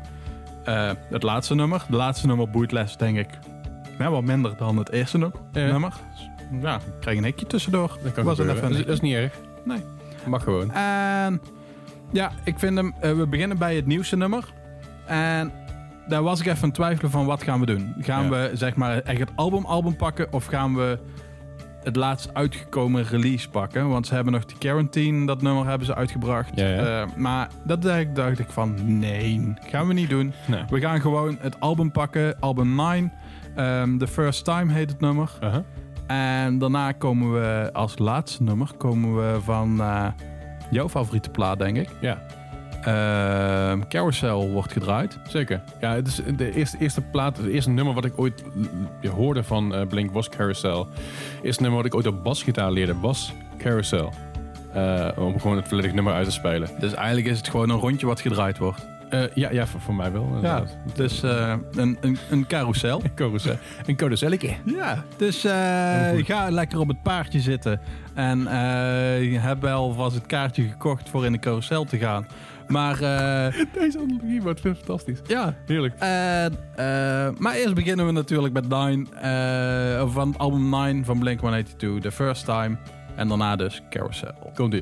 het 1.09 1.23
laatste 1.23 1.55
nummer? 1.55 1.85
De 1.89 1.95
laatste 1.95 2.27
nummer 2.27 2.49
boeit 2.49 2.71
Les, 2.71 2.97
denk 2.97 3.17
ik. 3.17 3.29
Ja, 3.99 4.09
wat 4.09 4.23
minder 4.23 4.57
dan 4.57 4.77
het 4.77 4.91
eerste 4.91 5.31
nummer. 5.51 5.93
Ja, 6.61 6.75
ik 6.75 6.81
krijg 6.99 7.17
een 7.17 7.23
hekje 7.23 7.45
tussendoor. 7.47 7.97
Dat 8.03 8.11
kan 8.13 8.23
Was 8.23 8.37
het 8.37 8.47
gebeuren. 8.47 8.55
even 8.55 8.69
Dat 8.69 8.79
is, 8.79 8.85
dat 8.85 8.93
is 8.93 8.99
niet 9.01 9.15
erg. 9.15 9.33
Nee. 9.63 9.83
Mag 10.25 10.43
gewoon. 10.43 10.71
En 10.71 11.41
ja, 12.11 12.31
ik 12.43 12.59
vind 12.59 12.77
hem. 12.77 12.93
eh, 13.01 13.13
we 13.13 13.27
beginnen 13.27 13.57
bij 13.57 13.75
het 13.75 13.85
nieuwste 13.85 14.17
nummer. 14.17 14.53
En 15.05 15.51
daar 16.07 16.23
was 16.23 16.39
ik 16.39 16.45
even 16.45 16.57
aan 16.61 16.63
het 16.67 16.73
twijfelen 16.73 17.11
van 17.11 17.25
wat 17.25 17.43
gaan 17.43 17.59
we 17.59 17.65
doen. 17.65 17.93
Gaan 17.99 18.23
Ja. 18.23 18.29
we 18.29 18.51
zeg 18.53 18.75
maar 18.75 18.97
echt 18.99 19.19
het 19.19 19.29
album 19.35 19.65
album 19.65 19.95
pakken 19.95 20.33
of 20.33 20.45
gaan 20.45 20.75
we 20.75 20.99
het 21.83 21.95
laatst 21.95 22.33
uitgekomen 22.33 23.03
release 23.03 23.49
pakken? 23.49 23.89
Want 23.89 24.07
ze 24.07 24.13
hebben 24.15 24.33
nog 24.33 24.45
die 24.45 24.57
Quarantine, 24.57 25.25
dat 25.25 25.41
nummer 25.41 25.65
hebben 25.67 25.87
ze 25.87 25.95
uitgebracht. 25.95 26.49
Ja, 26.55 26.67
ja. 26.67 27.01
Eh, 27.01 27.15
maar 27.15 27.49
dat 27.65 27.81
dacht 27.81 27.99
ik, 27.99 28.15
dacht 28.15 28.39
ik 28.39 28.49
van 28.49 28.97
nee, 28.99 29.53
gaan 29.59 29.87
we 29.87 29.93
niet 29.93 30.09
doen. 30.09 30.33
Nee. 30.47 30.63
We 30.69 30.79
gaan 30.79 31.01
gewoon 31.01 31.37
het 31.39 31.59
album 31.59 31.91
pakken, 31.91 32.39
album 32.39 32.75
9. 32.75 33.11
Ehm, 33.55 33.97
The 33.97 34.07
First 34.07 34.45
Time 34.45 34.73
heet 34.73 34.89
het 34.89 34.99
nummer. 34.99 35.31
En 36.09 36.57
daarna 36.57 36.91
komen 36.91 37.33
we 37.33 37.69
als 37.73 37.97
laatste 37.97 38.43
nummer 38.43 38.69
komen 38.77 39.15
we 39.15 39.41
van 39.41 39.81
eh, 39.81 40.05
jouw 40.71 40.89
favoriete 40.89 41.29
plaat, 41.29 41.59
denk 41.59 41.77
ik. 41.77 41.89
Ja, 42.01 42.21
Ehm, 42.83 43.81
Carousel 43.87 44.49
wordt 44.49 44.71
gedraaid. 44.71 45.19
zeker. 45.27 45.61
Ja, 45.79 45.93
het 45.95 46.07
is 46.07 46.21
de 46.35 46.53
eerste, 46.55 46.77
eerste 46.77 47.01
plaat, 47.01 47.37
het 47.37 47.45
eerste 47.45 47.69
nummer 47.69 47.93
wat 47.93 48.05
ik 48.05 48.13
ooit 48.15 48.43
hoorde 49.15 49.43
van 49.43 49.75
eh, 49.75 49.87
Blink 49.87 50.11
was 50.11 50.29
Carousel. 50.29 50.79
Het 50.79 51.43
eerste 51.43 51.61
nummer 51.61 51.81
wat 51.81 51.87
ik 51.91 51.95
ooit 51.95 52.07
op 52.07 52.23
basgitaar 52.23 52.71
leerde 52.71 52.99
was 52.99 53.33
Carousel. 53.57 54.13
Eh, 54.73 55.07
om 55.15 55.39
gewoon 55.39 55.57
het 55.57 55.67
volledig 55.67 55.93
nummer 55.93 56.13
uit 56.13 56.25
te 56.25 56.31
spelen. 56.31 56.69
Dus 56.79 56.93
eigenlijk 56.93 57.27
is 57.27 57.37
het 57.37 57.49
gewoon 57.49 57.69
een 57.69 57.77
rondje 57.79 58.05
wat 58.07 58.21
gedraaid 58.21 58.57
wordt. 58.57 58.87
Eh, 59.09 59.23
ja, 59.33 59.51
ja 59.51 59.67
voor, 59.67 59.81
voor 59.81 59.95
mij 59.95 60.11
wel. 60.11 60.39
Ja, 60.41 60.63
dus 60.93 61.23
eh, 61.23 61.55
een, 61.71 61.97
een, 62.01 62.17
een 62.29 62.47
carousel. 62.47 63.01
Carousel. 63.15 63.55
Een 63.85 63.95
carouselletje. 63.95 64.55
Ja, 64.65 65.03
dus 65.17 65.35
goed. 65.35 66.25
ga 66.25 66.49
lekker 66.49 66.79
op 66.79 66.87
het 66.87 67.03
paardje 67.03 67.39
zitten. 67.39 67.81
En 68.13 68.39
je 69.21 69.37
hebt 69.39 69.61
wel 69.61 69.93
vast 69.93 70.15
het 70.15 70.25
kaartje 70.25 70.63
gekocht 70.63 71.09
voor 71.09 71.25
in 71.25 71.31
de 71.31 71.39
carousel 71.39 71.83
te 71.85 71.97
gaan. 71.97 72.27
Maar 72.67 72.97
Deze 73.79 73.99
analogie 73.99 74.41
wordt 74.41 74.59
fantastisch. 74.59 75.19
ja, 75.27 75.55
Heerlijk. 75.65 75.99
Maar 77.37 77.53
eerst 77.55 77.73
beginnen 77.73 78.05
we 78.05 78.11
natuurlijk 78.11 78.53
met 78.53 78.69
Nine, 78.69 79.05
van 80.11 80.37
album 80.37 80.69
9 80.69 81.05
van 81.05 81.19
Blink-182, 81.19 82.01
The 82.01 82.11
First 82.11 82.45
Time. 82.45 82.77
En 83.15 83.27
daarna 83.27 83.55
dus 83.55 83.81
Carousel. 83.89 84.51
Komt 84.55 84.81